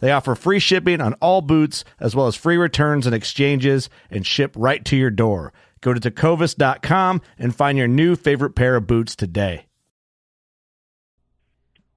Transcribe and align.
They 0.00 0.12
offer 0.12 0.34
free 0.34 0.58
shipping 0.60 1.00
on 1.00 1.14
all 1.14 1.40
boots, 1.42 1.84
as 1.98 2.14
well 2.14 2.26
as 2.26 2.36
free 2.36 2.56
returns 2.56 3.06
and 3.06 3.14
exchanges, 3.14 3.90
and 4.10 4.26
ship 4.26 4.52
right 4.56 4.84
to 4.84 4.96
your 4.96 5.10
door. 5.10 5.52
Go 5.80 5.92
to 5.94 6.00
tecovas.com 6.00 7.20
and 7.38 7.54
find 7.54 7.78
your 7.78 7.88
new 7.88 8.16
favorite 8.16 8.54
pair 8.54 8.76
of 8.76 8.86
boots 8.86 9.16
today. 9.16 9.66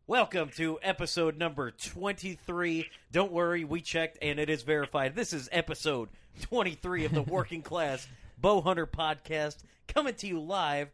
Welcome 0.08 0.50
to 0.58 0.78
episode 0.84 1.38
number 1.38 1.72
23. 1.72 2.90
Don't 3.12 3.32
worry, 3.32 3.64
we 3.64 3.82
checked 3.82 4.18
and 4.22 4.40
it 4.40 4.50
is 4.50 4.64
verified. 4.64 5.16
This 5.16 5.32
is 5.32 5.48
episode 5.54 6.10
23 6.42 7.06
of 7.06 7.14
the 7.14 7.22
Working 7.22 7.62
Class 7.62 8.08
Bow 8.38 8.62
Hunter 8.62 8.86
podcast 8.86 9.58
coming 9.88 10.16
to 10.16 10.28
you 10.28 10.40
live 10.42 10.90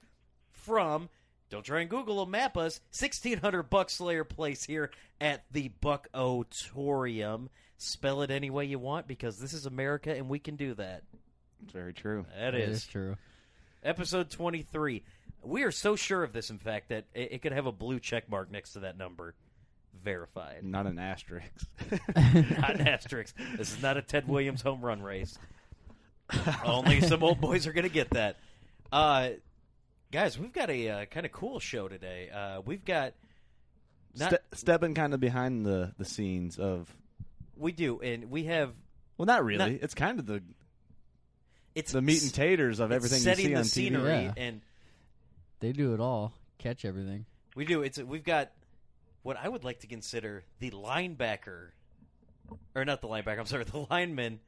from 0.51 1.09
don't 1.49 1.63
try 1.63 1.81
and 1.81 1.89
Google 1.89 2.19
or 2.19 2.27
map 2.27 2.57
us. 2.57 2.79
1600 2.91 3.63
Buck 3.63 3.89
Slayer 3.89 4.23
Place 4.23 4.63
here 4.63 4.91
at 5.21 5.43
the 5.51 5.69
Buck 5.81 6.07
Otorium. 6.13 7.47
Spell 7.77 8.21
it 8.21 8.31
any 8.31 8.49
way 8.49 8.65
you 8.65 8.79
want 8.79 9.07
because 9.07 9.37
this 9.39 9.53
is 9.53 9.65
America 9.65 10.13
and 10.15 10.29
we 10.29 10.39
can 10.39 10.55
do 10.55 10.73
that. 10.75 11.03
It's 11.63 11.73
very 11.73 11.93
true. 11.93 12.25
That 12.35 12.51
That 12.51 12.55
is. 12.55 12.77
is 12.77 12.85
true. 12.87 13.15
Episode 13.83 14.29
23. 14.29 15.03
We 15.43 15.63
are 15.63 15.71
so 15.71 15.95
sure 15.95 16.23
of 16.23 16.33
this, 16.33 16.49
in 16.49 16.57
fact, 16.57 16.89
that 16.89 17.05
it, 17.13 17.31
it 17.33 17.41
could 17.41 17.51
have 17.53 17.65
a 17.67 17.71
blue 17.71 17.99
check 17.99 18.29
mark 18.29 18.51
next 18.51 18.73
to 18.73 18.79
that 18.81 18.97
number. 18.97 19.33
Verified. 20.03 20.63
Not 20.63 20.85
an 20.87 20.99
asterisk. 20.99 21.47
not 22.15 22.71
an 22.79 22.87
asterisk. 22.87 23.35
This 23.55 23.73
is 23.75 23.81
not 23.81 23.97
a 23.97 24.01
Ted 24.01 24.27
Williams 24.27 24.61
home 24.61 24.81
run 24.81 25.01
race. 25.01 25.37
Only 26.65 27.01
some 27.01 27.23
old 27.23 27.39
boys 27.39 27.67
are 27.67 27.73
going 27.73 27.87
to 27.87 27.93
get 27.93 28.09
that. 28.11 28.37
Uh, 28.91 29.29
guys, 30.11 30.37
we've 30.37 30.53
got 30.53 30.69
a 30.69 30.89
uh, 30.89 31.05
kind 31.05 31.25
of 31.25 31.31
cool 31.31 31.59
show 31.59 31.87
today. 31.87 32.29
Uh, 32.29 32.61
we've 32.65 32.85
got 32.85 33.13
not 34.15 34.33
Ste- 34.33 34.57
stepping 34.59 34.93
kind 34.93 35.13
of 35.13 35.19
behind 35.19 35.65
the, 35.65 35.93
the 35.97 36.05
scenes 36.05 36.57
of. 36.57 36.93
we 37.55 37.71
do, 37.71 37.99
and 38.01 38.29
we 38.29 38.45
have 38.45 38.73
Well, 39.17 39.25
not 39.25 39.43
really. 39.43 39.73
Not- 39.73 39.83
it's 39.83 39.93
kind 39.93 40.19
of 40.19 40.25
the 40.25 40.41
it's 41.75 41.91
the 41.91 42.01
meat 42.01 42.23
and 42.23 42.33
taters 42.33 42.79
of 42.79 42.91
everything 42.91 43.19
you 43.19 43.35
see 43.35 43.47
the 43.49 43.55
on 43.55 43.63
TV. 43.63 44.23
Yeah. 44.23 44.33
and 44.35 44.61
They 45.59 45.71
do 45.73 45.93
it 45.93 45.99
all. 45.99 46.33
Catch 46.57 46.85
everything. 46.85 47.25
we 47.55 47.65
do. 47.65 47.83
It's 47.83 47.99
we've 47.99 48.23
got 48.23 48.49
what 49.21 49.37
I 49.37 49.47
would 49.47 49.63
like 49.63 49.81
to 49.81 49.87
consider 49.87 50.43
the 50.59 50.71
linebacker, 50.71 51.69
or 52.73 52.83
not 52.85 53.01
the 53.01 53.07
linebacker. 53.07 53.37
I'm 53.39 53.45
sorry, 53.45 53.65
the 53.65 53.85
lineman 53.91 54.39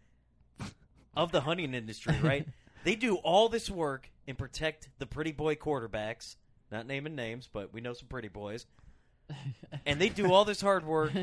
of 1.15 1.31
the 1.31 1.41
hunting 1.41 1.75
industry. 1.75 2.15
Right? 2.23 2.47
they 2.83 2.95
do 2.95 3.15
all 3.17 3.49
this 3.49 3.69
work 3.69 4.09
and 4.27 4.37
protect 4.37 4.89
the 4.99 5.05
pretty 5.05 5.31
boy 5.31 5.55
quarterbacks. 5.55 6.35
Not 6.71 6.85
naming 6.87 7.15
names, 7.15 7.49
but 7.51 7.73
we 7.73 7.81
know 7.81 7.93
some 7.93 8.07
pretty 8.07 8.27
boys. 8.27 8.65
And 9.85 9.99
they 9.99 10.09
do 10.09 10.31
all 10.31 10.45
this 10.45 10.61
hard 10.61 10.85
work. 10.85 11.11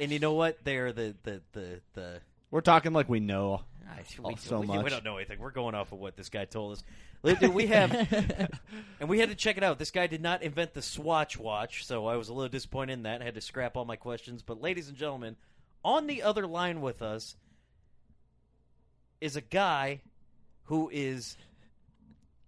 And 0.00 0.10
you 0.10 0.18
know 0.18 0.32
what? 0.32 0.58
They're 0.64 0.92
the 0.92 1.14
the 1.22 1.42
the 1.52 1.80
the 1.94 2.20
We're 2.50 2.60
talking 2.62 2.92
like 2.92 3.08
we 3.08 3.20
know. 3.20 3.62
I, 3.88 4.00
Oh, 4.24 4.28
we, 4.30 4.36
so 4.36 4.60
we, 4.60 4.66
much. 4.66 4.82
we 4.82 4.90
don't 4.90 5.04
know 5.04 5.16
anything. 5.18 5.38
We're 5.38 5.50
going 5.52 5.76
off 5.76 5.92
of 5.92 6.00
what 6.00 6.16
this 6.16 6.28
guy 6.28 6.44
told 6.44 6.72
us. 6.72 6.82
Li- 7.22 7.34
dude, 7.34 7.54
We 7.54 7.66
have, 7.66 7.92
and 9.00 9.08
we 9.08 9.20
had 9.20 9.28
to 9.28 9.36
check 9.36 9.58
it 9.58 9.62
out. 9.62 9.78
This 9.78 9.92
guy 9.92 10.08
did 10.08 10.22
not 10.22 10.42
invent 10.42 10.74
the 10.74 10.82
Swatch 10.82 11.38
watch, 11.38 11.84
so 11.86 12.06
I 12.06 12.16
was 12.16 12.30
a 12.30 12.32
little 12.34 12.48
disappointed 12.48 12.94
in 12.94 13.02
that. 13.04 13.20
I 13.20 13.24
had 13.24 13.34
to 13.36 13.40
scrap 13.40 13.76
all 13.76 13.84
my 13.84 13.94
questions. 13.96 14.42
But, 14.42 14.60
ladies 14.60 14.88
and 14.88 14.96
gentlemen, 14.96 15.36
on 15.84 16.06
the 16.08 16.22
other 16.22 16.46
line 16.48 16.80
with 16.80 17.00
us 17.00 17.36
is 19.20 19.36
a 19.36 19.40
guy 19.42 20.00
who 20.72 20.88
is, 20.90 21.36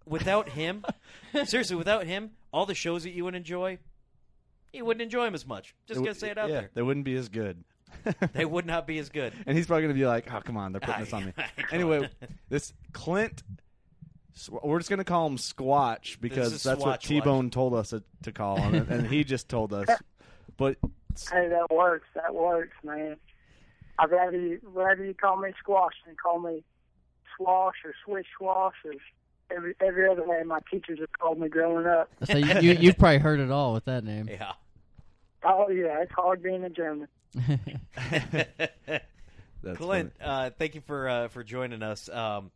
without 0.07 0.49
him, 0.49 0.83
seriously, 1.45 1.75
without 1.75 2.07
him, 2.07 2.31
all 2.51 2.65
the 2.65 2.73
shows 2.73 3.03
that 3.03 3.11
you 3.11 3.23
would 3.23 3.35
enjoy, 3.35 3.77
you 4.73 4.83
wouldn't 4.83 5.03
enjoy 5.03 5.25
them 5.25 5.35
as 5.35 5.45
much. 5.45 5.75
Just 5.85 5.99
It 6.01 6.03
gonna 6.03 6.15
say 6.15 6.31
it 6.31 6.37
out 6.39 6.49
yeah, 6.49 6.61
there. 6.61 6.69
They 6.73 6.81
wouldn't 6.81 7.05
be 7.05 7.15
as 7.17 7.29
good. 7.29 7.63
They 8.33 8.43
would 8.43 8.65
not 8.65 8.87
be 8.87 8.97
as 8.97 9.09
good. 9.09 9.31
and 9.45 9.55
he's 9.55 9.67
probably 9.67 9.83
going 9.83 9.93
to 9.93 9.99
be 9.99 10.07
like, 10.07 10.33
"Oh, 10.33 10.41
come 10.41 10.57
on, 10.57 10.71
they're 10.71 10.81
putting 10.81 11.01
this 11.03 11.13
on 11.13 11.25
me." 11.27 11.33
Anyway, 11.71 12.09
this 12.49 12.73
Clint, 12.93 13.43
we're 14.49 14.79
just 14.79 14.89
going 14.89 14.97
to 14.97 15.05
call 15.05 15.27
him 15.27 15.37
Squatch 15.37 16.19
because 16.19 16.51
is 16.51 16.63
that's 16.63 16.81
what 16.83 17.01
T 17.01 17.21
Bone 17.21 17.51
told 17.51 17.75
us 17.75 17.89
to- 17.91 18.03
to 18.23 18.31
call 18.31 18.57
him, 18.57 18.73
and- 18.73 18.89
and 18.89 19.07
he 19.07 19.23
just 19.23 19.47
told 19.49 19.71
us. 19.71 19.87
But 20.57 20.77
Hey, 21.31 21.47
that 21.47 21.67
works. 21.69 22.07
That 22.15 22.33
works, 22.33 22.75
man. 22.83 23.17
I'd 23.99 24.09
rather 24.09 24.37
you, 24.37 24.59
rather 24.63 25.05
you 25.05 25.13
call 25.13 25.37
me 25.37 25.53
Squatch 25.63 25.91
than 26.07 26.15
call 26.21 26.39
me 26.39 26.63
Swash 27.37 27.75
or 27.83 27.93
Swish 28.05 28.27
Swash 28.37 28.75
or 28.85 28.93
every 29.55 29.75
every 29.79 30.09
other 30.09 30.25
name 30.25 30.47
my 30.47 30.59
teachers 30.71 30.99
have 30.99 31.11
called 31.11 31.39
me 31.39 31.47
growing 31.49 31.85
up. 31.85 32.09
So 32.25 32.37
you, 32.37 32.61
you 32.61 32.77
you've 32.79 32.97
probably 32.97 33.19
heard 33.19 33.39
it 33.39 33.51
all 33.51 33.73
with 33.73 33.85
that 33.85 34.03
name. 34.03 34.27
Yeah. 34.29 34.53
Oh 35.43 35.69
yeah, 35.69 36.01
it's 36.01 36.11
hard 36.11 36.41
being 36.41 36.63
a 36.63 36.69
German. 36.69 37.07
that's 39.63 39.77
Clint, 39.77 40.13
uh, 40.23 40.51
thank 40.57 40.75
you 40.75 40.81
for 40.81 41.07
uh, 41.07 41.27
for 41.27 41.43
joining 41.43 41.83
us. 41.83 42.09
Um, 42.09 42.51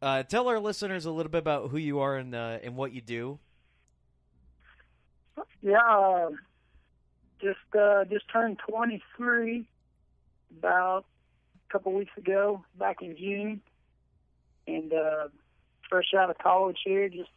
uh, 0.00 0.22
tell 0.22 0.48
our 0.48 0.60
listeners 0.60 1.06
a 1.06 1.10
little 1.10 1.30
bit 1.30 1.38
about 1.38 1.70
who 1.70 1.78
you 1.78 2.00
are 2.00 2.16
and 2.16 2.34
uh, 2.34 2.58
and 2.62 2.76
what 2.76 2.92
you 2.92 3.00
do. 3.00 3.38
Yeah, 5.62 5.78
uh, 5.78 6.30
just 7.40 7.58
uh, 7.78 8.04
just 8.04 8.28
turned 8.32 8.58
23 8.68 9.66
about 10.58 11.04
a 11.68 11.72
couple 11.72 11.92
weeks 11.92 12.16
ago, 12.16 12.64
back 12.78 13.02
in 13.02 13.16
June, 13.16 13.60
and 14.68 14.92
uh, 14.92 15.28
fresh 15.88 16.12
out 16.16 16.30
of 16.30 16.38
college 16.38 16.78
here. 16.84 17.08
Just 17.08 17.30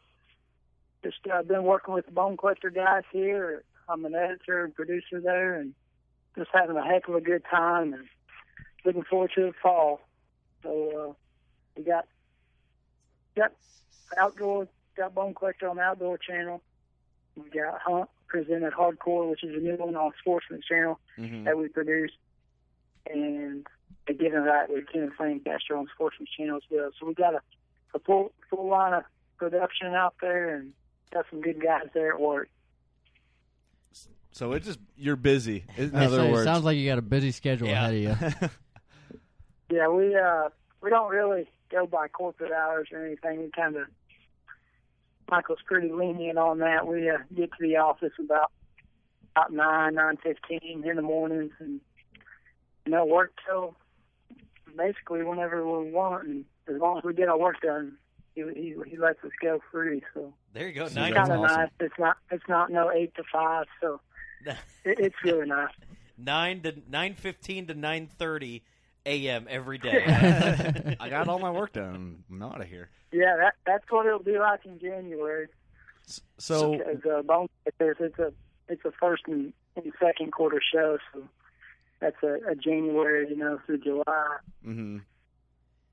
just 1.03 1.17
uh, 1.33 1.41
been 1.41 1.63
working 1.63 1.93
with 1.93 2.05
the 2.05 2.11
Bone 2.11 2.37
Collector 2.37 2.69
guys 2.69 3.03
here. 3.11 3.63
I'm 3.89 4.05
an 4.05 4.13
editor 4.13 4.63
and 4.63 4.75
producer 4.75 5.19
there, 5.19 5.55
and 5.55 5.73
just 6.37 6.49
having 6.53 6.77
a 6.77 6.85
heck 6.85 7.07
of 7.07 7.15
a 7.15 7.21
good 7.21 7.43
time 7.49 7.93
and 7.93 8.05
looking 8.85 9.03
forward 9.03 9.31
to 9.35 9.45
the 9.45 9.53
fall. 9.61 10.01
So 10.63 10.69
uh, 11.09 11.13
we 11.75 11.83
got 11.83 12.05
got 13.35 13.53
outdoor 14.17 14.67
got 14.95 15.15
Bone 15.15 15.33
Collector 15.33 15.69
on 15.69 15.77
the 15.77 15.81
Outdoor 15.83 16.17
Channel. 16.17 16.61
We 17.35 17.49
got 17.49 17.81
Hunt 17.81 18.09
presented 18.27 18.73
Hardcore, 18.73 19.29
which 19.29 19.43
is 19.43 19.55
a 19.55 19.59
new 19.59 19.75
one 19.75 19.95
on 19.95 20.11
Sportsman's 20.19 20.65
Channel 20.65 20.99
Mhm. 21.17 21.45
that 21.45 21.57
we 21.57 21.67
produce. 21.67 22.11
And 23.09 23.65
again, 24.11 24.45
that 24.45 24.69
with 24.69 24.85
Ken 24.91 25.11
Lancaster 25.19 25.75
on 25.75 25.87
Sportsman's 25.95 26.29
Channel 26.37 26.57
as 26.57 26.63
well. 26.69 26.91
So 26.99 27.07
we 27.07 27.13
got 27.13 27.33
a, 27.33 27.41
a 27.95 27.99
full 27.99 28.31
full 28.49 28.69
line 28.69 28.93
of 28.93 29.03
production 29.37 29.93
out 29.93 30.15
there, 30.21 30.55
and 30.55 30.73
got 31.11 31.25
some 31.29 31.41
good 31.41 31.61
guys 31.61 31.87
there 31.93 32.13
at 32.13 32.19
work. 32.21 32.49
So 34.33 34.53
it's 34.53 34.65
just 34.65 34.79
you're 34.95 35.15
busy. 35.17 35.65
In 35.77 35.93
I 35.95 36.05
other 36.05 36.17
say, 36.17 36.27
it 36.29 36.31
words, 36.31 36.43
sounds 36.45 36.63
like 36.63 36.77
you 36.77 36.87
got 36.89 36.97
a 36.97 37.01
busy 37.01 37.31
schedule 37.31 37.67
Yeah. 37.67 37.87
ahead 37.89 37.93
of 37.93 38.41
you. 38.41 38.49
Yeah, 39.73 39.87
we 39.87 40.13
uh 40.17 40.49
we 40.81 40.89
don't 40.89 41.09
really 41.09 41.47
go 41.71 41.85
by 41.87 42.09
corporate 42.09 42.51
hours 42.51 42.89
or 42.91 43.05
anything. 43.05 43.39
We 43.39 43.49
kind 43.55 43.77
of 43.77 43.87
Michael's 45.29 45.59
pretty 45.65 45.89
lenient 45.89 46.37
on 46.37 46.57
that. 46.59 46.85
We 46.85 47.09
uh, 47.09 47.19
get 47.33 47.51
to 47.53 47.57
the 47.61 47.77
office 47.77 48.11
about 48.19 48.51
about 49.33 49.53
nine 49.53 49.95
nine 49.95 50.17
fifteen 50.17 50.83
in 50.85 50.95
the 50.97 51.01
mornings, 51.01 51.53
and 51.59 51.79
you 52.85 52.91
know 52.91 53.05
work 53.05 53.31
till 53.47 53.77
basically 54.77 55.23
whenever 55.23 55.65
we 55.65 55.91
want, 55.91 56.27
and 56.27 56.45
as 56.67 56.77
long 56.79 56.97
as 56.97 57.03
we 57.03 57.13
get 57.13 57.29
our 57.29 57.37
work 57.37 57.61
done, 57.61 57.97
he 58.35 58.43
he, 58.55 58.75
he 58.87 58.97
lets 58.97 59.23
us 59.23 59.31
go 59.41 59.59
free. 59.71 60.01
So 60.13 60.33
There 60.53 60.67
you 60.67 60.73
go. 60.73 60.87
See, 60.87 60.95
Nine, 60.95 61.13
that's 61.13 61.29
kind 61.29 61.43
of 61.43 61.49
awesome. 61.49 61.61
nice. 61.61 61.69
It's 61.79 61.99
not 61.99 62.17
it's 62.31 62.47
not 62.47 62.71
no 62.71 62.91
eight 62.91 63.13
to 63.15 63.23
five, 63.31 63.65
so 63.81 63.99
it, 64.45 64.55
it's 64.85 65.15
really 65.23 65.47
nice. 65.47 65.73
nine 66.17 66.61
to 66.61 66.73
nine 66.89 67.15
fifteen 67.15 67.67
to 67.67 67.73
nine 67.73 68.07
thirty 68.07 68.63
a.m. 69.05 69.47
every 69.49 69.77
day. 69.77 70.03
I 70.99 71.09
got 71.09 71.27
all 71.27 71.39
my 71.39 71.51
work 71.51 71.73
done. 71.73 72.23
I'm 72.29 72.41
out 72.41 72.61
of 72.61 72.67
here. 72.67 72.89
Yeah, 73.11 73.35
that 73.37 73.53
that's 73.65 73.83
what 73.89 74.05
it'll 74.05 74.19
be 74.19 74.37
like 74.37 74.65
in 74.65 74.79
January. 74.79 75.47
So 76.37 76.77
because 76.77 77.05
uh, 77.09 77.21
Bone 77.21 77.47
it's 77.65 78.19
a 78.19 78.33
it's 78.67 78.85
a 78.85 78.91
first 78.99 79.23
and, 79.27 79.53
and 79.75 79.91
second 79.99 80.31
quarter 80.31 80.61
show, 80.73 80.97
so 81.13 81.23
that's 82.01 82.21
a, 82.23 82.39
a 82.49 82.55
January, 82.55 83.27
you 83.29 83.37
know, 83.37 83.59
through 83.65 83.79
July 83.79 84.37
hmm 84.63 84.97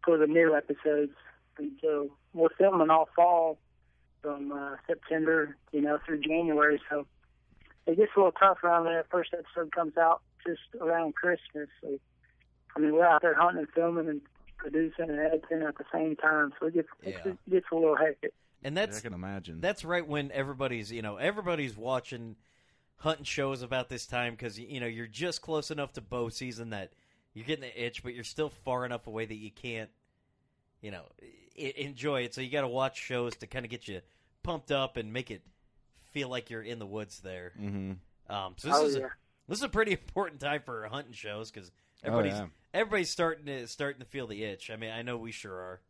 for 0.04 0.16
the 0.16 0.26
new 0.26 0.54
episodes. 0.56 1.12
And 1.58 1.72
so 1.82 2.10
we're 2.32 2.48
filming 2.56 2.88
all 2.88 3.08
fall 3.14 3.58
from 4.22 4.52
uh, 4.52 4.76
September, 4.86 5.56
you 5.72 5.80
know, 5.82 5.98
through 6.06 6.20
January. 6.20 6.80
So 6.88 7.06
it 7.86 7.96
gets 7.96 8.12
a 8.16 8.18
little 8.20 8.32
tough 8.32 8.58
around 8.64 8.84
there. 8.84 9.04
First 9.10 9.30
episode 9.34 9.72
comes 9.72 9.96
out 9.98 10.22
just 10.46 10.60
around 10.80 11.14
Christmas. 11.14 11.68
So 11.82 11.98
I 12.76 12.80
mean, 12.80 12.92
we're 12.94 13.04
out 13.06 13.22
there 13.22 13.34
hunting 13.34 13.58
and 13.58 13.68
filming 13.74 14.08
and 14.08 14.20
producing 14.56 15.10
and 15.10 15.18
editing 15.18 15.62
at 15.66 15.76
the 15.78 15.84
same 15.92 16.16
time. 16.16 16.52
So 16.58 16.66
it 16.66 16.74
gets 16.74 16.88
Yeah. 17.04 17.18
it 17.32 17.38
gets 17.50 17.66
a 17.70 17.74
little 17.74 17.96
hectic. 17.96 18.32
and 18.62 18.78
I 18.78 18.86
that's 18.86 19.00
can 19.00 19.12
imagine. 19.12 19.60
that's 19.60 19.84
right 19.84 20.06
when 20.06 20.30
everybody's 20.32 20.90
you 20.92 21.02
know 21.02 21.16
everybody's 21.16 21.76
watching 21.76 22.36
hunting 22.98 23.24
shows 23.24 23.62
about 23.62 23.88
this 23.88 24.06
time 24.06 24.32
because 24.34 24.58
you 24.58 24.80
know 24.80 24.86
you're 24.86 25.06
just 25.06 25.40
close 25.42 25.70
enough 25.70 25.92
to 25.94 26.00
bow 26.00 26.28
season 26.28 26.70
that 26.70 26.92
you're 27.34 27.44
getting 27.46 27.62
the 27.62 27.84
itch, 27.84 28.02
but 28.02 28.14
you're 28.14 28.24
still 28.24 28.50
far 28.50 28.84
enough 28.84 29.06
away 29.06 29.24
that 29.26 29.34
you 29.36 29.50
can't 29.50 29.90
you 30.80 30.90
know 30.90 31.02
I- 31.58 31.74
enjoy 31.76 32.22
it. 32.22 32.34
So 32.34 32.40
you 32.40 32.50
got 32.50 32.62
to 32.62 32.68
watch 32.68 32.98
shows 32.98 33.36
to 33.36 33.46
kind 33.46 33.64
of 33.64 33.70
get 33.70 33.86
you 33.88 34.00
pumped 34.42 34.70
up 34.72 34.96
and 34.96 35.12
make 35.12 35.30
it 35.30 35.42
feel 36.12 36.28
like 36.28 36.50
you're 36.50 36.62
in 36.62 36.78
the 36.78 36.86
woods 36.86 37.20
there. 37.20 37.52
hmm 37.56 37.92
Um, 38.28 38.54
so 38.56 38.68
this 38.68 38.76
Oh 38.76 38.86
is 38.86 38.96
yeah. 38.96 39.02
a, 39.02 39.08
this 39.48 39.58
is 39.58 39.62
a 39.64 39.68
pretty 39.68 39.92
important 40.00 40.40
time 40.40 40.62
for 40.64 40.86
hunting 40.88 41.12
shows 41.12 41.50
because 41.50 41.70
Oh, 42.04 42.08
everybody's 42.08 42.34
yeah. 42.38 42.46
everybody's 42.74 43.10
starting 43.10 43.46
to 43.46 43.66
starting 43.66 43.98
to 44.00 44.06
feel 44.06 44.26
the 44.28 44.44
itch. 44.44 44.70
I 44.70 44.76
mean, 44.76 44.90
I 44.92 45.02
know 45.02 45.16
we 45.16 45.32
sure 45.32 45.52
are. 45.54 45.80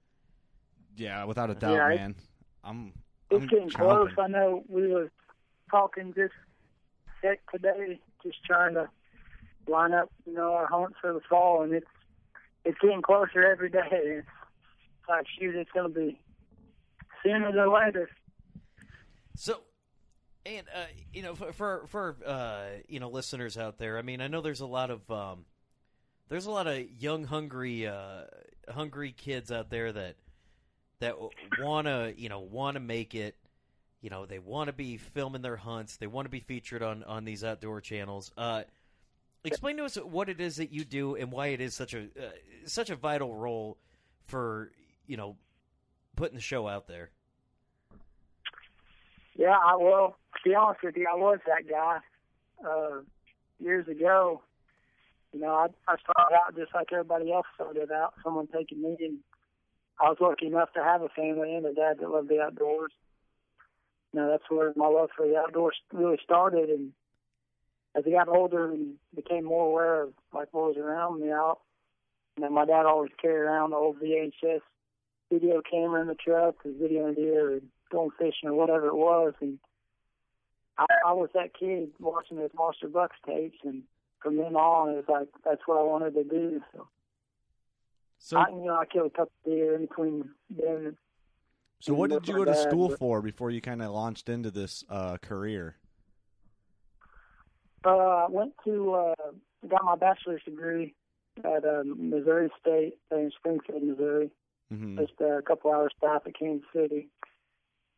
Yeah, 0.96 1.25
without 1.25 1.50
a 1.50 1.54
doubt, 1.54 1.75
Yeah, 1.75 1.88
man. 1.96 2.14
I'm. 2.64 2.93
It's 3.31 3.43
I'm 3.43 3.46
getting 3.49 3.69
chomping. 3.69 3.75
close. 3.75 4.11
I 4.19 4.26
know 4.26 4.64
we 4.69 4.88
were 4.88 5.11
talking 5.70 6.12
this 6.16 6.31
sick 7.23 7.41
today, 7.50 8.00
just 8.23 8.44
trying 8.44 8.75
to 8.75 8.88
line 9.67 9.93
up, 9.93 10.11
you 10.26 10.35
know, 10.35 10.55
our 10.55 10.67
hunts 10.67 10.97
for 11.00 11.12
the 11.12 11.20
fall, 11.29 11.62
and 11.62 11.73
it's 11.73 11.87
it's 12.65 12.79
getting 12.81 13.03
closer 13.03 13.44
every 13.44 13.70
day. 13.70 13.88
It's 13.91 14.29
like 15.09 15.26
shoot, 15.38 15.55
it's 15.55 15.70
gonna 15.73 15.88
be 15.88 16.19
sooner 17.23 17.53
than 17.53 17.73
later. 17.73 18.11
So, 19.37 19.61
and 20.44 20.67
uh, 20.75 20.87
you 21.12 21.23
know, 21.23 21.35
for 21.35 21.53
for, 21.53 21.87
for 21.88 22.17
uh, 22.26 22.65
you 22.88 23.00
know 23.00 23.09
listeners 23.09 23.56
out 23.56 23.79
there, 23.79 23.99
I 23.99 24.03
mean, 24.03 24.21
I 24.21 24.29
know 24.29 24.41
there's 24.41 24.61
a 24.61 24.67
lot 24.67 24.91
of 24.91 25.09
um, 25.11 25.44
there's 26.29 26.47
a 26.47 26.50
lot 26.50 26.67
of 26.67 26.91
young, 26.99 27.25
hungry, 27.25 27.87
uh, 27.87 28.25
hungry 28.69 29.12
kids 29.12 29.50
out 29.50 29.71
there 29.71 29.93
that 29.93 30.17
that 31.00 31.14
wanna 31.61 32.12
you 32.17 32.29
know 32.29 32.41
wanna 32.41 32.81
make 32.81 33.14
it. 33.14 33.37
You 34.00 34.11
know, 34.11 34.27
they 34.27 34.39
want 34.39 34.69
to 34.69 34.73
be 34.73 34.97
filming 34.97 35.43
their 35.43 35.56
hunts. 35.56 35.97
They 35.97 36.06
want 36.06 36.27
to 36.27 36.31
be 36.31 36.41
featured 36.41 36.83
on 36.83 37.03
on 37.05 37.25
these 37.25 37.43
outdoor 37.43 37.81
channels. 37.81 38.31
Uh, 38.37 38.62
explain 39.45 39.77
to 39.79 39.85
us 39.85 39.97
what 39.97 40.29
it 40.29 40.41
is 40.41 40.56
that 40.56 40.73
you 40.73 40.85
do 40.85 41.17
and 41.17 41.33
why 41.33 41.49
it 41.49 41.61
is 41.61 41.75
such 41.75 41.95
a 41.95 42.03
uh, 42.03 42.31
such 42.65 42.91
a 42.91 42.97
vital 42.97 43.35
role 43.35 43.77
for 44.27 44.71
you 45.06 45.17
know 45.17 45.37
putting 46.15 46.37
the 46.37 46.43
show 46.43 46.69
out 46.69 46.87
there. 46.87 47.11
Yeah, 49.35 49.56
I 49.56 49.77
well, 49.77 50.17
to 50.35 50.49
be 50.49 50.55
honest 50.55 50.83
with 50.83 50.97
you, 50.97 51.06
I 51.12 51.17
was 51.17 51.39
that 51.47 51.69
guy 51.69 51.99
uh, 52.69 53.00
years 53.59 53.89
ago. 53.89 54.43
You 55.33 55.41
know, 55.41 55.55
I, 55.55 55.67
I 55.87 55.97
started 55.99 56.35
out 56.35 56.56
just 56.56 56.75
like 56.75 56.89
everybody 56.93 57.33
else 57.33 57.47
started 57.55 57.91
out. 57.93 58.15
Someone 58.25 58.47
taking 58.47 58.81
me, 58.81 58.97
and 59.00 59.19
I 60.00 60.09
was 60.09 60.19
lucky 60.21 60.47
enough 60.47 60.73
to 60.73 60.83
have 60.83 61.03
a 61.03 61.09
family 61.09 61.55
and 61.55 61.67
a 61.67 61.75
dad 61.75 61.99
that 62.00 62.11
loved 62.11 62.29
the 62.29 62.41
outdoors. 62.41 62.93
You 64.12 64.20
know, 64.20 64.31
that's 64.31 64.44
where 64.49 64.72
my 64.76 64.87
love 64.87 65.10
for 65.16 65.26
the 65.26 65.37
outdoors 65.37 65.76
really 65.93 66.19
started. 66.22 66.70
And 66.70 66.93
as 67.94 68.05
I 68.06 68.10
got 68.10 68.28
older 68.28 68.70
and 68.70 68.94
became 69.14 69.44
more 69.44 69.66
aware 69.66 70.02
of 70.02 70.12
like 70.32 70.49
what 70.52 70.69
was 70.69 70.76
around 70.76 71.20
me 71.20 71.31
out, 71.31 71.60
you 72.37 72.44
know, 72.44 72.50
my 72.50 72.64
dad 72.64 72.87
always 72.87 73.10
carried 73.20 73.40
around 73.40 73.70
the 73.70 73.76
old 73.76 74.00
VHS 74.00 74.60
video 75.31 75.60
camera 75.69 76.00
in 76.00 76.06
the 76.08 76.14
truck, 76.14 76.62
his 76.64 76.75
video 76.81 77.12
deer, 77.12 77.52
and 77.52 77.69
going 77.90 78.10
fishing 78.19 78.49
or 78.49 78.55
whatever 78.55 78.87
it 78.87 78.96
was, 78.96 79.34
and 79.40 79.58
I, 80.78 80.87
I 81.06 81.12
was 81.12 81.28
that 81.34 81.54
kid 81.58 81.90
watching 81.99 82.38
those 82.38 82.50
Monster 82.54 82.88
Bucks 82.88 83.16
tapes, 83.26 83.58
and 83.64 83.82
from 84.22 84.37
then 84.37 84.54
on, 84.54 84.90
it 84.90 84.96
was 84.96 85.04
like 85.08 85.28
that's 85.44 85.62
what 85.66 85.78
I 85.78 85.82
wanted 85.82 86.14
to 86.14 86.25
do. 86.25 86.62
So, 86.72 86.88
So, 88.19 88.37
I, 88.38 88.49
you 88.50 88.64
know, 88.64 88.76
I 88.76 88.87
killed 88.87 89.12
a 89.12 89.16
couple 89.16 89.32
deer 89.44 89.75
in 89.75 89.87
between 89.87 90.31
then. 90.50 90.96
So 91.80 91.94
what 91.94 92.10
did 92.10 92.26
you 92.26 92.34
go 92.34 92.44
to 92.44 92.54
school 92.54 92.90
for 92.90 93.22
before 93.22 93.50
you 93.50 93.60
kind 93.60 93.82
of 93.82 93.90
launched 93.90 94.28
into 94.28 94.50
this 94.50 94.84
uh, 94.88 95.16
career? 95.19 95.76
Uh, 97.84 97.90
I 97.90 98.26
went 98.28 98.52
to 98.64 98.94
uh, 98.94 99.14
got 99.69 99.84
my 99.84 99.96
bachelor's 99.96 100.42
degree 100.44 100.94
at 101.44 101.64
um, 101.64 102.10
Missouri 102.10 102.50
State 102.60 102.94
in 103.10 103.30
Springfield, 103.36 103.82
Missouri. 103.82 104.30
hmm 104.70 104.98
just 104.98 105.12
uh, 105.20 105.38
a 105.38 105.42
couple 105.42 105.72
hours 105.72 105.92
south 106.02 106.26
of 106.26 106.32
Kansas 106.34 106.66
City, 106.75 107.08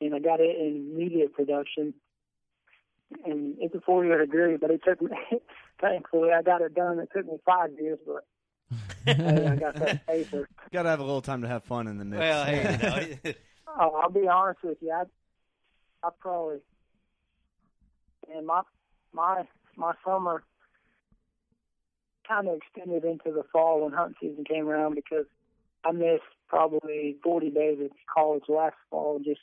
and 0.01 0.15
I 0.15 0.19
got 0.19 0.41
it 0.41 0.57
in 0.57 0.97
media 0.97 1.29
production. 1.29 1.95
And 3.25 3.57
it's 3.59 3.75
a 3.75 3.81
four-year 3.81 4.21
degree, 4.25 4.57
but 4.57 4.71
it 4.71 4.83
took 4.87 5.03
me. 5.03 5.11
thankfully, 5.81 6.31
I 6.31 6.43
got 6.43 6.61
it 6.61 6.75
done. 6.75 6.99
It 6.99 7.09
took 7.15 7.27
me 7.27 7.39
five 7.45 7.71
years, 7.79 7.99
but 8.07 8.25
I 9.07 9.57
got 9.57 9.79
that 9.81 10.07
paper. 10.07 10.49
Got 10.73 10.85
to 10.85 10.91
have 10.91 11.01
a 11.01 11.05
little 11.05 11.23
time 11.23 11.43
to 11.43 11.49
have 11.49 11.65
fun 11.65 11.89
in 11.89 11.99
the 11.99 12.05
midst. 12.05 12.21
Well, 12.21 12.45
hey, 12.45 12.73
you 12.73 12.79
know, 12.79 13.33
Oh, 13.79 14.01
I'll 14.03 14.11
be 14.11 14.27
honest 14.29 14.61
with 14.63 14.79
you. 14.81 14.91
I, 14.91 15.05
I 16.07 16.11
probably, 16.21 16.59
and 18.35 18.47
my 18.47 18.63
my 19.13 19.45
my 19.77 19.93
summer 20.05 20.43
kind 22.27 22.49
of 22.49 22.57
extended 22.57 23.05
into 23.05 23.33
the 23.33 23.43
fall 23.53 23.83
when 23.83 23.93
hunting 23.93 24.15
season 24.21 24.45
came 24.45 24.69
around 24.69 24.95
because 24.95 25.27
I 25.85 25.93
missed 25.93 26.23
probably 26.49 27.17
40 27.23 27.51
days 27.51 27.79
of 27.81 27.91
college 28.13 28.45
last 28.49 28.77
fall, 28.91 29.19
just 29.19 29.41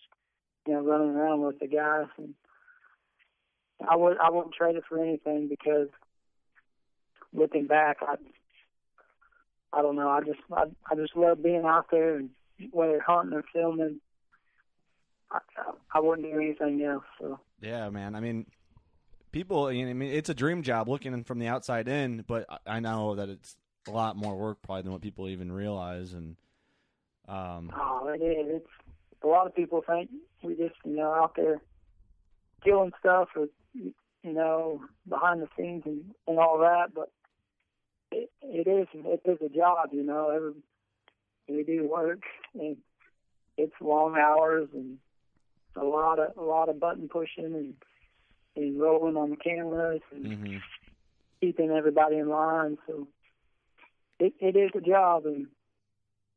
you 0.66 0.74
know 0.74 0.82
running 0.82 1.16
around 1.16 1.42
with 1.42 1.60
the 1.60 1.68
guys, 1.68 2.08
and 2.18 2.34
I 3.90 3.96
would 3.96 4.18
I 4.20 4.30
wouldn't 4.30 4.56
trade 4.56 4.76
it 4.76 4.84
for 4.88 5.04
anything 5.04 5.48
because 5.50 5.88
looking 7.34 7.68
back, 7.68 7.98
I 8.02 8.16
I 9.74 9.82
don't 9.82 9.96
know. 9.96 10.10
I 10.10 10.22
just 10.22 10.40
I 10.52 10.64
I 10.90 10.96
just 10.96 11.16
love 11.16 11.44
being 11.44 11.66
out 11.66 11.88
there 11.92 12.18
and 12.18 12.30
whether 12.72 13.00
hunting 13.00 13.38
or 13.38 13.44
filming. 13.54 14.00
I, 15.32 15.40
I 15.94 16.00
wouldn't 16.00 16.28
do 16.32 16.38
anything 16.40 16.82
else. 16.84 17.04
So 17.20 17.40
Yeah, 17.62 17.90
man. 17.90 18.16
I 18.16 18.20
mean, 18.20 18.46
people. 19.32 19.72
you 19.72 19.84
know, 19.86 19.92
I 19.92 19.94
mean, 19.94 20.12
it's 20.12 20.30
a 20.30 20.34
dream 20.34 20.64
job 20.64 20.88
looking 20.88 21.24
from 21.24 21.40
the 21.40 21.48
outside 21.48 21.88
in, 21.88 22.24
but 22.28 22.46
I- 22.50 22.78
I 22.78 22.80
know 22.80 23.16
that 23.16 23.30
it's 23.30 23.56
a 23.88 23.92
lot 23.92 24.16
more 24.16 24.36
work 24.36 24.62
probably 24.62 24.84
than 24.84 24.92
what 24.92 25.02
people 25.02 25.28
even 25.30 25.52
realize. 25.52 26.14
And 26.14 26.36
um, 27.28 27.72
oh, 27.76 28.08
it 28.08 28.22
is. 28.24 28.62
It's 28.62 29.24
a 29.24 29.28
lot 29.28 29.48
of 29.48 29.56
people 29.56 29.82
think 29.86 30.10
we 30.44 30.56
just 30.56 30.76
you 30.86 30.96
know 30.96 31.14
out 31.14 31.36
there 31.36 31.62
killing 32.64 32.92
stuff 33.00 33.30
or 33.36 33.48
you 33.74 33.94
know 34.24 34.82
behind 35.08 35.42
the 35.42 35.48
scenes 35.58 35.84
and 35.86 36.04
and 36.28 36.40
all 36.40 36.60
that, 36.60 36.94
but 36.94 37.12
it 38.12 38.30
it 38.42 38.68
is 38.68 38.88
it 38.94 39.22
is 39.26 39.38
a 39.46 39.50
job. 39.50 39.90
You 39.92 40.04
know, 40.04 40.30
every 40.30 40.54
we 41.50 41.64
do 41.64 41.88
work 41.90 42.22
and 42.54 42.78
it's 43.58 43.74
long 43.82 44.16
hours 44.18 44.68
and 44.74 44.98
a 45.80 45.84
lot 45.84 46.20
of 46.20 46.38
a 46.38 46.42
lot 46.42 46.70
of 46.70 46.80
button 46.80 47.08
pushing 47.08 47.46
and 47.46 47.74
and 48.56 48.80
rolling 48.80 49.16
on 49.16 49.30
the 49.30 49.36
cameras 49.36 50.02
and 50.12 50.26
mhm. 50.26 50.62
keeping 51.42 51.72
everybody 51.72 52.18
in 52.18 52.30
line. 52.30 52.78
So 52.88 53.08
it 54.20 54.34
it 54.40 54.56
is 54.56 54.72
a 54.76 54.82
job, 54.82 55.26
and 55.26 55.48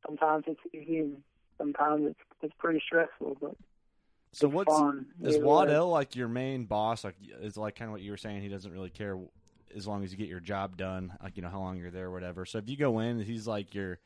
sometimes 0.06 0.44
it's 0.46 0.60
easy, 0.72 1.00
and 1.00 1.22
sometimes 1.58 2.06
it's 2.10 2.20
it's 2.42 2.54
pretty 2.58 2.82
stressful. 2.84 3.38
But 3.40 3.56
so 4.32 4.48
what's 4.48 4.72
fun. 4.72 5.06
is. 5.22 5.38
Waddell 5.38 5.88
like 5.88 6.16
your 6.16 6.28
main 6.28 6.64
boss? 6.64 7.04
Like, 7.04 7.16
is 7.40 7.56
like 7.56 7.76
kind 7.76 7.88
of 7.88 7.92
what 7.92 8.02
you 8.02 8.10
were 8.10 8.16
saying. 8.16 8.42
He 8.42 8.48
doesn't 8.48 8.72
really 8.72 8.90
care 8.90 9.18
as 9.74 9.86
long 9.86 10.04
as 10.04 10.12
you 10.12 10.18
get 10.18 10.28
your 10.28 10.40
job 10.40 10.76
done. 10.76 11.12
Like, 11.22 11.36
you 11.36 11.42
know, 11.42 11.48
how 11.48 11.60
long 11.60 11.78
you're 11.78 11.90
there, 11.90 12.06
or 12.06 12.12
whatever. 12.12 12.44
So 12.44 12.58
if 12.58 12.68
you 12.68 12.76
go 12.76 12.98
in, 13.00 13.20
he's 13.20 13.46
like 13.46 13.74
your 13.74 13.98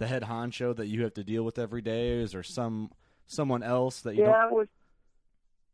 the 0.00 0.06
head 0.06 0.22
honcho 0.22 0.74
that 0.74 0.86
you 0.86 1.04
have 1.04 1.14
to 1.14 1.22
deal 1.22 1.44
with 1.44 1.58
every 1.58 1.82
day? 1.82 2.18
Is 2.18 2.32
there 2.32 2.42
some 2.42 2.90
someone 3.30 3.62
else 3.62 4.00
that 4.02 4.16
you 4.16 4.24
Yeah, 4.24 4.48
it 4.48 4.52
was. 4.52 4.66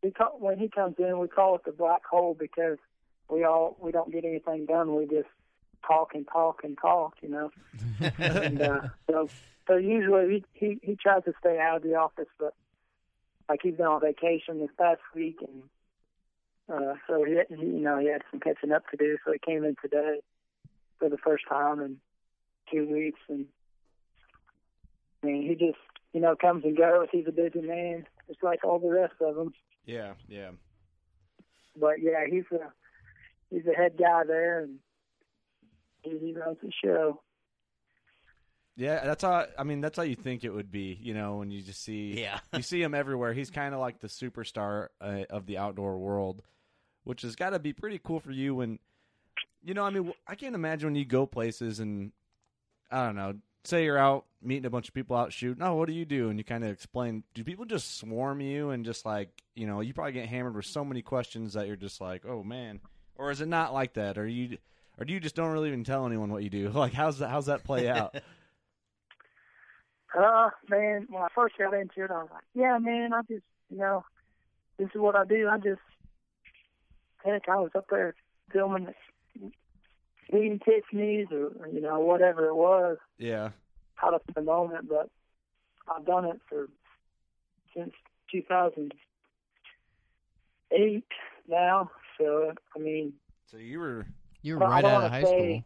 We 0.02 0.10
call, 0.10 0.36
when 0.38 0.58
he 0.58 0.68
comes 0.68 0.96
in, 0.98 1.18
we 1.18 1.26
call 1.26 1.56
it 1.56 1.64
the 1.64 1.72
black 1.72 2.04
hole 2.04 2.36
because 2.38 2.78
we 3.28 3.44
all 3.44 3.76
we 3.80 3.90
don't 3.90 4.12
get 4.12 4.24
anything 4.24 4.66
done. 4.66 4.94
We 4.94 5.06
just 5.06 5.28
talk 5.86 6.14
and 6.14 6.26
talk 6.30 6.60
and 6.62 6.76
talk, 6.80 7.14
you 7.22 7.30
know. 7.30 7.50
and 8.18 8.60
uh, 8.60 8.80
so, 9.10 9.28
so 9.66 9.76
usually 9.76 10.44
he, 10.54 10.66
he 10.66 10.78
he 10.82 10.96
tries 10.96 11.24
to 11.24 11.32
stay 11.40 11.58
out 11.58 11.78
of 11.78 11.82
the 11.82 11.94
office, 11.94 12.28
but 12.38 12.54
like 13.48 13.60
he's 13.62 13.74
been 13.74 13.86
on 13.86 14.00
vacation 14.00 14.60
this 14.60 14.70
past 14.78 15.00
week, 15.14 15.38
and 15.40 15.62
uh, 16.72 16.94
so 17.08 17.24
he, 17.24 17.38
he 17.48 17.62
you 17.62 17.80
know 17.80 17.98
he 17.98 18.08
had 18.08 18.22
some 18.30 18.38
catching 18.38 18.72
up 18.72 18.86
to 18.90 18.96
do. 18.98 19.16
So 19.24 19.32
he 19.32 19.38
came 19.38 19.64
in 19.64 19.76
today 19.80 20.20
for 20.98 21.08
the 21.08 21.18
first 21.18 21.44
time 21.48 21.80
in 21.80 21.96
two 22.70 22.86
weeks, 22.86 23.20
and 23.28 23.46
I 25.22 25.26
mean 25.26 25.42
he 25.42 25.54
just 25.54 25.78
you 26.16 26.22
know 26.22 26.34
comes 26.34 26.64
and 26.64 26.74
goes. 26.74 27.08
He's 27.12 27.26
a 27.28 27.30
busy 27.30 27.60
man, 27.60 28.06
just 28.26 28.42
like 28.42 28.64
all 28.64 28.78
the 28.78 28.88
rest 28.88 29.12
of 29.20 29.34
them. 29.36 29.52
Yeah, 29.84 30.14
yeah. 30.26 30.48
But 31.78 32.00
yeah, 32.00 32.24
he's 32.26 32.44
a 32.52 32.72
he's 33.50 33.66
the 33.66 33.74
head 33.74 33.98
guy 33.98 34.22
there, 34.26 34.62
and 34.62 34.78
he, 36.00 36.18
he 36.18 36.32
runs 36.32 36.56
the 36.62 36.72
show. 36.82 37.20
Yeah, 38.76 39.04
that's 39.04 39.22
how 39.22 39.44
I 39.58 39.62
mean 39.64 39.82
that's 39.82 39.98
how 39.98 40.04
you 40.04 40.16
think 40.16 40.42
it 40.42 40.48
would 40.54 40.72
be, 40.72 40.98
you 41.02 41.12
know, 41.12 41.36
when 41.36 41.50
you 41.50 41.60
just 41.60 41.84
see 41.84 42.18
Yeah. 42.18 42.40
you 42.54 42.62
see 42.62 42.80
him 42.82 42.94
everywhere. 42.94 43.34
He's 43.34 43.50
kind 43.50 43.74
of 43.74 43.80
like 43.80 44.00
the 44.00 44.08
superstar 44.08 44.88
uh, 45.02 45.24
of 45.28 45.44
the 45.44 45.58
outdoor 45.58 45.98
world, 45.98 46.42
which 47.04 47.20
has 47.22 47.36
got 47.36 47.50
to 47.50 47.58
be 47.58 47.74
pretty 47.74 48.00
cool 48.02 48.20
for 48.20 48.32
you 48.32 48.54
when 48.54 48.78
you 49.62 49.74
know, 49.74 49.82
I 49.84 49.90
mean, 49.90 50.14
I 50.26 50.34
can't 50.34 50.54
imagine 50.54 50.86
when 50.88 50.94
you 50.94 51.04
go 51.04 51.26
places 51.26 51.78
and 51.78 52.12
I 52.90 53.04
don't 53.04 53.16
know, 53.16 53.34
say 53.66 53.84
you're 53.84 53.98
out 53.98 54.24
meeting 54.42 54.66
a 54.66 54.70
bunch 54.70 54.88
of 54.88 54.94
people 54.94 55.16
out 55.16 55.32
shooting. 55.32 55.62
Oh, 55.62 55.74
what 55.74 55.88
do 55.88 55.94
you 55.94 56.04
do? 56.04 56.28
And 56.30 56.38
you 56.38 56.44
kind 56.44 56.64
of 56.64 56.70
explain. 56.70 57.24
Do 57.34 57.44
people 57.44 57.64
just 57.64 57.98
swarm 57.98 58.40
you 58.40 58.70
and 58.70 58.84
just 58.84 59.04
like, 59.04 59.28
you 59.54 59.66
know, 59.66 59.80
you 59.80 59.92
probably 59.94 60.12
get 60.12 60.28
hammered 60.28 60.54
with 60.54 60.66
so 60.66 60.84
many 60.84 61.02
questions 61.02 61.54
that 61.54 61.66
you're 61.66 61.76
just 61.76 62.00
like, 62.00 62.24
"Oh 62.26 62.42
man." 62.42 62.80
Or 63.16 63.30
is 63.30 63.40
it 63.40 63.48
not 63.48 63.72
like 63.72 63.94
that? 63.94 64.18
Or 64.18 64.26
you 64.26 64.58
or 64.98 65.04
do 65.04 65.12
you 65.12 65.20
just 65.20 65.34
don't 65.34 65.52
really 65.52 65.68
even 65.68 65.84
tell 65.84 66.06
anyone 66.06 66.30
what 66.30 66.42
you 66.42 66.50
do? 66.50 66.70
Like 66.74 66.92
how's 66.92 67.18
that 67.18 67.28
how's 67.30 67.46
that 67.46 67.64
play 67.64 67.88
out? 67.90 68.14
Uh, 70.16 70.50
man, 70.68 71.06
when 71.10 71.22
I 71.22 71.28
first 71.34 71.58
got 71.58 71.74
into 71.74 72.04
it, 72.04 72.10
I 72.10 72.22
was 72.22 72.28
like, 72.32 72.44
yeah, 72.54 72.78
man, 72.78 73.12
I 73.12 73.20
just, 73.22 73.44
you 73.68 73.76
know, 73.76 74.02
this 74.78 74.88
is 74.94 75.00
what 75.00 75.14
I 75.14 75.24
do. 75.26 75.48
I 75.48 75.58
just, 75.58 75.80
heck, 77.22 77.48
I 77.48 77.56
was 77.56 77.72
up 77.74 77.86
there 77.90 78.14
filming 78.50 78.86
eating 80.30 80.60
Tiffany's 80.64 81.26
or, 81.30 81.52
or, 81.60 81.68
you 81.68 81.80
know, 81.80 82.00
whatever 82.00 82.46
it 82.48 82.54
was, 82.54 82.98
yeah. 83.18 83.50
caught 83.98 84.14
up 84.14 84.22
in 84.28 84.34
the 84.34 84.42
moment, 84.42 84.88
but 84.88 85.08
I've 85.88 86.04
done 86.04 86.24
it 86.24 86.40
for, 86.48 86.68
since 87.74 87.92
2008 88.32 91.04
now. 91.48 91.90
So, 92.18 92.52
I 92.74 92.78
mean, 92.78 93.12
So 93.50 93.58
you 93.58 93.78
were 93.78 94.06
You 94.42 94.54
were 94.58 94.66
right 94.66 94.84
out 94.84 95.04
of 95.04 95.10
high 95.10 95.22
say- 95.22 95.28
school. 95.28 95.62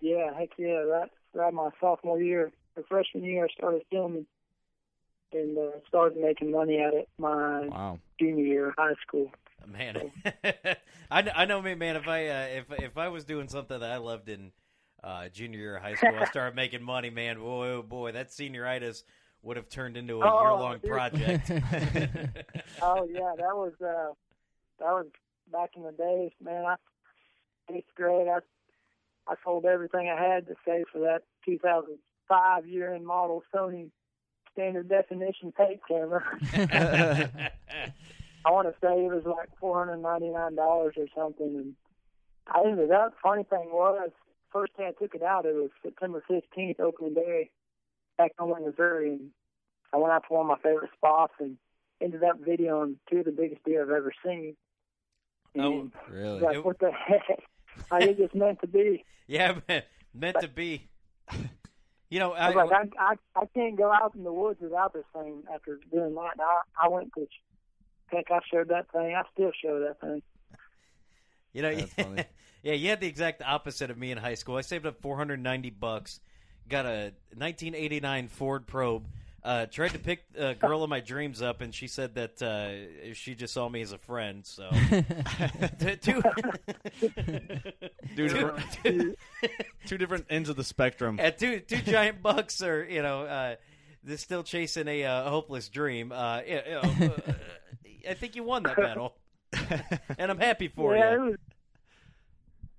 Yeah, 0.00 0.32
heck 0.38 0.50
yeah. 0.58 0.82
Right, 0.82 1.10
right 1.34 1.52
my 1.54 1.70
sophomore 1.80 2.20
year, 2.20 2.52
or 2.76 2.82
freshman 2.88 3.24
year, 3.24 3.46
I 3.46 3.48
started 3.56 3.82
filming 3.90 4.26
and 5.32 5.56
uh, 5.58 5.70
started 5.88 6.18
making 6.20 6.50
money 6.52 6.78
at 6.78 6.92
it 6.94 7.08
my 7.18 7.66
wow. 7.66 7.98
junior 8.20 8.44
year 8.44 8.68
of 8.68 8.74
high 8.76 8.94
school. 9.06 9.30
Man, 9.64 10.12
I, 11.10 11.30
I 11.34 11.44
know 11.44 11.60
me, 11.62 11.74
man. 11.74 11.96
If 11.96 12.06
I 12.06 12.28
uh, 12.28 12.46
if 12.46 12.64
if 12.72 12.98
I 12.98 13.08
was 13.08 13.24
doing 13.24 13.48
something 13.48 13.78
that 13.80 13.90
I 13.90 13.96
loved 13.96 14.28
in 14.28 14.52
uh, 15.02 15.28
junior 15.28 15.58
year 15.58 15.76
of 15.76 15.82
high 15.82 15.94
school, 15.94 16.18
I 16.20 16.24
started 16.24 16.54
making 16.54 16.82
money, 16.82 17.10
man. 17.10 17.38
Boy, 17.38 17.68
oh 17.68 17.82
boy, 17.82 18.12
that 18.12 18.28
senioritis 18.30 19.02
would 19.42 19.56
have 19.56 19.68
turned 19.68 19.96
into 19.96 20.22
a 20.22 20.26
Oh, 20.26 20.40
year 20.40 20.52
long 20.54 20.80
project. 20.80 21.50
Oh 22.82 23.08
yeah, 23.10 23.32
that 23.36 23.56
was 23.56 23.72
uh, 23.80 24.12
that 24.78 24.92
was 24.92 25.06
back 25.50 25.70
in 25.76 25.82
the 25.82 25.92
days, 25.92 26.32
man. 26.42 26.64
I 26.66 26.76
eighth 27.72 27.94
grade, 27.96 28.28
I 28.28 28.38
I 29.26 29.34
sold 29.42 29.64
everything 29.64 30.08
I 30.08 30.20
had 30.22 30.46
to 30.46 30.54
save 30.64 30.84
for 30.92 30.98
that 31.00 31.22
2005 31.46 32.66
year 32.66 32.94
end 32.94 33.06
model 33.06 33.42
Sony 33.54 33.90
standard 34.52 34.88
definition 34.88 35.52
tape 35.56 35.80
camera. 35.88 36.22
I 38.46 38.50
want 38.52 38.68
to 38.68 38.74
say 38.80 39.04
it 39.04 39.12
was 39.12 39.24
like 39.26 39.48
four 39.58 39.76
hundred 39.78 39.96
ninety 39.98 40.28
nine 40.28 40.54
dollars 40.54 40.94
or 40.96 41.06
something, 41.16 41.56
and 41.56 41.74
I 42.46 42.60
ended 42.68 42.92
up. 42.92 43.14
Funny 43.20 43.42
thing 43.42 43.70
was, 43.72 44.10
first 44.52 44.76
day 44.76 44.86
I 44.86 44.92
took 44.92 45.14
it 45.16 45.22
out, 45.22 45.46
it 45.46 45.54
was 45.54 45.70
September 45.82 46.22
fifteenth, 46.28 46.78
opening 46.78 47.14
day, 47.14 47.50
back 48.16 48.30
home 48.38 48.56
in 48.56 48.64
Missouri, 48.64 49.10
and 49.10 49.30
I 49.92 49.96
went 49.96 50.12
out 50.12 50.22
to 50.28 50.34
one 50.34 50.48
of 50.48 50.58
my 50.58 50.62
favorite 50.62 50.90
spots 50.96 51.32
and 51.40 51.56
ended 52.00 52.22
up 52.22 52.40
videoing 52.40 52.96
two 53.10 53.18
of 53.18 53.24
the 53.24 53.32
biggest 53.32 53.64
deer 53.64 53.82
I've 53.82 53.90
ever 53.90 54.12
seen. 54.24 54.56
Oh, 55.58 55.80
and 55.80 55.92
Oh, 55.94 56.12
Really? 56.12 56.40
like, 56.40 56.64
what 56.64 56.78
the 56.78 56.92
heck? 56.92 57.42
I 57.90 58.00
think 58.04 58.18
it's 58.20 58.34
meant 58.34 58.60
to 58.60 58.68
be. 58.68 59.04
yeah, 59.26 59.58
man, 59.68 59.82
meant 60.14 60.36
to 60.40 60.48
be. 60.48 60.88
You 62.08 62.20
know, 62.20 62.34
I 62.34 62.46
I, 62.46 62.54
was 62.54 62.70
like, 62.70 62.92
I, 63.00 63.14
I, 63.34 63.42
I 63.42 63.46
can't 63.52 63.76
go 63.76 63.90
out 63.92 64.14
in 64.14 64.22
the 64.22 64.32
woods 64.32 64.60
without 64.60 64.92
this 64.92 65.02
thing 65.12 65.42
after 65.52 65.80
doing 65.92 66.14
that. 66.14 66.34
I, 66.38 66.84
I 66.84 66.88
went 66.88 67.10
to, 67.16 67.26
heck, 68.08 68.30
I 68.30 68.38
showed 68.52 68.68
that 68.68 68.90
thing. 68.92 69.14
I 69.14 69.22
still 69.32 69.52
show 69.62 69.80
that 69.80 70.00
thing. 70.00 70.22
You 71.52 71.62
know, 71.62 71.74
That's 71.74 71.92
funny. 71.94 72.24
yeah, 72.62 72.74
you 72.74 72.90
had 72.90 73.00
the 73.00 73.06
exact 73.06 73.40
opposite 73.42 73.90
of 73.90 73.96
me 73.96 74.10
in 74.10 74.18
high 74.18 74.34
school. 74.34 74.56
I 74.56 74.60
saved 74.60 74.84
up 74.84 75.00
490 75.00 75.70
bucks, 75.70 76.20
got 76.68 76.84
a 76.84 77.12
1989 77.34 78.28
Ford 78.28 78.66
Probe. 78.66 79.06
Uh, 79.42 79.64
tried 79.64 79.92
to 79.92 79.98
pick 79.98 80.24
a 80.36 80.54
girl 80.54 80.82
of 80.82 80.90
my 80.90 81.00
dreams 81.00 81.40
up, 81.40 81.62
and 81.62 81.72
she 81.74 81.86
said 81.86 82.16
that 82.16 82.42
uh, 82.42 83.14
she 83.14 83.34
just 83.34 83.54
saw 83.54 83.68
me 83.70 83.80
as 83.80 83.92
a 83.92 83.98
friend. 83.98 84.44
So, 84.44 84.68
two, 85.78 85.96
two, 86.02 86.22
Dude, 88.14 88.30
two, 88.30 88.52
two, 88.82 89.14
Two 89.86 89.96
different 89.98 90.26
ends 90.28 90.48
of 90.48 90.56
the 90.56 90.64
spectrum. 90.64 91.18
at 91.20 91.38
two 91.38 91.60
two 91.60 91.78
giant 91.78 92.22
bucks 92.22 92.60
are 92.62 92.84
you 92.84 93.02
know 93.02 93.22
uh, 93.22 93.54
they're 94.04 94.16
still 94.16 94.42
chasing 94.42 94.88
a 94.88 95.04
uh, 95.04 95.30
hopeless 95.30 95.68
dream. 95.68 96.12
Uh, 96.12 96.40
you 96.46 96.56
know, 96.56 96.80
uh, 96.80 97.32
I 98.08 98.14
think 98.14 98.36
you 98.36 98.42
won 98.42 98.62
that 98.64 98.76
battle, 98.76 99.14
and 100.18 100.30
I'm 100.30 100.38
happy 100.38 100.68
for 100.68 100.96
yeah, 100.96 101.12
you. 101.12 101.16
it 101.16 101.20
was, 101.20 101.36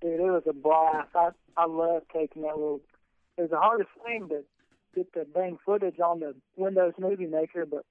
dude, 0.01 0.19
it 0.19 0.24
was 0.24 0.43
a 0.48 0.53
blast. 0.53 1.10
I, 1.15 1.29
I 1.55 1.65
love 1.65 2.03
taking 2.13 2.43
that 2.43 2.55
little. 2.57 2.81
It 3.38 3.41
was 3.41 3.51
the 3.51 3.60
hardest 3.60 3.89
thing 4.05 4.29
to 4.29 4.43
get 4.96 5.13
the 5.13 5.25
dang 5.34 5.57
footage 5.65 6.00
on 6.00 6.19
the 6.19 6.36
Windows 6.55 6.93
Movie 7.00 7.27
Maker, 7.27 7.65
but 7.65 7.86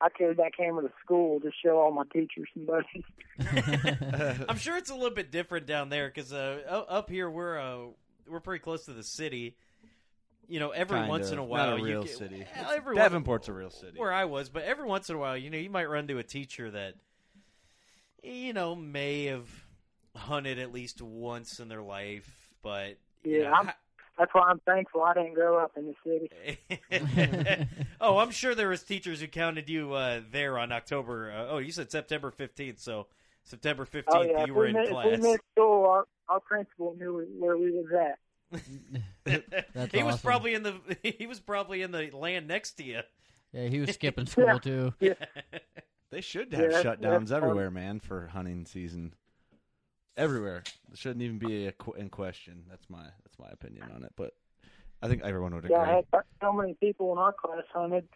I 0.00 0.08
carried 0.10 0.36
that 0.36 0.56
camera 0.56 0.82
to 0.82 0.92
school 1.04 1.40
to 1.40 1.50
show 1.64 1.78
all 1.78 1.90
my 1.90 2.04
teachers 2.12 2.48
and 2.54 2.66
buddies. 2.66 4.44
I'm 4.48 4.58
sure 4.58 4.76
it's 4.76 4.90
a 4.90 4.94
little 4.94 5.14
bit 5.14 5.32
different 5.32 5.66
down 5.66 5.88
there 5.88 6.08
because 6.08 6.32
uh, 6.32 6.84
up 6.88 7.10
here 7.10 7.28
we're 7.28 7.58
uh, 7.58 7.78
we're 8.28 8.40
pretty 8.40 8.62
close 8.62 8.84
to 8.84 8.92
the 8.92 9.02
city. 9.02 9.56
You 10.48 10.60
know, 10.60 10.70
every 10.70 10.96
Kind 10.98 11.08
once 11.10 11.26
of. 11.26 11.34
in 11.34 11.38
a 11.40 11.44
while, 11.44 11.70
Not 11.76 11.80
a 11.80 11.88
you 11.88 12.02
get- 12.02 12.10
city. 12.16 12.46
well, 12.56 12.70
every 12.76 12.94
one- 12.96 13.02
Davenport's 13.04 13.48
a 13.48 13.52
real 13.52 13.70
city. 13.70 13.98
where 13.98 14.12
I 14.12 14.24
was, 14.24 14.48
but 14.48 14.62
every 14.64 14.86
once 14.86 15.10
in 15.10 15.16
a 15.16 15.18
while, 15.18 15.36
you 15.36 15.50
know, 15.50 15.58
you 15.58 15.68
might 15.70 15.90
run 15.90 16.06
to 16.08 16.16
a 16.18 16.22
teacher 16.22 16.70
that, 16.70 16.94
you 18.22 18.52
know, 18.54 18.74
may 18.74 19.24
have 19.26 19.46
hunted 20.16 20.58
at 20.58 20.72
least 20.72 21.02
once 21.02 21.60
in 21.60 21.68
their 21.68 21.82
life, 21.82 22.50
but 22.62 22.96
you 23.24 23.42
Yeah, 23.42 23.50
know, 23.50 23.54
I'm- 23.54 23.72
That's 24.18 24.34
why 24.34 24.48
I'm 24.48 24.58
thankful 24.60 25.02
I 25.02 25.14
didn't 25.14 25.34
grow 25.34 25.58
up 25.58 25.76
in 25.76 25.86
the 25.86 25.94
city. 26.02 26.58
oh, 28.00 28.18
I'm 28.18 28.30
sure 28.32 28.54
there 28.54 28.68
was 28.70 28.82
teachers 28.82 29.20
who 29.20 29.28
counted 29.28 29.68
you 29.70 29.92
uh, 29.92 30.22
there 30.32 30.58
on 30.58 30.72
October. 30.72 31.30
Uh, 31.30 31.46
oh, 31.50 31.58
you 31.58 31.70
said 31.70 31.90
September 31.92 32.32
15th, 32.36 32.80
so 32.80 33.06
September 33.44 33.84
15th 33.84 34.02
Oh 34.08 34.22
yeah, 34.22 34.38
you 34.38 34.44
if 34.44 34.50
were 34.50 34.62
we, 34.64 34.68
in 34.70 34.74
missed, 34.74 34.90
class. 34.90 35.06
if 35.06 35.20
we 35.20 35.28
missed 35.30 35.42
school, 35.54 35.84
our, 35.86 36.06
our 36.28 36.40
principal 36.40 36.96
knew 36.98 37.26
where 37.38 37.56
we 37.56 37.70
was 37.70 37.86
at. 37.92 38.18
That's 39.24 39.92
he 39.92 40.02
was 40.02 40.14
awesome. 40.14 40.20
probably 40.26 40.54
in 40.54 40.62
the 40.62 40.74
he 41.02 41.26
was 41.26 41.40
probably 41.40 41.82
in 41.82 41.90
the 41.92 42.10
land 42.12 42.48
next 42.48 42.72
to 42.74 42.84
you. 42.84 43.00
Yeah, 43.52 43.68
he 43.68 43.80
was 43.80 43.90
skipping 43.94 44.26
school 44.34 44.44
Yeah. 44.46 44.58
too. 44.58 44.92
They 46.10 46.20
should 46.20 46.50
Yeah, 46.52 46.58
have 46.62 46.70
that's- 46.72 46.84
shutdowns 46.98 47.18
that's 47.28 47.32
everywhere, 47.32 47.70
man, 47.70 48.00
for 48.00 48.26
hunting 48.28 48.64
season. 48.66 49.12
Everywhere. 50.16 50.64
It 50.90 50.98
shouldn't 50.98 51.22
even 51.22 51.38
be 51.38 51.66
a 51.66 51.72
qu- 51.72 51.92
in 51.92 52.08
question. 52.08 52.64
That's 52.68 52.88
my 52.90 53.04
that's 53.24 53.38
my 53.38 53.48
opinion 53.52 53.84
on 53.94 54.02
it. 54.02 54.12
But 54.16 54.32
I 55.02 55.08
think 55.08 55.22
everyone 55.22 55.54
would 55.54 55.64
agree. 55.64 55.76
Yeah, 55.76 55.82
I 55.82 55.94
had 55.96 56.04
so 56.40 56.52
many 56.52 56.74
people 56.74 57.12
in 57.12 57.18
our 57.18 57.32
class 57.32 57.62
hunted. 57.72 58.08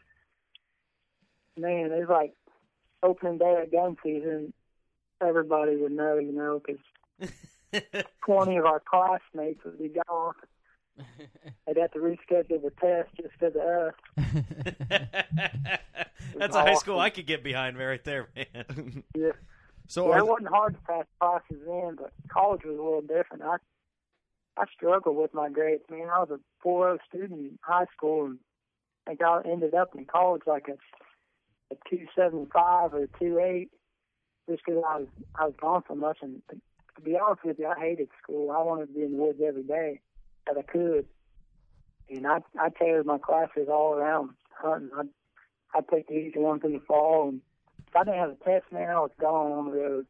Man, 1.59 1.93
it 1.93 2.01
was 2.01 2.09
like 2.09 2.35
opening 3.03 3.39
day 3.39 3.62
of 3.62 3.71
gun 3.71 3.97
season. 4.03 4.53
Everybody 5.21 5.77
would 5.77 5.93
know, 5.93 6.17
you 6.19 6.33
know, 6.33 6.61
because 6.65 7.31
20 8.25 8.57
of 8.57 8.67
our 8.67 8.81
classmates 8.81 9.64
would 9.64 9.79
be 9.79 9.91
gone. 10.09 10.35
They'd 11.67 11.76
have 11.79 11.93
to 11.93 11.99
reschedule 11.99 12.62
the 12.62 12.73
test 12.81 13.11
just 13.17 13.31
because 13.38 13.55
of 13.57 13.62
us. 13.62 13.95
That's 16.37 16.57
a 16.57 16.61
high 16.61 16.75
school 16.75 17.00
I 17.00 17.11
could 17.11 17.26
get 17.26 17.43
behind 17.43 17.79
right 17.79 18.02
there, 18.05 18.29
man. 18.35 19.02
Yeah. 19.17 19.33
so 19.87 20.09
Yeah, 20.09 20.19
it 20.19 20.26
wasn't 20.26 20.49
hard 20.49 20.75
to 20.75 20.81
pass 20.81 21.05
classes 21.21 21.62
in, 21.67 21.97
but 21.97 22.12
college 22.29 22.62
was 22.64 22.79
a 22.79 22.83
little 22.83 23.02
different. 23.02 23.43
I 23.43 23.57
I 24.57 24.64
struggled 24.75 25.17
with 25.17 25.33
my 25.33 25.49
grades. 25.49 25.83
Man, 25.91 26.09
I 26.14 26.19
was 26.19 26.29
a 26.31 26.67
4.0 26.67 26.99
student 27.09 27.41
in 27.41 27.59
high 27.62 27.87
school, 27.97 28.26
and 28.26 28.38
I 29.07 29.11
think 29.11 29.23
I 29.23 29.41
ended 29.50 29.75
up 29.75 29.95
in 29.95 30.05
college 30.05 30.43
like 30.47 30.69
a 30.69 30.76
a 31.73 31.95
2.75 31.95 32.93
or 32.93 33.05
a 33.05 33.09
2.8, 33.09 33.69
just 34.49 34.62
because 34.64 34.83
I 34.87 34.99
was 34.99 35.09
I 35.35 35.45
was 35.47 35.55
gone 35.61 35.83
so 35.88 35.95
much. 35.95 36.19
And 36.23 36.43
be 37.04 37.18
honest 37.18 37.44
with 37.44 37.59
you, 37.59 37.66
I 37.66 37.78
hated 37.78 38.09
school. 38.23 38.50
I 38.50 38.62
wanted 38.62 38.87
to 38.87 38.92
be 38.92 39.02
in 39.04 39.12
the 39.12 39.18
woods 39.18 39.40
every 39.47 39.62
day 39.62 40.00
that 40.47 40.56
I 40.59 40.62
could, 40.62 41.06
and 42.11 42.26
I 42.26 42.38
I 42.61 42.68
tailored 42.71 43.06
my 43.06 43.18
classes 43.18 43.68
all 43.71 43.94
around 43.94 44.30
hunting. 44.50 44.90
I 44.97 45.02
I 45.78 45.80
take 45.90 46.09
the 46.09 46.14
easy 46.14 46.38
ones 46.38 46.62
in 46.64 46.73
the 46.73 46.80
fall, 46.80 47.28
and 47.30 47.40
if 47.88 47.97
I 47.97 48.04
didn't 48.04 48.18
have 48.21 48.30
a 48.30 48.44
test, 48.44 48.71
man, 48.73 48.90
I 48.90 49.00
was 49.00 49.11
gone 49.21 49.52
on 49.52 49.64
the 49.66 49.73
road. 49.73 50.06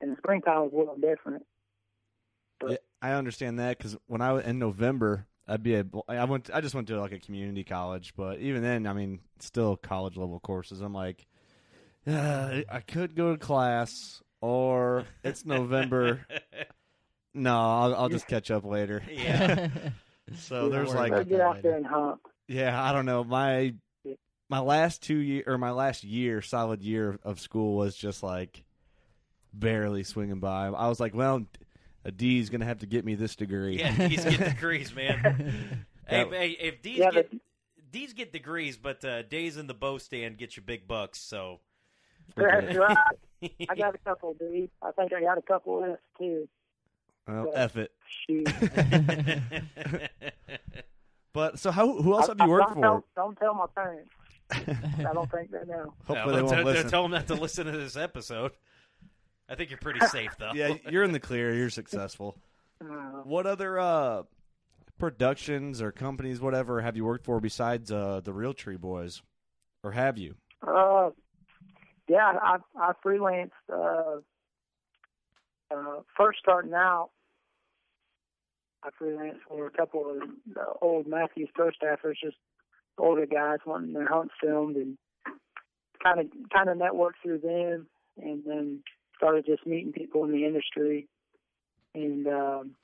And 0.00 0.12
the 0.12 0.16
springtime 0.18 0.60
was 0.60 0.72
a 0.74 0.76
little 0.76 0.96
different. 0.96 1.46
But- 2.60 2.70
Yeah, 2.72 2.76
I 3.00 3.12
understand 3.12 3.58
that 3.60 3.78
because 3.78 3.96
when 4.06 4.20
I 4.20 4.32
was 4.34 4.44
in 4.44 4.58
November, 4.58 5.26
I'd 5.48 5.62
be 5.62 5.74
a, 5.76 5.86
I 6.08 6.24
went 6.24 6.50
I 6.52 6.60
just 6.60 6.74
went 6.74 6.88
to 6.88 7.00
like 7.00 7.12
a 7.12 7.18
community 7.18 7.64
college, 7.64 8.12
but 8.16 8.38
even 8.40 8.62
then, 8.62 8.86
I 8.86 8.92
mean, 8.92 9.20
still 9.38 9.76
college 9.76 10.16
level 10.16 10.38
courses. 10.40 10.80
I'm 10.82 10.92
like, 10.92 11.24
uh, 12.06 12.60
I 12.68 12.80
could 12.80 13.14
go 13.14 13.32
to 13.32 13.38
class, 13.38 14.22
or 14.46 15.04
it's 15.24 15.44
November. 15.44 16.24
no, 17.34 17.52
I'll, 17.58 17.94
I'll 17.96 18.08
just 18.08 18.28
catch 18.28 18.50
up 18.50 18.64
later. 18.64 19.02
Yeah. 19.10 19.68
So 20.40 20.68
there's 20.70 20.92
like, 20.92 21.12
about 21.12 21.28
Go 21.28 21.36
get 21.36 21.40
out 21.40 21.62
there 21.62 21.76
and 21.76 21.86
hunt. 21.86 22.18
yeah, 22.48 22.82
I 22.82 22.92
don't 22.92 23.06
know. 23.06 23.22
My 23.22 23.74
my 24.48 24.58
last 24.58 25.00
two 25.00 25.18
year 25.18 25.44
or 25.46 25.56
my 25.56 25.70
last 25.70 26.02
year, 26.02 26.42
solid 26.42 26.82
year 26.82 27.20
of 27.22 27.38
school 27.38 27.76
was 27.76 27.94
just 27.94 28.24
like 28.24 28.64
barely 29.52 30.02
swinging 30.02 30.40
by. 30.40 30.66
I 30.66 30.88
was 30.88 30.98
like, 30.98 31.14
well, 31.14 31.46
a 32.04 32.10
D 32.10 32.40
is 32.40 32.50
gonna 32.50 32.64
have 32.64 32.80
to 32.80 32.86
get 32.86 33.04
me 33.04 33.14
this 33.14 33.36
degree. 33.36 33.78
yeah, 33.78 34.08
D's 34.08 34.24
get 34.24 34.40
degrees, 34.56 34.92
man. 34.92 35.86
hey, 36.08 36.24
That- 36.24 36.32
hey, 36.32 36.50
if 36.58 36.82
D's 36.82 36.98
Yeah, 36.98 37.10
get 37.12 37.32
D's 37.92 38.12
get 38.12 38.32
degrees, 38.32 38.76
but 38.76 39.04
uh, 39.04 39.22
days 39.22 39.56
in 39.56 39.68
the 39.68 39.74
bow 39.74 39.98
stand 39.98 40.38
get 40.38 40.56
you 40.56 40.62
big 40.64 40.88
bucks. 40.88 41.20
So 41.20 41.60
That's 42.34 42.76
right. 42.76 42.96
I 43.42 43.74
got 43.74 43.94
a 43.94 43.98
couple, 43.98 44.34
dude. 44.34 44.70
I 44.82 44.90
think 44.92 45.12
I 45.12 45.20
got 45.20 45.38
a 45.38 45.42
couple 45.42 45.80
left 45.80 46.02
too. 46.18 46.48
Well, 47.28 47.50
F 47.54 47.76
it. 47.76 47.92
Shoot. 48.28 48.48
But 51.32 51.58
so 51.58 51.70
how? 51.70 52.00
Who 52.00 52.14
else 52.14 52.28
have 52.28 52.38
you 52.40 52.48
worked 52.48 52.68
don't 52.68 52.74
for? 52.76 52.80
Tell, 52.80 53.04
don't 53.14 53.38
tell 53.38 53.52
my 53.52 53.66
parents. 53.74 54.10
I 54.50 55.12
don't 55.12 55.30
think 55.30 55.50
they 55.50 55.64
know. 55.70 55.92
Hopefully 56.06 56.16
Yeah, 56.16 56.24
they 56.36 56.42
won't 56.42 56.56
don't 56.56 56.64
listen. 56.64 56.88
tell 56.90 57.02
them 57.02 57.10
not 57.10 57.26
to 57.26 57.34
listen 57.34 57.66
to 57.66 57.72
this 57.72 57.94
episode. 57.94 58.52
I 59.46 59.54
think 59.54 59.68
you're 59.68 59.78
pretty 59.78 60.00
safe 60.06 60.30
though. 60.38 60.52
yeah, 60.54 60.76
you're 60.88 61.02
in 61.04 61.12
the 61.12 61.20
clear. 61.20 61.52
You're 61.54 61.68
successful. 61.68 62.38
Uh, 62.80 62.86
What 63.24 63.46
other 63.46 63.78
uh, 63.78 64.22
productions 64.98 65.82
or 65.82 65.92
companies, 65.92 66.40
whatever, 66.40 66.80
have 66.80 66.96
you 66.96 67.04
worked 67.04 67.26
for 67.26 67.38
besides 67.38 67.92
uh, 67.92 68.22
the 68.24 68.32
Realtree 68.32 68.80
Boys, 68.80 69.20
or 69.82 69.92
have 69.92 70.16
you? 70.16 70.36
Uh, 70.66 71.10
yeah, 72.08 72.32
I 72.40 72.56
I 72.78 72.92
freelanced. 73.04 73.50
Uh, 73.72 74.20
uh, 75.74 76.00
first 76.16 76.38
starting 76.38 76.74
out, 76.74 77.10
I 78.84 78.90
freelanced 79.00 79.40
for 79.48 79.66
a 79.66 79.70
couple 79.70 80.08
of 80.10 80.18
the 80.52 80.64
old 80.80 81.06
Mathews 81.06 81.48
Pro 81.54 81.70
staffers, 81.70 82.14
just 82.22 82.36
older 82.98 83.26
guys 83.26 83.58
wanting 83.66 83.92
their 83.92 84.08
hunts 84.08 84.34
filmed, 84.40 84.76
and 84.76 84.96
kind 86.02 86.20
of 86.20 86.26
kind 86.52 86.68
of 86.68 86.78
networked 86.78 87.20
through 87.22 87.38
them, 87.38 87.86
and 88.22 88.42
then 88.46 88.82
started 89.16 89.46
just 89.46 89.66
meeting 89.66 89.92
people 89.92 90.24
in 90.24 90.32
the 90.32 90.44
industry. 90.44 91.08
And 91.94 92.26
um, 92.28 92.76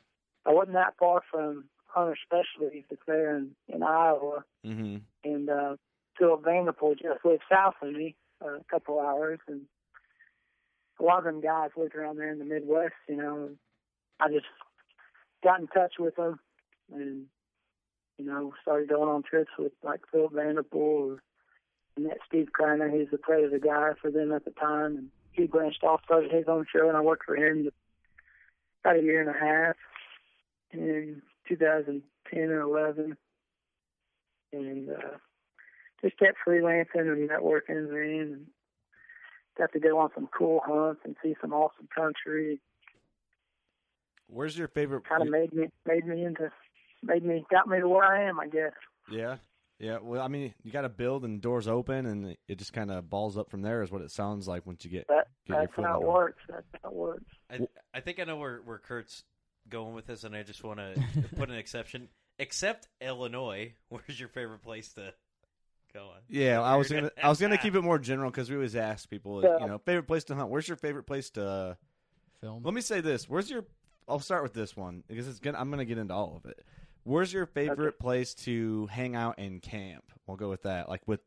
I 0.46 0.52
wasn't 0.52 0.74
that 0.74 0.94
far 0.98 1.20
from 1.30 1.64
Hunter 1.86 2.16
Specialties 2.24 2.84
that's 2.88 3.02
there 3.06 3.36
in, 3.36 3.50
in 3.68 3.82
Iowa 3.82 4.44
Mm-hmm. 4.66 4.98
and 5.24 5.50
uh, 5.50 5.76
Phillip 6.16 6.44
Vanderpool 6.44 6.94
just 6.94 7.24
lived 7.24 7.42
south 7.50 7.74
of 7.82 7.92
me 7.92 8.14
a 8.44 8.64
couple 8.70 9.00
hours, 9.00 9.38
and 9.48 9.62
a 11.00 11.02
lot 11.02 11.18
of 11.18 11.24
them 11.24 11.40
guys 11.40 11.70
lived 11.76 11.94
around 11.94 12.18
there 12.18 12.30
in 12.30 12.38
the 12.38 12.44
Midwest, 12.44 12.94
you 13.08 13.16
know. 13.16 13.50
I 14.20 14.28
just 14.28 14.46
got 15.42 15.60
in 15.60 15.66
touch 15.68 15.94
with 15.98 16.16
them, 16.16 16.38
and 16.92 17.26
you 18.18 18.26
know, 18.26 18.52
started 18.62 18.88
going 18.88 19.08
on 19.08 19.22
trips 19.22 19.50
with 19.58 19.72
like 19.82 20.00
Phillip 20.10 20.32
Vanderpool, 20.32 21.18
and 21.96 22.06
that 22.06 22.18
Steve 22.26 22.48
Kreiner, 22.58 22.90
he's 22.92 23.10
the 23.10 23.18
predator 23.18 23.58
guy 23.58 23.90
for 24.00 24.10
them 24.10 24.32
at 24.32 24.44
the 24.44 24.52
time, 24.52 24.96
and 24.96 25.08
he 25.32 25.46
branched 25.46 25.82
off, 25.82 26.02
started 26.04 26.30
his 26.30 26.44
own 26.48 26.66
show, 26.74 26.88
and 26.88 26.96
I 26.96 27.00
worked 27.00 27.24
for 27.24 27.36
him 27.36 27.68
about 28.84 28.96
a 28.96 29.02
year 29.02 29.20
and 29.20 29.30
a 29.30 29.38
half 29.38 29.76
in 30.72 31.22
2010 31.48 32.40
or 32.50 32.60
11 32.60 33.16
and 34.52 34.90
uh, 34.90 35.16
just 36.02 36.18
kept 36.18 36.36
freelancing 36.46 36.86
and 36.94 37.28
networking 37.28 37.90
man, 37.90 38.32
and 38.32 38.46
got 39.56 39.72
to 39.72 39.80
go 39.80 39.98
on 39.98 40.10
some 40.14 40.28
cool 40.36 40.60
hunts 40.64 41.00
and 41.04 41.16
see 41.22 41.34
some 41.40 41.52
awesome 41.52 41.88
country. 41.94 42.60
Where's 44.28 44.56
your 44.56 44.68
favorite? 44.68 45.04
Kind 45.08 45.22
of 45.22 45.28
made 45.28 45.52
me 45.52 45.68
made 45.86 46.06
me 46.06 46.24
into 46.24 46.50
made 47.02 47.24
me 47.24 47.44
got 47.50 47.68
me 47.68 47.80
to 47.80 47.88
where 47.88 48.04
I 48.04 48.28
am, 48.28 48.40
I 48.40 48.46
guess. 48.46 48.72
Yeah, 49.10 49.36
yeah. 49.78 49.98
Well, 50.00 50.22
I 50.22 50.28
mean, 50.28 50.54
you 50.62 50.72
got 50.72 50.82
to 50.82 50.88
build 50.88 51.24
and 51.24 51.40
doors 51.40 51.68
open, 51.68 52.06
and 52.06 52.36
it 52.48 52.58
just 52.58 52.72
kind 52.72 52.90
of 52.90 53.10
balls 53.10 53.36
up 53.36 53.50
from 53.50 53.62
there. 53.62 53.82
Is 53.82 53.90
what 53.90 54.00
it 54.00 54.10
sounds 54.10 54.48
like 54.48 54.66
once 54.66 54.84
you 54.84 54.90
get 54.90 55.06
That 55.08 55.28
get 55.46 55.54
your 55.54 55.60
that's 55.60 55.74
foot 55.74 55.82
in 55.82 55.88
how 55.88 56.00
it 56.00 56.06
works. 56.06 56.42
That's 56.48 56.66
how 56.82 56.90
it 56.90 56.94
works. 56.94 57.24
I, 57.50 57.60
I 57.92 58.00
think 58.00 58.20
I 58.20 58.24
know 58.24 58.36
where, 58.36 58.60
where 58.64 58.78
Kurt's 58.78 59.24
going 59.68 59.94
with 59.94 60.06
this, 60.06 60.24
and 60.24 60.34
I 60.34 60.42
just 60.42 60.64
want 60.64 60.78
to 60.78 60.94
put 61.36 61.50
an 61.50 61.56
exception. 61.56 62.08
Except 62.38 62.88
Illinois, 63.00 63.74
where's 63.88 64.18
your 64.18 64.28
favorite 64.28 64.62
place 64.62 64.92
to 64.94 65.12
go 65.92 66.00
on? 66.06 66.18
Yeah, 66.28 66.60
I 66.60 66.76
was 66.76 66.90
gonna 66.90 67.10
I 67.22 67.28
was 67.28 67.40
gonna 67.40 67.58
keep 67.58 67.74
it 67.74 67.80
more 67.82 67.98
general 67.98 68.30
because 68.30 68.48
we 68.50 68.56
always 68.56 68.76
ask 68.76 69.08
people, 69.08 69.42
Yeah. 69.42 69.58
you 69.60 69.66
know, 69.66 69.78
favorite 69.78 70.06
place 70.06 70.24
to 70.24 70.34
hunt. 70.34 70.48
Where's 70.50 70.66
your 70.68 70.76
favorite 70.76 71.04
place 71.04 71.30
to? 71.30 71.76
Film. 72.40 72.62
Let 72.64 72.74
me 72.74 72.80
say 72.80 73.00
this. 73.00 73.28
Where's 73.28 73.48
your? 73.48 73.64
I'll 74.08 74.18
start 74.18 74.42
with 74.42 74.52
this 74.52 74.76
one 74.76 75.04
because 75.06 75.28
it's 75.28 75.38
gonna. 75.38 75.58
I'm 75.60 75.70
gonna 75.70 75.84
get 75.84 75.96
into 75.98 76.12
all 76.12 76.40
of 76.42 76.50
it. 76.50 76.64
Where's 77.04 77.32
your 77.32 77.46
favorite 77.46 78.00
place 78.00 78.34
to 78.34 78.86
hang 78.88 79.14
out 79.14 79.36
and 79.38 79.62
camp? 79.62 80.02
We'll 80.26 80.36
go 80.36 80.48
with 80.48 80.62
that. 80.62 80.88
Like 80.88 81.02
with 81.06 81.20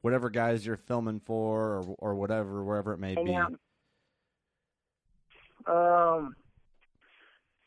whatever 0.00 0.30
guys 0.30 0.64
you're 0.64 0.78
filming 0.78 1.20
for, 1.20 1.76
or 1.76 1.94
or 1.98 2.14
whatever, 2.14 2.64
wherever 2.64 2.94
it 2.94 2.98
may 2.98 3.14
Hang 3.14 3.24
be. 3.26 3.34
out. 3.34 3.52
Um, 5.66 6.34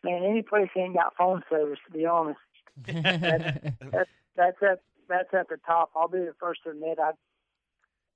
man, 0.03 0.23
any 0.23 0.41
place 0.41 0.67
that 0.75 0.81
ain't 0.81 0.95
got 0.95 1.15
phone 1.17 1.43
service, 1.49 1.79
to 1.85 1.91
be 1.97 2.05
honest. 2.05 2.39
that's 2.87 4.09
that's 4.35 4.57
at 4.63 4.81
that's 5.07 5.33
at 5.33 5.49
the 5.49 5.57
top. 5.65 5.91
I'll 5.95 6.07
be 6.07 6.19
the 6.19 6.35
first 6.39 6.63
to 6.63 6.71
admit 6.71 6.99
I 6.99 7.11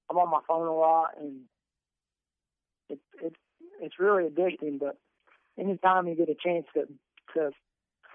I'm 0.10 0.17
on 0.17 0.32
my 0.32 0.39
phone 0.47 0.67
a 0.67 0.73
lot 0.75 1.10
and 1.19 1.41
it's 2.89 3.02
it's 3.21 3.36
it's 3.82 3.99
really 3.99 4.30
addicting. 4.30 4.80
But 4.80 4.97
anytime 5.58 6.08
you 6.08 6.15
get 6.15 6.30
a 6.30 6.36
chance 6.36 6.65
to 6.73 6.86
to 7.36 7.52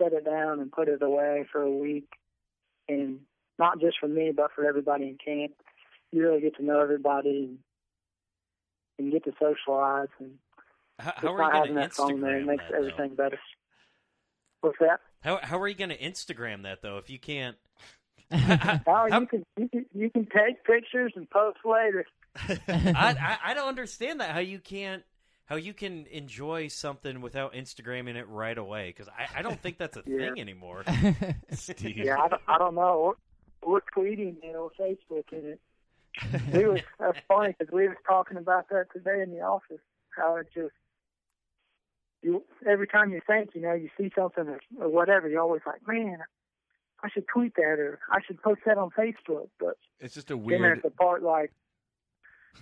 set 0.00 0.12
it 0.12 0.24
down 0.24 0.60
and 0.60 0.72
put 0.72 0.88
it 0.88 1.02
away 1.02 1.46
for 1.52 1.62
a 1.62 1.70
week, 1.70 2.08
and 2.88 3.20
not 3.58 3.80
just 3.80 3.98
for 4.00 4.08
me 4.08 4.32
but 4.34 4.50
for 4.54 4.66
everybody 4.66 5.04
in 5.04 5.18
camp, 5.24 5.52
you 6.12 6.22
really 6.22 6.40
get 6.40 6.56
to 6.56 6.64
know 6.64 6.80
everybody 6.80 7.44
and 7.44 7.58
and 8.98 9.12
get 9.12 9.24
to 9.24 9.32
socialize 9.40 10.08
and 10.20 10.32
How, 10.98 11.12
how 11.16 11.34
are 11.34 11.42
you 11.42 11.50
having 11.52 11.74
that 11.74 11.92
phone 11.92 12.20
there 12.20 12.40
Instagram 12.40 12.46
makes 12.46 12.62
that? 12.64 12.72
though? 12.72 12.78
everything 12.78 13.14
better. 13.16 13.38
What's 14.60 14.78
that? 14.80 15.00
How 15.20 15.38
how 15.42 15.60
are 15.60 15.68
you 15.68 15.74
going 15.74 15.90
to 15.90 15.98
Instagram 15.98 16.62
that 16.62 16.82
though? 16.82 16.98
If 16.98 17.10
you 17.10 17.18
can't, 17.18 17.56
Oh, 18.87 19.06
you 19.06 19.26
can 19.26 19.44
you 19.56 19.68
can 19.68 19.87
you 19.94 20.10
can 20.10 20.26
take 20.26 20.64
pictures 20.64 21.12
and 21.16 21.28
post 21.30 21.58
later. 21.64 22.04
I, 22.37 22.56
I 22.68 23.38
I 23.50 23.54
don't 23.54 23.68
understand 23.68 24.20
that. 24.20 24.30
How 24.30 24.40
you 24.40 24.58
can't 24.58 25.02
how 25.46 25.56
you 25.56 25.74
can 25.74 26.06
enjoy 26.06 26.68
something 26.68 27.20
without 27.20 27.52
Instagramming 27.54 28.16
it 28.16 28.26
right 28.28 28.56
away? 28.56 28.88
Because 28.88 29.08
I, 29.08 29.38
I 29.40 29.42
don't 29.42 29.60
think 29.60 29.78
that's 29.78 29.96
a 29.96 30.02
Yeah. 30.06 30.18
thing 30.30 30.40
anymore. 30.40 30.84
Steve. 31.52 31.98
Yeah, 31.98 32.16
I 32.18 32.28
don't, 32.28 32.42
I 32.48 32.58
don't 32.58 32.74
know. 32.74 33.14
We're, 33.62 33.72
we're 33.72 33.80
tweeting 34.04 34.37
it 34.42 34.56
on 34.56 34.70
Facebook 34.80 35.24
in 35.32 35.44
it. 35.50 35.60
We 36.52 36.66
was 36.66 36.80
that's 36.98 37.18
funny 37.28 37.54
because 37.58 37.72
we 37.72 37.88
was 37.88 37.96
talking 38.06 38.37
about 38.38 38.68
that 38.70 38.87
today 38.92 39.20
in 39.22 39.30
the 39.32 39.40
office. 39.42 39.80
How 40.16 40.37
it 40.37 40.46
just 40.54 40.72
you 42.22 42.42
every 42.66 42.87
time 42.87 43.12
you 43.12 43.20
think 43.26 43.50
you 43.54 43.60
know 43.60 43.74
you 43.74 43.90
see 43.98 44.10
something 44.16 44.48
or, 44.48 44.60
or 44.80 44.88
whatever, 44.88 45.28
you're 45.28 45.40
always 45.42 45.62
like, 45.66 45.87
man, 45.87 46.18
I 47.04 47.08
should 47.10 47.26
tweet 47.28 47.54
that 47.56 47.78
or 47.78 47.98
I 48.10 48.18
should 48.26 48.40
post 48.42 48.60
that 48.66 48.78
on 48.78 48.88
Facebook. 48.98 49.48
But 49.60 49.76
It's 50.00 50.14
just 50.14 50.30
a 50.30 50.36
weird. 50.36 50.62
there's 50.62 50.82
the 50.82 50.90
part 50.90 51.22
like, 51.22 51.52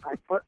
like 0.05 0.19
what? 0.27 0.43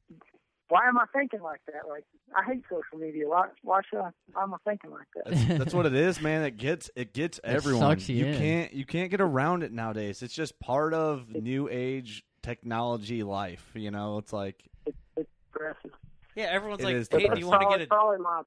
Why 0.69 0.89
am 0.89 0.99
I 0.99 1.05
thinking 1.13 1.43
like 1.43 1.61
that? 1.67 1.87
Like 1.89 2.05
I 2.37 2.43
hate 2.45 2.63
social 2.69 2.99
media. 2.99 3.29
Why? 3.29 3.49
Why 3.63 3.81
should 3.89 4.01
I? 4.01 4.11
Why 4.33 4.43
am 4.43 4.55
I 4.55 4.57
thinking 4.65 4.91
like 4.91 5.07
that? 5.15 5.25
That's, 5.27 5.59
that's 5.59 5.75
what 5.75 5.87
it 5.87 5.95
is, 5.95 6.21
man. 6.21 6.43
It 6.43 6.57
gets 6.57 6.91
it 6.97 7.13
gets 7.13 7.39
everyone. 7.45 7.83
sucks 7.99 8.09
you 8.09 8.27
in. 8.27 8.39
can't 8.39 8.73
you 8.73 8.85
can't 8.85 9.11
get 9.11 9.21
around 9.21 9.63
it 9.63 9.73
nowadays. 9.73 10.23
It's 10.23 10.35
just 10.35 10.59
part 10.59 10.93
of 10.95 11.29
new 11.29 11.69
age 11.71 12.25
technology 12.43 13.23
life. 13.23 13.71
You 13.75 13.91
know, 13.91 14.19
it's 14.19 14.33
like 14.33 14.65
It's, 14.87 14.97
it's 15.17 15.31
aggressive. 15.55 15.93
Yeah, 16.35 16.47
everyone's 16.47 16.81
It 16.83 16.87
like, 17.13 17.23
hey, 17.23 17.29
do 17.29 17.39
you 17.39 17.47
want 17.47 17.63
to 17.63 17.69
get 17.79 17.83
a 17.83 17.87
probably 17.87 18.19
my 18.19 18.43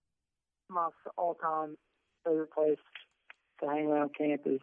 my 0.69 0.89
all 1.17 1.35
time 1.35 1.77
favorite 2.25 2.51
place. 2.51 2.77
to 3.61 3.67
hang 3.69 3.87
around 3.87 4.09
camp 4.17 4.41
is 4.45 4.59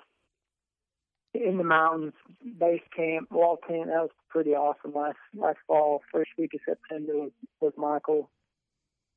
in 1.34 1.58
the 1.58 1.64
mountains, 1.64 2.14
base 2.58 2.82
camp, 2.96 3.30
wall 3.30 3.58
tent. 3.68 3.86
That 3.86 4.02
was 4.02 4.10
pretty 4.28 4.50
awesome 4.50 4.94
last 4.94 5.16
last 5.36 5.58
fall. 5.66 6.02
First 6.12 6.30
week 6.38 6.54
of 6.54 6.60
September 6.64 7.14
was, 7.14 7.32
was 7.60 7.72
Michael 7.76 8.30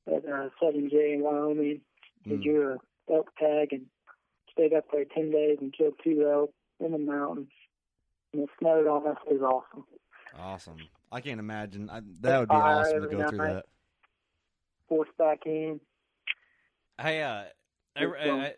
at 0.08 0.25
uh, 0.25 0.49
Southern 0.60 0.89
J 0.89 1.13
in 1.13 1.21
Wyoming. 1.23 1.82
We 2.25 2.32
Mm. 2.34 2.43
drew 2.43 2.73
a 2.73 3.13
elk 3.13 3.30
tag 3.38 3.71
and 3.71 3.86
stayed 4.51 4.73
up 4.73 4.86
there 4.91 5.06
ten 5.06 5.32
days 5.32 5.60
and 5.62 5.73
killed 5.73 5.93
two 6.03 6.27
elk 6.30 6.51
in 6.80 6.91
the 6.91 6.97
mountains. 6.97 7.51
And 8.34 8.43
it 8.43 8.49
snowed 8.60 8.88
on 8.88 9.08
us. 9.08 9.17
It 9.30 9.39
was 9.39 9.63
awesome. 9.71 9.86
Awesome. 10.38 10.77
I 11.12 11.21
can't 11.21 11.39
imagine. 11.39 11.89
I, 11.89 12.01
that 12.21 12.39
would 12.39 12.49
be 12.49 12.56
Fire 12.56 12.80
awesome 12.80 12.99
to 12.99 13.06
every 13.06 13.17
go 13.17 13.30
through 13.30 13.38
that. 13.38 13.65
Forced 14.89 15.17
back 15.17 15.45
in. 15.45 15.80
I 16.99 17.19
uh, 17.19 17.45
I, 17.95 18.03
It's, 18.03 18.13
I, 18.21 18.30
I 18.30 18.53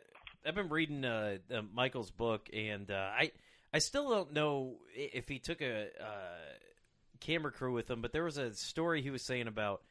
I've 0.46 0.56
been 0.56 0.70
reading 0.70 1.06
uh, 1.06 1.38
uh, 1.54 1.62
Michael's 1.74 2.12
book, 2.12 2.50
and 2.54 2.90
uh, 2.90 3.10
I 3.14 3.32
I 3.74 3.80
still 3.80 4.10
don't 4.10 4.34
know 4.34 4.78
if 4.96 5.28
he 5.28 5.40
took 5.40 5.62
a 5.62 5.88
uh, 6.02 6.58
camera 7.20 7.52
crew 7.52 7.74
with 7.74 7.90
him, 7.90 8.02
but 8.02 8.12
there 8.12 8.24
was 8.24 8.38
a 8.38 8.54
story 8.56 9.02
he 9.02 9.12
was 9.12 9.22
saying 9.24 9.48
about 9.48 9.82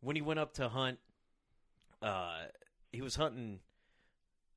when 0.00 0.16
he 0.16 0.22
went 0.22 0.38
up 0.40 0.54
to 0.54 0.68
hunt. 0.68 0.98
Uh, 2.00 2.42
he 2.92 3.02
was 3.02 3.16
hunting. 3.16 3.58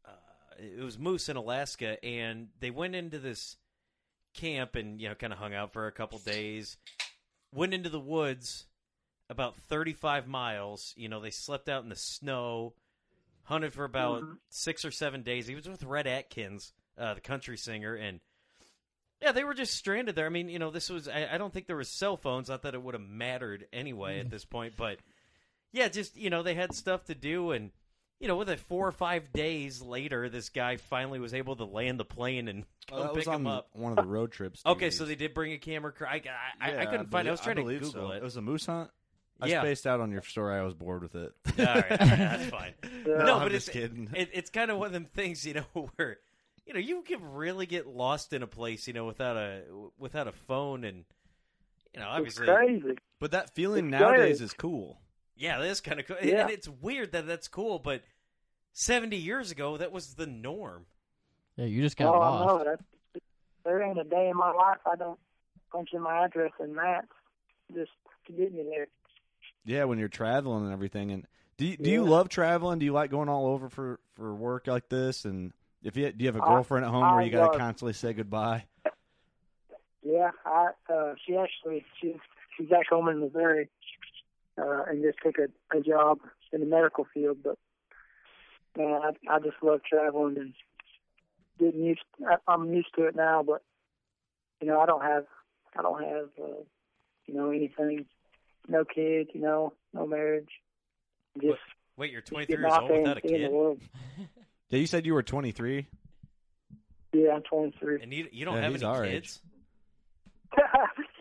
Uh, 0.06 0.12
it 0.60 0.84
was 0.84 1.00
moose 1.00 1.30
in 1.30 1.38
Alaska, 1.38 2.04
and 2.06 2.50
they 2.60 2.69
went 2.69 2.93
into 2.95 3.17
this 3.19 3.56
camp 4.36 4.76
and 4.76 5.02
you 5.02 5.10
know 5.10 5.15
kind 5.15 5.34
of 5.34 5.39
hung 5.39 5.54
out 5.56 5.73
for 5.73 5.88
a 5.88 5.91
couple 5.91 6.19
days. 6.19 6.78
Went 7.54 7.73
into 7.73 7.89
the 7.89 8.00
woods 8.00 8.67
about 9.30 9.56
35 9.67 10.28
miles. 10.28 10.93
You 10.95 11.10
know, 11.10 11.19
they 11.19 11.32
slept 11.32 11.69
out 11.69 11.82
in 11.84 11.89
the 11.89 11.95
snow, 11.95 12.73
hunted 13.43 13.73
for 13.73 13.84
about 13.86 14.21
Mhm. 14.23 14.38
six 14.50 14.86
or 14.86 14.91
seven 14.91 15.23
days. 15.23 15.47
He 15.47 15.56
was 15.56 15.67
with 15.67 15.84
Red 15.84 16.06
Atkins, 16.08 16.73
uh, 16.97 17.15
the 17.15 17.21
country 17.21 17.58
singer, 17.58 17.95
and 17.95 18.19
yeah, 19.21 19.32
they 19.32 19.43
were 19.43 19.53
just 19.53 19.75
stranded 19.75 20.15
there. 20.15 20.25
I 20.25 20.30
mean, 20.30 20.49
you 20.49 20.60
know, 20.60 20.71
this 20.71 20.89
was, 20.89 21.08
I, 21.08 21.27
I 21.34 21.38
don't 21.38 21.53
think 21.53 21.67
there 21.67 21.75
was 21.75 21.89
cell 21.89 22.17
phones. 22.17 22.49
Not 22.49 22.63
that 22.63 22.73
it 22.73 22.82
would 22.82 22.93
have 22.93 23.03
mattered 23.03 23.67
anyway 23.73 24.19
at 24.19 24.25
hmm. 24.25 24.32
this 24.32 24.45
point, 24.45 24.73
but 24.77 24.99
yeah, 25.71 25.88
just, 25.88 26.17
you 26.17 26.30
know, 26.30 26.43
they 26.43 26.53
had 26.53 26.73
stuff 26.73 27.06
to 27.06 27.15
do. 27.15 27.51
And, 27.51 27.71
you 28.19 28.27
know, 28.27 28.36
with 28.36 28.49
it 28.49 28.60
four 28.60 28.88
or 28.88 28.91
five 28.91 29.32
days 29.34 29.82
later, 29.82 30.30
this 30.30 30.49
guy 30.49 30.77
finally 30.77 31.19
was 31.19 31.34
able 31.34 31.56
to 31.56 31.65
land 31.65 31.99
the 31.99 32.06
plane 32.06 32.47
and 32.47 32.65
Oh, 32.89 32.95
come 32.95 33.01
that 33.01 33.15
was 33.15 33.25
pick 33.25 33.34
him 33.34 33.47
up. 33.47 33.67
one 33.73 33.91
of 33.91 33.97
the 33.97 34.10
road 34.10 34.32
trips. 34.32 34.62
Okay, 34.65 34.91
so 34.91 35.03
they 35.03 35.15
did 35.15 35.34
bring 35.34 35.51
a 35.51 35.58
camera 35.58 35.91
crew. 35.91 36.08
I, 36.08 36.15
I, 36.15 36.21
I, 36.62 36.71
Yeah, 36.71 36.82
I 36.82 36.86
couldn't 36.86 37.12
find. 37.12 37.27
I 37.27 37.32
was 37.32 37.41
believe- 37.41 37.56
trying 37.56 37.67
to 37.67 37.73
Google 37.73 37.91
so. 37.91 38.12
it. 38.12 38.17
It 38.17 38.23
was 38.23 38.38
a 38.38 38.41
moose 38.41 38.65
hunt. 38.65 38.91
I 39.39 39.47
Yeah. 39.47 39.62
spaced 39.62 39.86
out 39.86 39.99
on 39.99 40.12
your 40.12 40.21
story. 40.23 40.58
I 40.58 40.63
was 40.63 40.73
bored 40.73 41.03
with 41.03 41.15
it. 41.15 41.32
All 41.60 41.65
right, 41.65 41.89
that's 41.89 42.45
fine. 42.49 42.73
Yeah. 43.06 43.23
No, 43.23 43.36
I'm 43.36 43.43
but 43.43 43.51
just 43.51 43.69
it's 43.69 43.73
kidding. 43.73 44.10
It, 44.13 44.32
it's 44.34 44.49
kind 44.49 44.69
of 44.69 44.77
one 44.77 44.88
of 44.88 44.93
them 44.93 45.06
things, 45.06 45.45
you 45.45 45.53
know, 45.53 45.65
where 45.95 46.17
you 46.67 46.73
know 46.73 46.80
you 46.80 47.01
can 47.01 47.34
really 47.34 47.65
get 47.65 47.88
lost 47.88 48.34
in 48.34 48.43
a 48.43 48.47
place, 48.47 48.88
you 48.88 48.93
know, 48.93 49.06
without 49.06 49.38
a 49.38 49.62
without 49.97 50.27
a 50.27 50.32
phone, 50.34 50.84
and 50.84 51.06
you 51.93 51.99
know, 52.01 52.08
It's 52.08 52.38
obviously, 52.38 52.45
crazy. 52.47 52.97
But 53.19 53.32
that 53.32 53.56
feeling 53.56 53.86
It's 53.86 53.91
nowadays 53.91 54.38
great. 54.38 54.45
is 54.45 54.53
cool. 54.53 54.99
yeah, 55.36 55.60
that's 55.60 55.82
kind 55.82 55.99
of 55.99 56.06
cool, 56.08 56.17
Yeah. 56.21 56.41
and 56.41 56.49
it's 56.51 56.67
weird 56.67 57.12
that 57.13 57.25
that's 57.25 57.47
cool, 57.47 57.80
but 57.80 58.03
seventy 58.73 59.17
years 59.17 59.51
ago, 59.51 59.77
that 59.77 59.91
was 59.91 60.15
the 60.15 60.27
norm. 60.27 60.86
Yeah, 61.56 61.65
you 61.65 61.82
just 61.82 61.97
got 61.97 62.13
oh, 62.13 62.19
lost. 62.19 62.62
I 62.62 62.63
know. 62.65 62.75
There 63.63 63.82
ain't 63.82 63.99
a 63.99 64.03
day 64.03 64.30
in 64.30 64.38
my 64.38 64.51
life 64.51 64.77
I 64.86 64.95
don't 64.95 65.19
punch 65.71 65.89
in 65.93 66.01
my 66.01 66.25
address 66.25 66.51
and 66.60 66.73
maps 66.75 67.08
just 67.73 67.91
to 68.27 68.34
get 68.34 68.53
me 68.53 68.63
there. 68.69 68.88
Yeah, 69.65 69.84
when 69.86 69.99
you're 69.99 70.08
traveling 70.08 70.63
and 70.63 70.71
everything. 70.71 71.12
And 71.12 71.27
do 71.58 71.65
you, 71.65 71.75
do 71.75 71.89
you 71.89 72.03
Yeah. 72.06 72.10
love 72.10 72.30
traveling? 72.30 72.80
Do 72.80 72.86
you 72.86 72.93
like 72.93 73.12
going 73.12 73.27
all 73.27 73.47
over 73.47 73.67
for 73.69 73.99
for 74.15 74.34
work 74.36 74.67
like 74.67 74.88
this? 74.89 75.25
And 75.25 75.51
if 75.88 75.97
you 75.97 76.12
do 76.12 76.23
you 76.23 76.28
have 76.32 76.36
a 76.36 76.45
girlfriend 76.45 76.86
at 76.86 76.91
home 76.91 77.12
where 77.12 77.21
you 77.21 77.32
got 77.32 77.39
to 77.39 77.47
love- 77.47 77.58
constantly 77.58 77.93
say 77.93 78.13
goodbye? 78.13 78.65
Yeah, 80.04 80.32
I 80.45 80.69
uh 80.91 81.13
she 81.26 81.36
actually 81.36 81.86
she's 82.00 82.15
she's 82.56 82.69
back 82.69 82.88
home 82.89 83.08
in 83.10 83.19
Missouri 83.19 83.69
uh 84.58 84.84
and 84.88 85.04
just 85.04 85.17
took 85.23 85.36
a, 85.38 85.78
a 85.78 85.82
job 85.82 86.19
in 86.54 86.62
the 86.62 86.65
medical 86.65 87.06
field 87.13 87.38
but 87.43 87.58
man 88.78 89.02
I 89.04 89.36
I 89.36 89.39
just 89.39 89.58
love 89.62 89.82
traveling 89.84 90.38
and 90.38 90.54
getting 91.60 91.84
used 91.84 92.02
I, 92.26 92.36
I'm 92.47 92.73
used 92.73 92.93
to 92.95 93.08
it 93.08 93.15
now 93.15 93.43
but 93.43 93.63
you 94.62 94.67
know 94.67 94.80
I 94.80 94.86
don't 94.86 95.02
have 95.04 95.26
I 95.78 95.82
don't 95.82 96.04
have 96.04 96.30
uh 96.41 96.63
you 97.26 97.34
know 97.34 97.50
anything 97.50 98.06
no 98.67 98.84
kids, 98.84 99.30
you 99.34 99.41
know, 99.41 99.73
no 99.93 100.06
marriage. 100.06 100.50
Just 101.41 101.60
Wait, 101.95 102.12
you're 102.12 102.21
23 102.21 102.58
years 102.58 102.73
old 102.80 102.91
without 102.91 103.17
a 103.17 103.21
kid, 103.21 103.52
world. 103.52 103.82
Yeah, 104.69 104.80
you 104.80 104.88
said 104.88 105.06
you 105.06 105.13
were 105.13 105.23
23. 105.23 105.88
Yeah, 107.13 107.32
I'm 107.36 107.41
23. 107.43 108.01
and 108.01 108.13
you 108.13 108.27
you 108.32 108.45
don't 108.45 108.56
Yeah, 108.56 108.62
have 108.62 108.71
he's 108.73 108.84
any 108.84 108.91
our 108.91 109.03
kids. 109.06 109.41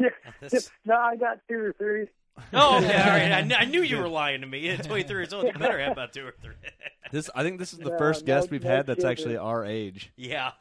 yeah. 0.01 0.09
That's- 0.41 0.71
No, 0.85 0.97
I 0.97 1.17
got 1.17 1.41
two 1.49 1.59
or 1.59 1.73
three. 1.79 2.07
Oh, 2.53 2.77
okay, 2.79 3.01
all 3.01 3.09
right. 3.09 3.33
I, 3.33 3.43
kn- 3.43 3.53
I 3.59 3.65
knew 3.65 3.81
you 3.83 3.97
were 3.99 4.09
lying 4.09 4.43
to 4.43 4.47
me. 4.47 4.69
At 4.69 4.85
23 4.85 5.17
years 5.17 5.33
old, 5.33 5.47
you 5.47 5.53
better 5.55 5.79
have 5.79 5.93
about 5.93 6.13
two 6.13 6.27
or 6.27 6.35
three. 6.43 6.55
This 7.13 7.31
I 7.35 7.43
think 7.43 7.59
this 7.59 7.73
is 7.73 7.79
the 7.79 7.91
No, 7.91 7.99
first 7.99 8.23
no- 8.23 8.27
guest 8.27 8.51
we've 8.51 8.63
no 8.65 8.69
had 8.71 8.87
that's 8.87 8.99
children. 8.99 9.13
actually 9.13 9.37
our 9.39 9.65
age. 9.65 10.13
yeah. 10.17 10.53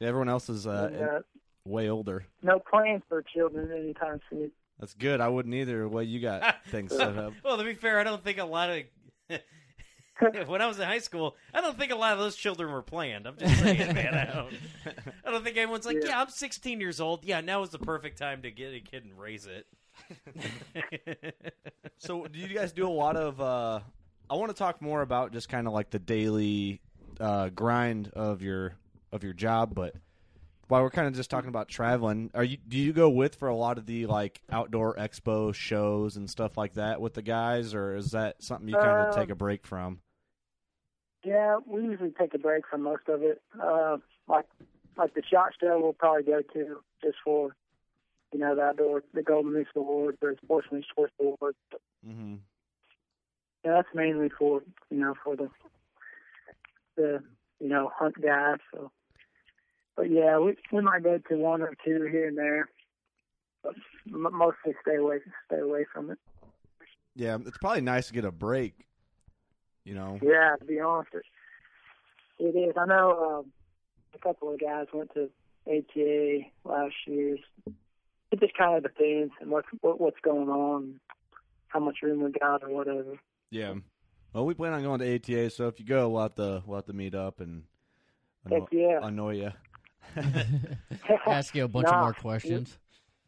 Everyone 0.00 0.28
else 0.28 0.48
is 0.48 0.64
uh, 0.64 0.90
and, 0.92 1.02
uh, 1.02 1.20
way 1.64 1.88
older. 1.90 2.24
no 2.42 2.60
plans 2.60 3.02
for 3.08 3.20
children 3.22 3.72
anytime 3.76 4.20
soon. 4.30 4.52
That's 4.78 4.94
good. 4.94 5.20
I 5.20 5.26
wouldn't 5.26 5.52
either. 5.56 5.80
The 5.80 5.88
way 5.88 6.04
you 6.04 6.20
got 6.20 6.64
things 6.68 6.94
set 6.96 7.18
up. 7.18 7.32
Well, 7.42 7.56
to 7.58 7.64
be 7.64 7.74
fair, 7.74 7.98
I 7.98 8.04
don't 8.04 8.22
think 8.22 8.38
a 8.38 8.44
lot 8.44 8.70
of. 8.70 9.40
when 10.46 10.60
I 10.62 10.66
was 10.66 10.78
in 10.78 10.86
high 10.86 10.98
school, 10.98 11.36
I 11.54 11.60
don't 11.60 11.78
think 11.78 11.92
a 11.92 11.96
lot 11.96 12.12
of 12.12 12.18
those 12.18 12.34
children 12.36 12.72
were 12.72 12.82
planned. 12.82 13.26
I'm 13.26 13.36
just 13.36 13.58
saying, 13.60 13.78
man. 13.94 14.14
I 14.14 14.24
don't. 14.34 14.54
I 15.24 15.30
don't 15.30 15.44
think 15.44 15.56
anyone's 15.56 15.86
like, 15.86 15.98
Yeah. 16.02 16.08
yeah. 16.08 16.20
I'm 16.22 16.28
16 16.28 16.80
years 16.80 17.00
old. 17.00 17.24
Yeah, 17.24 17.40
now 17.40 17.62
is 17.62 17.70
the 17.70 17.78
perfect 17.78 18.18
time 18.18 18.42
to 18.42 18.50
get 18.50 18.74
a 18.74 18.80
kid 18.80 19.04
and 19.04 19.18
raise 19.18 19.46
it. 19.46 19.66
So, 21.98 22.26
do 22.26 22.38
you 22.38 22.48
guys 22.48 22.72
do 22.72 22.86
a 22.86 22.90
lot 22.90 23.16
of? 23.16 23.40
uh 23.40 23.80
I 24.30 24.34
want 24.34 24.50
to 24.50 24.56
talk 24.56 24.80
more 24.80 25.02
about 25.02 25.32
just 25.32 25.48
kind 25.48 25.66
of 25.66 25.72
like 25.72 25.90
the 25.90 25.98
daily 25.98 26.80
uh 27.18 27.48
grind 27.48 28.10
of 28.14 28.40
your 28.42 28.74
of 29.10 29.24
your 29.24 29.32
job, 29.32 29.74
but 29.74 29.94
while 30.68 30.82
we're 30.82 30.90
kind 30.90 31.08
of 31.08 31.14
just 31.14 31.30
talking 31.30 31.48
about 31.48 31.66
traveling, 31.68 32.30
are 32.34 32.44
you 32.44 32.58
do 32.68 32.76
you 32.78 32.92
go 32.92 33.08
with 33.10 33.34
for 33.34 33.48
a 33.48 33.56
lot 33.56 33.78
of 33.78 33.86
the 33.86 34.06
like 34.06 34.40
outdoor 34.50 34.94
expo 34.96 35.52
shows 35.54 36.16
and 36.16 36.30
stuff 36.30 36.56
like 36.56 36.74
that 36.74 37.00
with 37.00 37.14
the 37.14 37.22
guys, 37.22 37.74
or 37.74 37.96
is 37.96 38.12
that 38.12 38.42
something 38.42 38.68
you 38.68 38.76
kind 38.76 39.00
of 39.00 39.08
Uh, 39.08 39.18
take 39.18 39.30
a 39.30 39.34
break 39.34 39.66
from? 39.66 39.98
Yeah, 41.28 41.58
we 41.66 41.82
usually 41.82 42.12
take 42.18 42.32
a 42.32 42.38
break 42.38 42.66
from 42.66 42.82
most 42.84 43.06
of 43.06 43.22
it. 43.22 43.42
Uh, 43.62 43.98
like 44.28 44.46
like 44.96 45.12
the 45.12 45.22
shot 45.30 45.50
show, 45.60 45.78
we'll 45.78 45.92
probably 45.92 46.22
go 46.22 46.40
to 46.54 46.80
just 47.02 47.18
for 47.22 47.54
you 48.32 48.38
know 48.38 48.54
the 48.54 48.62
outdoor 48.62 49.02
the 49.12 49.22
Golden 49.22 49.52
Moose 49.52 49.66
Award 49.76 50.16
or 50.22 50.34
Sportsman's 50.42 50.86
Choice 50.96 51.10
Award. 51.20 51.54
Mm-hmm. 52.06 52.36
yeah, 53.62 53.72
that's 53.72 53.88
mainly 53.94 54.30
for 54.38 54.62
you 54.90 54.98
know 54.98 55.14
for 55.22 55.36
the 55.36 55.50
the 56.96 57.22
you 57.60 57.68
know 57.68 57.90
hunt 57.94 58.14
guys. 58.22 58.56
So, 58.72 58.90
but 59.96 60.10
yeah, 60.10 60.38
we 60.38 60.56
we 60.72 60.80
might 60.80 61.02
go 61.02 61.18
to 61.18 61.36
one 61.36 61.60
or 61.60 61.74
two 61.84 62.08
here 62.10 62.28
and 62.28 62.38
there, 62.38 62.70
but 63.62 63.74
mostly 64.06 64.72
stay 64.80 64.96
away 64.96 65.18
stay 65.44 65.60
away 65.60 65.84
from 65.92 66.10
it. 66.10 66.18
Yeah, 67.14 67.36
it's 67.44 67.58
probably 67.58 67.82
nice 67.82 68.06
to 68.06 68.14
get 68.14 68.24
a 68.24 68.32
break. 68.32 68.87
You 69.88 69.94
know. 69.94 70.18
Yeah, 70.22 70.54
to 70.58 70.64
be 70.66 70.78
honest, 70.80 71.10
it, 71.14 71.22
it 72.38 72.58
is. 72.58 72.74
I 72.76 72.84
know 72.84 73.38
um, 73.40 73.52
a 74.14 74.18
couple 74.18 74.52
of 74.52 74.60
guys 74.60 74.86
went 74.92 75.10
to 75.14 75.30
ATA 75.66 76.40
last 76.64 76.94
year. 77.06 77.38
It 78.30 78.40
just 78.40 78.54
kind 78.56 78.76
of 78.76 78.82
depends 78.82 79.32
on 79.40 79.48
what, 79.48 79.64
what 79.80 79.98
what's 79.98 80.20
going 80.22 80.50
on, 80.50 81.00
how 81.68 81.80
much 81.80 81.98
room 82.02 82.22
we 82.22 82.30
got, 82.38 82.62
or 82.62 82.68
whatever. 82.68 83.18
Yeah. 83.50 83.74
Well, 84.34 84.44
we 84.44 84.52
plan 84.52 84.74
on 84.74 84.82
going 84.82 85.00
to 85.00 85.14
ATA, 85.14 85.48
so 85.48 85.68
if 85.68 85.80
you 85.80 85.86
go, 85.86 86.10
we'll 86.10 86.20
have 86.22 86.34
to 86.34 86.62
we'll 86.66 86.76
have 86.76 86.84
to 86.86 86.92
meet 86.92 87.14
up 87.14 87.40
and 87.40 87.62
anno- 88.44 88.60
Heck 88.60 88.68
yeah. 88.72 89.00
annoy 89.02 89.36
you. 89.36 89.52
Ask 91.26 91.54
you 91.54 91.64
a 91.64 91.68
bunch 91.68 91.86
Nah. 91.86 91.94
of 91.94 92.00
more 92.02 92.12
questions. 92.12 92.76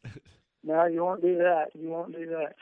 no, 0.62 0.84
you 0.84 1.02
won't 1.02 1.22
do 1.22 1.38
that. 1.38 1.68
You 1.74 1.88
won't 1.88 2.12
do 2.12 2.26
that. 2.26 2.54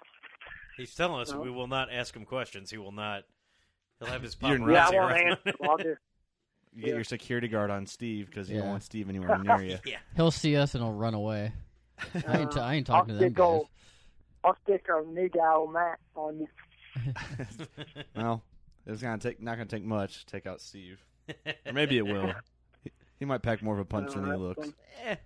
He's 0.76 0.94
telling 0.94 1.20
us 1.20 1.32
No. 1.32 1.40
we 1.40 1.50
will 1.50 1.66
not 1.66 1.88
ask 1.92 2.14
him 2.14 2.24
questions. 2.24 2.70
He 2.70 2.78
will 2.78 2.92
not. 2.92 3.24
He'll 4.00 4.08
have 4.08 4.22
his 4.22 4.36
You're 4.40 4.58
paparazzi. 4.58 4.72
Yeah, 4.72 4.86
I 4.86 4.90
won't 5.12 5.12
answer. 5.46 5.52
I'll 5.62 5.76
just 5.78 5.88
You 6.74 6.82
get 6.82 6.88
Yeah. 6.90 6.94
your 6.96 7.04
security 7.04 7.48
guard 7.48 7.70
on 7.70 7.86
Steve 7.86 8.26
because 8.26 8.48
you 8.48 8.56
don't 8.56 8.66
Yeah. 8.66 8.70
want 8.72 8.82
Steve 8.84 9.08
anywhere 9.08 9.38
near 9.38 9.60
you. 9.62 9.78
yeah. 9.86 9.96
He'll 10.16 10.30
see 10.30 10.56
us 10.56 10.74
and 10.74 10.84
he'll 10.84 10.92
run 10.92 11.14
away. 11.14 11.52
I 12.26 12.38
ain't, 12.38 12.52
t- 12.52 12.60
I 12.60 12.74
ain't 12.74 12.88
I'll 12.90 12.96
talking 13.00 13.14
to 13.14 13.18
them 13.20 13.30
stick 13.30 13.34
guys. 13.34 13.44
old- 13.44 13.68
I'll 14.44 14.56
stick 14.62 14.86
a 14.88 15.02
new 15.04 15.28
guy 15.28 15.52
old 15.52 15.72
Matt 15.72 15.98
on 16.14 16.38
you. 16.38 16.48
well, 18.16 18.42
it's 18.86 19.02
gonna 19.02 19.18
take 19.18 19.40
not 19.42 19.52
gonna 19.56 19.66
take 19.66 19.84
much 19.84 20.20
to 20.20 20.26
take 20.26 20.46
out 20.46 20.60
Steve, 20.60 21.00
or 21.66 21.72
maybe 21.72 21.98
it 21.98 22.06
will. 22.06 22.32
He, 22.84 22.90
he 23.18 23.24
might 23.24 23.42
pack 23.42 23.62
more 23.62 23.74
of 23.74 23.80
a 23.80 23.84
punch 23.84 24.14
than 24.14 24.24
he 24.24 24.30
Uh, 24.30 24.36
looks. 24.36 24.68
Eh. 25.04 25.16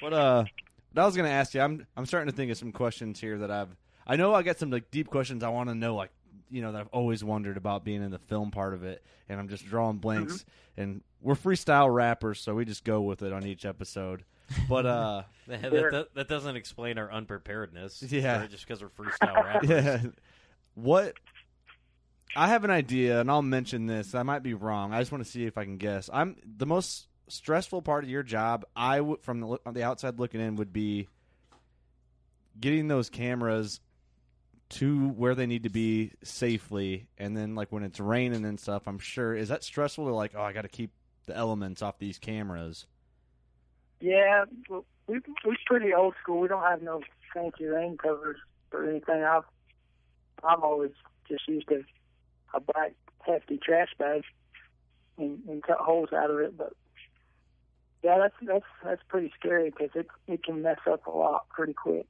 What 0.00 0.12
uh, 0.12 0.44
what 0.92 1.02
I 1.02 1.06
was 1.06 1.16
gonna 1.16 1.28
ask 1.28 1.54
you, 1.54 1.60
I'm 1.60 1.86
I'm 1.96 2.06
starting 2.06 2.30
to 2.30 2.36
think 2.36 2.50
of 2.52 2.56
some 2.58 2.72
questions 2.72 3.20
here 3.20 3.38
that 3.38 3.50
I've 3.50 3.74
I 4.06 4.16
know 4.16 4.32
I 4.34 4.42
got 4.42 4.58
some 4.58 4.70
like 4.70 4.90
deep 4.90 5.08
questions 5.10 5.42
I 5.42 5.48
want 5.48 5.68
to 5.68 5.74
know, 5.74 5.94
like 5.96 6.10
you 6.52 6.62
know 6.62 6.72
that 6.72 6.80
I've 6.82 6.88
always 6.88 7.24
wondered 7.24 7.56
about 7.56 7.84
being 7.84 8.02
in 8.02 8.10
the 8.12 8.18
film 8.18 8.50
part 8.52 8.74
of 8.74 8.84
it, 8.84 9.02
and 9.28 9.40
I'm 9.40 9.48
just 9.48 9.66
drawing 9.66 9.96
blanks. 9.98 10.44
And 10.76 11.02
we're 11.20 11.34
freestyle 11.34 11.92
rappers, 11.92 12.40
so 12.40 12.54
we 12.54 12.64
just 12.64 12.84
go 12.84 13.00
with 13.00 13.22
it 13.22 13.32
on 13.32 13.44
each 13.46 13.64
episode. 13.64 14.24
But 14.68 14.86
uh, 14.86 15.22
That, 15.48 15.70
Sure. 15.70 15.90
that, 15.90 16.14
that 16.14 16.28
doesn't 16.28 16.56
explain 16.56 16.98
our 16.98 17.10
unpreparedness. 17.10 18.02
Yeah. 18.08 18.42
or 18.42 18.46
just 18.48 18.66
because 18.66 18.82
we're 18.82 18.88
freestyle 18.90 19.34
rappers. 19.44 19.68
yeah, 19.70 20.02
what? 20.74 21.14
I 22.36 22.48
have 22.48 22.64
an 22.64 22.70
idea, 22.70 23.20
and 23.20 23.30
I'll 23.30 23.42
mention 23.42 23.86
this. 23.86 24.14
I 24.14 24.22
might 24.22 24.42
be 24.42 24.54
wrong. 24.54 24.94
I 24.94 25.00
just 25.00 25.12
want 25.12 25.24
to 25.24 25.30
see 25.30 25.44
if 25.44 25.58
I 25.58 25.64
can 25.64 25.76
guess. 25.76 26.08
I'm 26.12 26.36
the 26.56 26.64
most 26.66 27.08
stressful 27.28 27.82
part 27.82 28.04
of 28.04 28.10
your 28.10 28.22
job. 28.22 28.64
I 28.76 29.00
would, 29.00 29.20
from 29.22 29.40
the, 29.40 29.58
on 29.66 29.74
the 29.74 29.82
outside 29.82 30.18
looking 30.18 30.40
in, 30.40 30.56
would 30.56 30.72
be 30.72 31.08
getting 32.58 32.88
those 32.88 33.10
cameras 33.10 33.80
to 34.72 35.08
where 35.08 35.34
they 35.34 35.46
need 35.46 35.64
to 35.64 35.70
be 35.70 36.12
safely, 36.22 37.06
and 37.18 37.36
then 37.36 37.54
like 37.54 37.70
when 37.70 37.82
it's 37.82 38.00
raining 38.00 38.44
and 38.44 38.58
stuff. 38.58 38.84
I'm 38.86 38.98
sure 38.98 39.34
is 39.34 39.48
that 39.48 39.64
stressful 39.64 40.06
to 40.06 40.14
like, 40.14 40.32
oh, 40.34 40.42
I 40.42 40.52
got 40.52 40.62
to 40.62 40.68
keep 40.68 40.92
the 41.26 41.36
elements 41.36 41.82
off 41.82 41.98
these 41.98 42.18
cameras. 42.18 42.86
Yeah, 44.00 44.44
we 44.68 45.20
we're 45.44 45.56
pretty 45.66 45.92
old 45.94 46.14
school. 46.22 46.40
We 46.40 46.48
don't 46.48 46.62
have 46.62 46.82
no 46.82 47.02
fancy 47.34 47.66
rain 47.66 47.96
covers 47.96 48.38
or 48.72 48.88
anything. 48.88 49.22
I've 49.22 49.44
I've 50.42 50.60
always 50.60 50.92
just 51.28 51.46
used 51.46 51.70
a 51.70 51.84
a 52.56 52.60
black 52.60 52.92
hefty 53.20 53.58
trash 53.58 53.88
bag 53.98 54.22
and, 55.18 55.40
and 55.48 55.62
cut 55.62 55.78
holes 55.78 56.12
out 56.12 56.30
of 56.30 56.38
it. 56.38 56.56
But 56.56 56.72
yeah, 58.02 58.18
that's 58.18 58.34
that's 58.42 58.64
that's 58.82 59.02
pretty 59.08 59.32
scary 59.38 59.70
because 59.70 59.90
it 59.94 60.08
it 60.26 60.42
can 60.42 60.62
mess 60.62 60.80
up 60.90 61.06
a 61.06 61.10
lot 61.10 61.48
pretty 61.50 61.74
quick. 61.74 62.06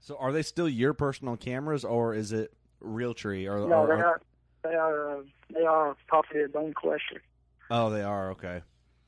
So 0.00 0.16
are 0.16 0.32
they 0.32 0.42
still 0.42 0.68
your 0.68 0.94
personal 0.94 1.36
cameras, 1.36 1.84
or 1.84 2.14
is 2.14 2.32
it 2.32 2.52
Realtree? 2.82 3.46
Or, 3.50 3.68
No, 3.68 3.80
or, 3.82 3.86
they 3.86 3.92
or- 3.94 4.04
are 4.04 4.20
they 4.62 4.74
are 4.74 5.18
uh, 5.18 5.22
they 5.52 5.64
are 5.64 5.96
property 6.06 6.40
of 6.40 6.52
bone 6.52 6.74
collector. 6.74 7.22
oh, 7.70 7.90
they 7.90 8.02
are 8.02 8.30
okay. 8.32 8.62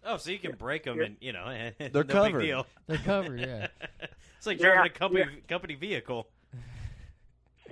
Oh, 0.05 0.17
so 0.17 0.31
you 0.31 0.39
can 0.39 0.53
break 0.57 0.85
them, 0.85 1.01
and 1.01 1.17
you 1.21 1.33
know, 1.33 1.45
They're 1.79 1.91
no 1.93 2.03
covered. 2.05 2.39
Big 2.41 2.49
deal. 2.49 2.67
They're 2.87 2.99
covered, 2.99 3.41
yeah. 3.41 3.67
it's 4.39 4.47
like 4.47 4.59
Yeah, 4.61 4.73
driving 4.75 4.91
a 4.91 4.95
company 4.99 5.21
yeah. 5.35 5.41
company 5.49 5.75
vehicle. 5.75 6.27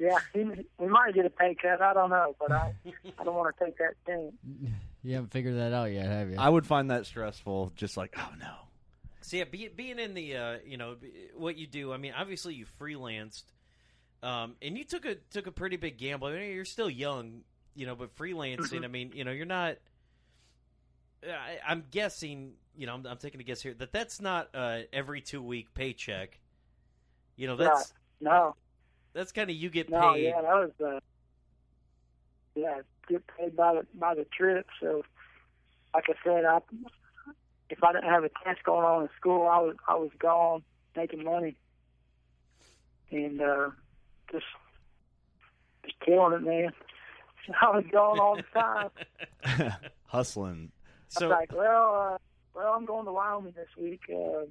Yeah, 0.00 0.18
he, 0.32 0.44
we 0.78 0.86
might 0.86 1.12
get 1.14 1.26
a 1.26 1.30
pay 1.30 1.56
cut. 1.60 1.80
I 1.82 1.92
don't 1.92 2.10
know, 2.10 2.36
but 2.38 2.52
I 2.52 2.72
I 3.18 3.24
don't 3.24 3.34
want 3.34 3.56
to 3.56 3.64
take 3.64 3.78
that 3.78 3.94
chance. 4.06 4.32
You 5.04 5.14
haven't 5.14 5.30
figured 5.30 5.54
that 5.56 5.72
out 5.72 5.92
yet, 5.92 6.06
have 6.06 6.28
you? 6.28 6.36
I 6.38 6.48
would 6.48 6.66
find 6.66 6.90
that 6.90 7.06
stressful. 7.06 7.72
Just 7.76 7.96
like, 7.96 8.14
oh 8.18 8.30
no. 8.40 8.52
See, 9.28 9.38
yeah, 9.40 9.44
be, 9.44 9.68
being 9.68 9.98
in 9.98 10.14
the, 10.14 10.36
uh, 10.36 10.56
you 10.64 10.78
know, 10.78 10.96
what 11.36 11.58
you 11.58 11.66
do. 11.66 11.92
I 11.92 11.98
mean, 11.98 12.14
obviously 12.16 12.54
you 12.54 12.64
freelanced, 12.80 13.44
um, 14.22 14.54
and 14.62 14.78
you 14.78 14.84
took 14.84 15.04
a 15.04 15.16
took 15.30 15.46
a 15.46 15.52
pretty 15.52 15.76
big 15.76 15.98
gamble. 15.98 16.28
I 16.28 16.32
mean, 16.32 16.54
you're 16.54 16.64
still 16.64 16.88
young, 16.88 17.42
you 17.74 17.84
know, 17.84 17.94
but 17.94 18.16
freelancing. 18.16 18.84
I 18.84 18.86
mean, 18.86 19.12
you 19.14 19.24
know, 19.24 19.30
you're 19.30 19.44
not. 19.44 19.76
I, 21.22 21.58
I'm 21.68 21.84
guessing, 21.90 22.52
you 22.74 22.86
know, 22.86 22.94
I'm, 22.94 23.06
I'm 23.06 23.18
taking 23.18 23.38
a 23.38 23.44
guess 23.44 23.60
here 23.60 23.74
that 23.74 23.92
that's 23.92 24.18
not 24.18 24.48
uh, 24.54 24.78
every 24.94 25.20
two 25.20 25.42
week 25.42 25.74
paycheck. 25.74 26.38
You 27.36 27.48
know, 27.48 27.56
that's 27.56 27.92
No, 28.22 28.54
that's 29.12 29.32
kind 29.32 29.50
of 29.50 29.56
you 29.56 29.68
get 29.68 29.90
no, 29.90 30.14
paid. 30.14 30.24
yeah, 30.24 30.40
that 30.40 30.54
was 30.54 30.70
uh, 30.82 31.00
yeah, 32.54 32.80
get 33.10 33.22
paid 33.26 33.54
by 33.54 33.74
the 33.74 33.86
by 33.92 34.14
the 34.14 34.24
trip. 34.24 34.66
So, 34.80 35.02
like 35.92 36.04
I 36.08 36.14
said, 36.24 36.46
I 36.46 36.60
if 37.70 37.82
I 37.82 37.92
didn't 37.92 38.08
have 38.10 38.24
a 38.24 38.30
test 38.44 38.62
going 38.64 38.84
on 38.84 39.02
in 39.02 39.08
school, 39.16 39.46
I 39.46 39.58
was 39.60 39.76
I 39.86 39.94
was 39.94 40.10
gone 40.18 40.62
making 40.96 41.24
money, 41.24 41.56
and 43.10 43.40
uh, 43.40 43.70
just 44.32 44.46
just 45.84 46.00
killing 46.00 46.34
it, 46.34 46.42
man. 46.42 46.72
I 47.62 47.70
was 47.70 47.84
gone 47.90 48.20
all 48.20 48.36
the 48.36 48.42
time. 48.54 49.72
Hustling. 50.04 50.70
I 51.16 51.20
so 51.20 51.28
was 51.28 51.36
like, 51.40 51.52
well, 51.52 52.12
uh, 52.14 52.18
well, 52.54 52.72
I'm 52.74 52.84
going 52.84 53.06
to 53.06 53.12
Wyoming 53.12 53.54
this 53.56 53.68
week. 53.80 54.02
Uh, 54.12 54.44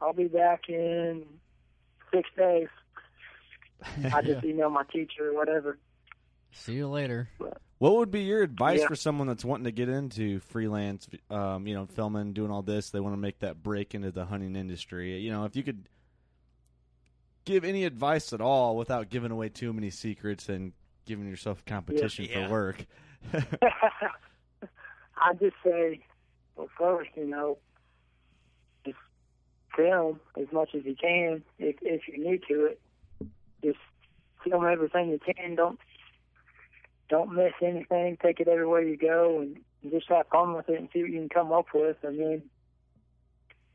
I'll 0.00 0.12
be 0.12 0.26
back 0.26 0.68
in 0.68 1.24
six 2.12 2.28
days. 2.36 2.68
I 4.12 4.22
just 4.22 4.44
email 4.44 4.70
my 4.70 4.84
teacher 4.84 5.30
or 5.30 5.34
whatever. 5.34 5.78
See 6.52 6.74
you 6.74 6.88
later. 6.88 7.28
What 7.78 7.94
would 7.96 8.10
be 8.10 8.22
your 8.22 8.42
advice 8.42 8.80
Yeah. 8.80 8.88
for 8.88 8.96
someone 8.96 9.28
that's 9.28 9.44
wanting 9.44 9.64
to 9.64 9.70
get 9.72 9.88
into 9.88 10.40
freelance, 10.40 11.08
um, 11.30 11.66
you 11.66 11.74
know, 11.74 11.86
filming, 11.86 12.32
doing 12.32 12.50
all 12.50 12.62
this? 12.62 12.90
They 12.90 12.98
want 13.00 13.12
to 13.14 13.20
make 13.20 13.38
that 13.40 13.62
break 13.62 13.94
into 13.94 14.10
the 14.10 14.24
hunting 14.26 14.56
industry. 14.56 15.18
You 15.18 15.30
know, 15.30 15.44
if 15.44 15.54
you 15.54 15.62
could 15.62 15.88
give 17.44 17.64
any 17.64 17.84
advice 17.84 18.32
at 18.32 18.40
all 18.40 18.76
without 18.76 19.10
giving 19.10 19.30
away 19.30 19.48
too 19.48 19.72
many 19.72 19.90
secrets 19.90 20.48
and 20.48 20.72
giving 21.06 21.28
yourself 21.28 21.64
competition 21.64 22.24
Yeah. 22.28 22.46
for 22.46 22.50
work. 22.52 22.86
I 25.20 25.34
just 25.40 25.56
say, 25.64 26.00
well, 26.56 26.68
first, 26.78 27.10
you 27.16 27.26
know, 27.26 27.58
just 28.84 28.98
film 29.76 30.20
as 30.36 30.46
much 30.52 30.74
as 30.74 30.84
you 30.84 30.94
can 31.00 31.42
if 31.58 31.76
if 31.82 32.02
you're 32.08 32.18
new 32.18 32.38
to 32.48 32.66
it. 32.66 32.80
Just 33.64 33.78
film 34.44 34.64
everything 34.66 35.10
you 35.10 35.18
can. 35.18 35.54
Don't 35.54 35.78
don't 37.08 37.34
miss 37.34 37.52
anything. 37.62 38.18
Take 38.22 38.40
it 38.40 38.48
everywhere 38.48 38.82
you 38.82 38.96
go, 38.96 39.40
and 39.40 39.58
just 39.90 40.08
have 40.08 40.28
fun 40.28 40.54
with 40.54 40.68
it 40.68 40.78
and 40.78 40.88
see 40.92 41.02
what 41.02 41.10
you 41.10 41.18
can 41.20 41.28
come 41.28 41.52
up 41.52 41.66
with. 41.74 41.96
And 42.02 42.18
then, 42.18 42.42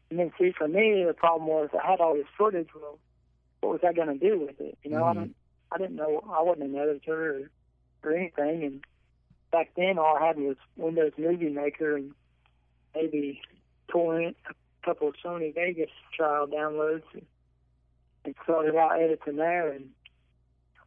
and 0.10 0.20
then 0.20 0.32
see 0.40 0.52
for 0.58 0.68
me, 0.68 1.04
the 1.06 1.14
problem 1.14 1.48
was 1.48 1.70
I 1.74 1.90
had 1.90 2.00
all 2.00 2.14
this 2.14 2.26
footage. 2.38 2.70
Well, 2.76 3.00
what 3.62 3.72
was 3.74 3.82
I 3.88 3.94
going 3.94 4.20
to 4.20 4.30
do 4.30 4.40
with 4.40 4.60
it? 4.60 4.78
You 4.84 4.92
know, 4.92 5.06
I 5.06 5.14
Mhm. 5.14 5.20
didn't 5.20 5.36
I 5.72 5.78
didn't 5.80 5.96
know 5.96 6.24
I 6.30 6.42
wasn't 6.44 6.70
an 6.70 6.76
editor 6.76 7.36
or, 7.36 7.52
or 8.04 8.16
anything, 8.16 8.64
and 8.64 8.86
back 9.52 9.72
then 9.76 9.98
all 9.98 10.18
I 10.18 10.28
had 10.28 10.38
was 10.38 10.58
Windows 10.78 11.14
Movie 11.18 11.50
Maker 11.50 11.96
and 11.96 12.14
maybe 12.94 13.42
torrent 13.88 14.38
a 14.50 14.54
couple 14.86 15.08
of 15.08 15.16
Sony 15.24 15.54
Vegas 15.54 15.90
trial 16.16 16.48
downloads 16.48 17.04
and, 17.14 17.26
and 18.26 18.36
started 18.44 18.76
out 18.76 19.00
editing 19.00 19.38
there 19.38 19.72
and 19.72 19.90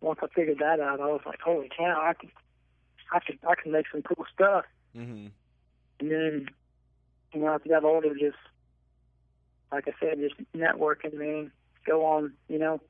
once 0.00 0.20
I 0.22 0.26
figured 0.35 0.59
that 0.59 0.80
out 0.80 1.00
I 1.00 1.06
was 1.06 1.22
like, 1.26 1.40
Holy 1.40 1.70
cow, 1.76 2.00
I 2.02 2.14
could 2.14 2.30
I 3.12 3.20
could 3.20 3.38
I 3.48 3.54
can 3.61 3.72
make 3.72 3.87
some 3.90 4.02
cool 4.02 4.24
stuff 4.32 4.64
mm-hmm. 4.96 5.28
and 6.00 6.11
then 6.11 6.48
you 7.32 7.40
know, 7.40 7.54
as 7.54 7.61
I 7.64 7.68
got 7.68 7.85
older 7.85 8.14
just 8.14 8.37
like 9.72 9.88
I 9.88 9.92
said, 10.00 10.18
just 10.18 10.35
networking 10.56 11.14
man, 11.14 11.50
go 11.87 12.04
on, 12.04 12.32
you 12.48 12.59
know, 12.59 12.80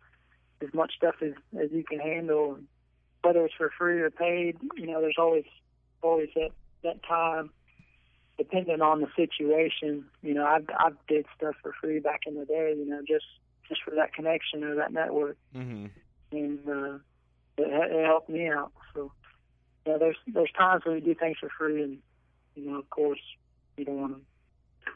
as 0.63 0.73
much 0.75 0.93
stuff 0.97 1.17
as, 1.23 1.33
as 1.59 1.71
you 1.73 1.85
can 1.85 1.99
handle 1.99 2.59
whether 3.23 3.45
it's 3.45 3.55
for 3.55 3.73
free 3.77 4.01
or 4.01 4.11
paid, 4.11 4.57
you 4.77 4.87
know, 4.87 5.01
there's 5.01 5.19
always 5.19 5.45
always 6.03 6.29
that 6.35 6.51
that 6.85 7.03
time 7.03 7.51
depending 8.39 8.81
on 8.81 9.01
the 9.01 9.09
situation. 9.17 10.05
You 10.23 10.35
know, 10.35 10.47
I've 10.47 10.67
I've 10.79 10.97
did 11.09 11.27
stuff 11.37 11.57
for 11.63 11.73
free 11.81 11.99
back 11.99 12.21
in 12.27 12.39
the 12.39 12.45
day, 12.45 12.75
you 12.77 12.87
know, 12.87 13.01
just 13.07 13.25
just 13.69 13.83
for 13.83 13.95
that 13.97 14.13
connection 14.13 14.63
or 14.63 14.77
that 14.77 14.93
network 14.93 15.37
Mm-hmm. 15.55 15.87
And 16.33 16.59
uh 16.69 16.99
it, 17.59 17.69
it 17.93 18.05
helped 18.07 18.29
me 18.29 18.49
out. 18.49 18.73
So 18.95 19.13
yeah, 19.87 19.97
there's 19.99 20.17
there's 20.27 20.51
times 20.59 20.83
when 20.85 20.97
you 20.97 21.01
do 21.01 21.15
things 21.15 21.37
for 21.39 21.49
free 21.59 21.83
and 21.83 21.99
you 22.55 22.71
know, 22.71 22.79
of 22.79 22.91
course 22.91 23.21
you 23.77 23.85
don't 23.85 24.01
want 24.01 24.15
to 24.17 24.21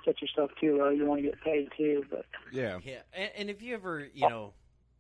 set 0.04 0.20
yourself 0.22 0.50
too 0.60 0.78
low. 0.78 0.88
You 0.90 1.04
want 1.06 1.22
to 1.22 1.28
get 1.28 1.40
paid 1.42 1.68
too, 1.76 2.04
but 2.10 2.24
Yeah. 2.52 2.78
Yeah, 2.84 3.00
and, 3.12 3.30
and 3.36 3.50
if 3.50 3.60
you 3.62 3.74
ever, 3.74 4.08
you 4.14 4.28
know, 4.28 4.52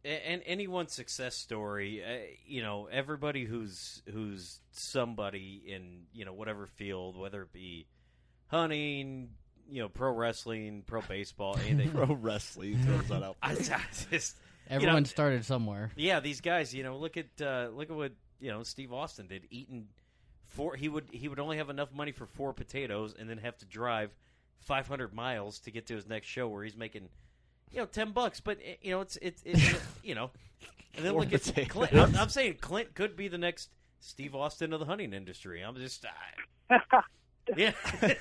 a- 0.04 0.08
and 0.28 0.42
anyone's 0.46 0.92
success 0.92 1.34
story, 1.36 2.02
uh, 2.04 2.26
you 2.46 2.62
know, 2.62 2.86
everybody 2.90 3.44
who's 3.44 4.02
who's 4.12 4.60
somebody 4.72 5.62
in 5.66 6.02
you 6.12 6.24
know 6.24 6.32
whatever 6.32 6.66
field, 6.66 7.16
whether 7.16 7.42
it 7.42 7.52
be 7.52 7.86
hunting, 8.48 9.30
you 9.68 9.80
know, 9.82 9.88
pro 9.88 10.12
wrestling, 10.12 10.82
pro 10.86 11.00
baseball, 11.02 11.56
anything. 11.66 11.90
Pro 11.94 12.14
wrestling 12.14 12.78
throws 12.82 13.08
that 13.08 13.22
out. 13.22 13.36
I, 13.42 13.52
I 13.52 13.54
just, 14.10 14.36
Everyone 14.70 15.04
started 15.04 15.44
somewhere. 15.44 15.90
yeah, 15.96 16.20
these 16.20 16.40
guys, 16.40 16.72
you 16.72 16.82
know, 16.82 16.96
look 16.96 17.16
at 17.16 17.26
uh, 17.40 17.68
look 17.74 17.90
at 17.90 17.96
what 17.96 18.12
you 18.40 18.50
know 18.50 18.62
Steve 18.62 18.92
Austin 18.92 19.26
did. 19.26 19.46
Eating 19.50 19.88
four, 20.46 20.76
he 20.76 20.88
would 20.88 21.08
he 21.10 21.28
would 21.28 21.40
only 21.40 21.56
have 21.56 21.70
enough 21.70 21.92
money 21.92 22.12
for 22.12 22.26
four 22.26 22.52
potatoes, 22.52 23.14
and 23.18 23.28
then 23.28 23.38
have 23.38 23.58
to 23.58 23.66
drive 23.66 24.14
500 24.60 25.12
miles 25.14 25.58
to 25.60 25.70
get 25.70 25.86
to 25.86 25.94
his 25.94 26.06
next 26.06 26.26
show 26.26 26.46
where 26.48 26.62
he's 26.62 26.76
making, 26.76 27.08
you 27.70 27.78
know, 27.78 27.86
10 27.86 28.12
bucks. 28.12 28.40
But 28.40 28.58
eh, 28.64 28.76
you 28.82 28.92
know, 28.92 29.00
it's 29.00 29.18
it's, 29.20 29.42
it's 29.44 29.80
you 30.04 30.14
know, 30.14 30.30
and 30.94 31.04
then 31.04 31.12
Four 31.12 31.22
look 31.22 31.32
at. 31.32 31.68
Clint. 31.68 31.94
I'm, 31.94 32.16
I'm 32.16 32.28
saying 32.28 32.58
Clint 32.60 32.94
could 32.94 33.16
be 33.16 33.28
the 33.28 33.38
next 33.38 33.70
Steve 34.00 34.34
Austin 34.34 34.72
of 34.72 34.80
the 34.80 34.86
hunting 34.86 35.12
industry. 35.12 35.62
I'm 35.62 35.76
just, 35.76 36.04
I, 36.70 36.80
yeah, 37.56 37.72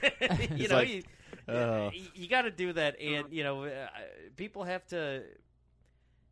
you 0.56 0.68
know, 0.68 0.76
like, 0.76 0.90
you, 0.90 1.04
uh, 1.48 1.92
you 2.14 2.28
got 2.28 2.44
to 2.44 2.52
do 2.52 2.74
that, 2.74 3.00
and 3.00 3.28
you 3.32 3.44
know, 3.44 3.66
uh, 3.66 3.88
people 4.36 4.64
have 4.64 4.86
to 4.88 5.24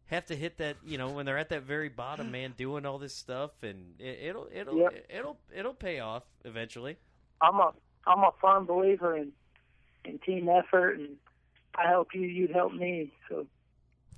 have 0.07 0.25
to 0.25 0.35
hit 0.35 0.57
that 0.57 0.77
you 0.85 0.97
know 0.97 1.09
when 1.09 1.25
they're 1.25 1.37
at 1.37 1.49
that 1.49 1.63
very 1.63 1.89
bottom 1.89 2.31
man 2.31 2.53
doing 2.57 2.85
all 2.85 2.97
this 2.97 3.13
stuff 3.13 3.51
and 3.61 3.99
it, 3.99 4.33
will 4.33 4.47
it'll 4.53 4.77
yep. 4.77 5.05
it'll 5.09 5.37
it'll 5.55 5.73
pay 5.73 5.99
off 5.99 6.23
eventually. 6.45 6.97
I'm 7.41 7.55
a 7.55 7.71
i'm 8.05 8.19
a 8.19 8.31
firm 8.41 8.65
believer 8.65 9.15
in 9.15 9.31
in 10.05 10.17
team 10.19 10.49
effort 10.49 10.97
and 10.99 11.17
i 11.75 11.87
help 11.87 12.09
you 12.13 12.21
you 12.21 12.47
help 12.53 12.73
me 12.73 13.11
so. 13.29 13.45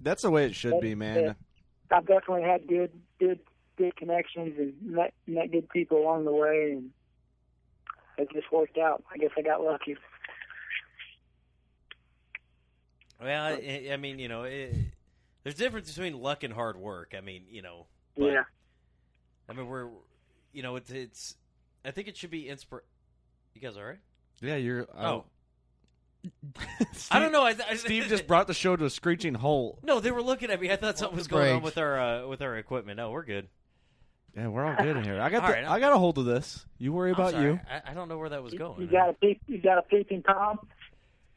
That's 0.02 0.22
the 0.22 0.30
way 0.30 0.46
it 0.46 0.56
should 0.56 0.74
that, 0.74 0.82
be 0.82 0.96
man. 0.96 1.36
I've 1.92 2.06
definitely 2.06 2.44
had 2.44 2.68
good 2.68 2.92
good 3.20 3.40
good 3.78 3.96
connections 3.96 4.54
and 4.58 4.74
met 4.82 5.14
met 5.26 5.52
good 5.52 5.70
people 5.70 5.98
along 5.98 6.26
the 6.26 6.32
way 6.32 6.74
and 6.74 6.92
it 8.18 8.32
just 8.32 8.52
worked 8.52 8.78
out. 8.78 9.04
I 9.12 9.18
guess 9.18 9.32
i 9.38 9.42
got 9.42 9.62
lucky. 9.64 9.98
Well 13.20 13.44
i, 13.44 13.90
I 13.92 13.98
mean 13.98 14.20
you 14.20 14.28
know 14.28 14.44
it 14.44 14.76
there's 15.50 15.60
a 15.60 15.64
difference 15.64 15.92
between 15.92 16.22
luck 16.22 16.44
and 16.44 16.54
hard 16.54 16.78
work. 16.78 17.14
I 17.18 17.22
mean, 17.22 17.44
you 17.50 17.64
know, 17.64 17.88
but, 18.16 18.26
yeah. 18.26 18.44
I 19.50 19.54
mean, 19.54 19.68
we're, 19.68 19.88
you 20.54 20.62
know, 20.62 20.76
it's, 20.76 20.92
it's. 20.92 21.36
I 21.84 21.92
think 21.92 22.08
it 22.08 22.18
should 22.18 22.30
be 22.30 22.44
inspir. 22.44 22.82
You 23.56 23.62
guys 23.62 23.76
all 23.76 23.84
right? 23.84 23.98
Yeah, 24.42 24.58
you're. 24.58 24.86
Oh. 24.96 25.26
Steve, 26.94 27.08
I 27.12 27.20
don't 27.20 27.32
know. 27.32 27.44
I, 27.44 27.56
I, 27.68 27.76
Steve 27.76 28.06
just 28.08 28.28
brought 28.28 28.46
the 28.46 28.54
show 28.54 28.76
to 28.76 28.86
a 28.86 28.90
screeching 28.90 29.34
halt. 29.34 29.80
No, 29.84 30.00
they 30.00 30.12
were 30.12 30.22
looking 30.22 30.52
at 30.52 30.60
me. 30.62 30.70
I 30.70 30.76
thought 30.76 30.98
something 30.98 31.18
was 31.18 31.28
the 31.28 31.36
going 31.36 31.56
on 31.56 31.62
with 31.64 31.78
our 31.78 32.00
uh, 32.00 32.28
with 32.28 32.42
our 32.42 32.58
equipment. 32.58 32.98
No, 32.98 33.10
we're 33.10 33.24
good. 33.24 33.48
Yeah, 34.36 34.50
we're 34.50 34.66
all 34.66 34.76
good 34.76 34.98
in 34.98 35.04
here. 35.04 35.20
I 35.20 35.30
got 35.30 35.42
the, 35.48 35.54
right, 35.54 35.66
I'm- 35.66 35.80
got 35.80 35.94
a 35.94 35.98
hold 35.98 36.20
of 36.20 36.26
this. 36.26 36.66
You 36.78 36.94
worry 36.94 37.12
I'm 37.12 37.16
about 37.16 37.32
sorry. 37.32 37.46
you. 37.46 37.60
I, 37.68 37.92
I 37.92 37.94
don't 37.96 38.08
know 38.10 38.18
where 38.18 38.30
that 38.30 38.44
was 38.44 38.54
going. 38.54 38.82
you 38.82 38.88
got 38.88 39.10
a 39.10 39.14
peep. 39.14 39.42
You 39.48 39.58
got 39.60 39.80
a 39.80 39.82
peeping 39.82 40.22
tom. 40.24 40.60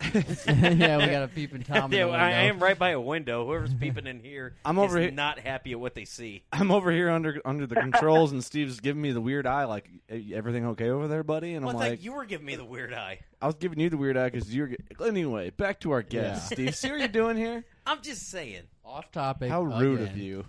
yeah, 0.46 0.98
we 0.98 1.06
got 1.06 1.22
a 1.22 1.28
peeping 1.28 1.62
tom. 1.62 1.92
in 1.92 1.98
yeah, 1.98 2.06
the 2.06 2.12
I, 2.12 2.28
I 2.28 2.30
am 2.44 2.58
right 2.58 2.78
by 2.78 2.90
a 2.90 3.00
window. 3.00 3.46
Whoever's 3.46 3.74
peeping 3.74 4.06
in 4.06 4.20
here, 4.20 4.54
I'm 4.64 4.78
is 4.78 4.84
over 4.84 5.00
here- 5.00 5.10
not 5.10 5.38
happy 5.38 5.72
at 5.72 5.80
what 5.80 5.94
they 5.94 6.04
see. 6.04 6.42
I'm 6.52 6.70
over 6.70 6.90
here 6.90 7.10
under 7.10 7.40
under 7.44 7.66
the 7.66 7.76
controls, 7.76 8.32
and 8.32 8.42
Steve's 8.44 8.80
giving 8.80 9.00
me 9.02 9.12
the 9.12 9.20
weird 9.20 9.46
eye. 9.46 9.64
Like, 9.64 9.88
everything 10.32 10.66
okay 10.68 10.90
over 10.90 11.08
there, 11.08 11.22
buddy? 11.22 11.54
And 11.54 11.64
Well, 11.64 11.76
I'm 11.76 11.82
I 11.82 11.88
like, 11.90 12.04
you 12.04 12.12
were 12.12 12.24
giving 12.24 12.46
me 12.46 12.56
the 12.56 12.64
weird 12.64 12.92
eye. 12.92 13.20
I 13.40 13.46
was 13.46 13.56
giving 13.56 13.78
you 13.80 13.90
the 13.90 13.96
weird 13.96 14.16
eye 14.16 14.30
because 14.30 14.54
you're. 14.54 14.70
Anyway, 15.04 15.50
back 15.50 15.80
to 15.80 15.90
our 15.92 16.02
guest, 16.02 16.50
Yeah. 16.50 16.54
Steve. 16.54 16.74
See 16.76 16.90
what 16.90 16.98
you're 17.00 17.08
doing 17.08 17.36
here? 17.36 17.64
I'm 17.86 18.02
just 18.02 18.28
saying. 18.30 18.62
Off 18.84 19.10
topic. 19.12 19.50
How 19.50 19.62
rude 19.62 20.00
again. 20.00 20.12
of 20.12 20.18
you. 20.18 20.44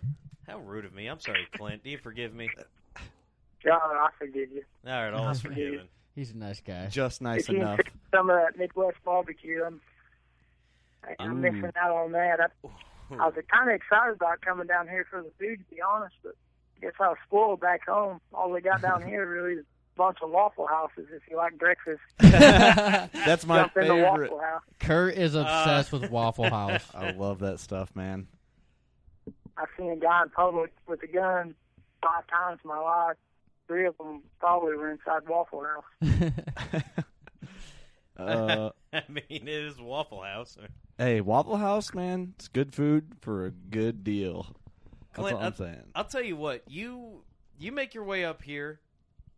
How 0.47 0.59
rude 0.59 0.85
of 0.85 0.93
me. 0.93 1.07
I'm 1.07 1.19
sorry, 1.19 1.47
Clint. 1.55 1.83
Do 1.83 1.89
you 1.89 1.97
forgive 1.97 2.33
me? 2.33 2.49
God, 3.63 3.79
I 3.81 4.09
forgive 4.19 4.51
you. 4.51 4.63
All 4.85 4.91
right, 4.91 5.13
all 5.13 5.29
is 5.29 5.39
forgiven. 5.41 5.87
He's 6.15 6.31
a 6.31 6.37
nice 6.37 6.61
guy. 6.61 6.87
Just 6.87 7.21
nice 7.21 7.41
if 7.43 7.49
you 7.49 7.57
enough. 7.61 7.79
can 7.79 7.91
some 8.13 8.29
of 8.29 8.35
that 8.37 8.57
Midwest 8.57 8.97
barbecue, 9.03 9.63
I'm, 9.65 9.81
I, 11.03 11.15
I'm 11.19 11.31
Ooh. 11.37 11.51
missing 11.51 11.71
out 11.79 11.91
on 11.91 12.11
that. 12.11 12.39
I, 12.39 12.45
I 13.19 13.25
was 13.27 13.33
kind 13.51 13.69
of 13.69 13.75
excited 13.75 14.13
about 14.15 14.41
coming 14.41 14.67
down 14.67 14.87
here 14.87 15.05
for 15.09 15.21
the 15.23 15.31
food, 15.39 15.59
to 15.59 15.75
be 15.75 15.81
honest, 15.81 16.15
but 16.23 16.33
I 16.77 16.81
guess 16.81 16.93
I 16.99 17.07
was 17.09 17.17
spoiled 17.25 17.59
back 17.61 17.85
home. 17.87 18.19
All 18.33 18.51
we 18.51 18.61
got 18.61 18.81
down 18.81 19.01
here 19.07 19.27
really 19.27 19.53
is 19.53 19.65
a 19.65 19.97
bunch 19.97 20.19
of 20.21 20.29
Waffle 20.29 20.67
Houses. 20.67 21.07
If 21.11 21.23
you 21.29 21.37
like 21.37 21.57
breakfast, 21.57 22.01
That's 22.19 23.45
my 23.45 23.61
jump 23.61 23.73
favorite. 23.73 24.03
Waffle 24.31 24.39
House. 24.39 24.61
Kurt 24.79 25.15
is 25.15 25.33
obsessed 25.35 25.93
Uh, 25.93 25.97
with 25.99 26.11
Waffle 26.11 26.49
House. 26.49 26.85
I 26.93 27.11
love 27.11 27.39
that 27.39 27.59
stuff, 27.59 27.95
man. 27.95 28.27
I've 29.57 29.67
seen 29.77 29.91
a 29.91 29.95
guy 29.95 30.23
in 30.23 30.29
public 30.29 30.71
with 30.87 31.01
a 31.03 31.07
gun 31.07 31.55
five 32.03 32.25
times 32.27 32.59
in 32.63 32.67
my 32.69 32.79
life. 32.79 33.17
Three 33.73 33.87
of 33.87 33.97
them 33.97 34.21
probably 34.39 34.75
were 34.75 34.91
inside 34.91 35.27
Waffle 35.27 35.63
House. 35.63 36.31
Uh, 38.15 38.69
I 38.93 39.01
mean, 39.09 39.23
it 39.29 39.49
is 39.49 39.79
Waffle 39.81 40.21
House. 40.21 40.55
hey, 40.99 41.19
Waffle 41.19 41.57
House, 41.57 41.95
man, 41.95 42.35
it's 42.37 42.47
good 42.47 42.75
food 42.75 43.15
for 43.21 43.47
a 43.47 43.49
good 43.51 44.03
deal. 44.03 44.55
That's 45.15 45.31
all 45.31 45.37
I'm 45.39 45.43
I'll- 45.45 45.55
saying. 45.55 45.83
I'll 45.95 46.05
tell 46.05 46.21
you 46.21 46.35
what. 46.35 46.61
You 46.67 47.23
you 47.57 47.71
make 47.71 47.95
your 47.95 48.03
way 48.03 48.23
up 48.23 48.43
here, 48.43 48.79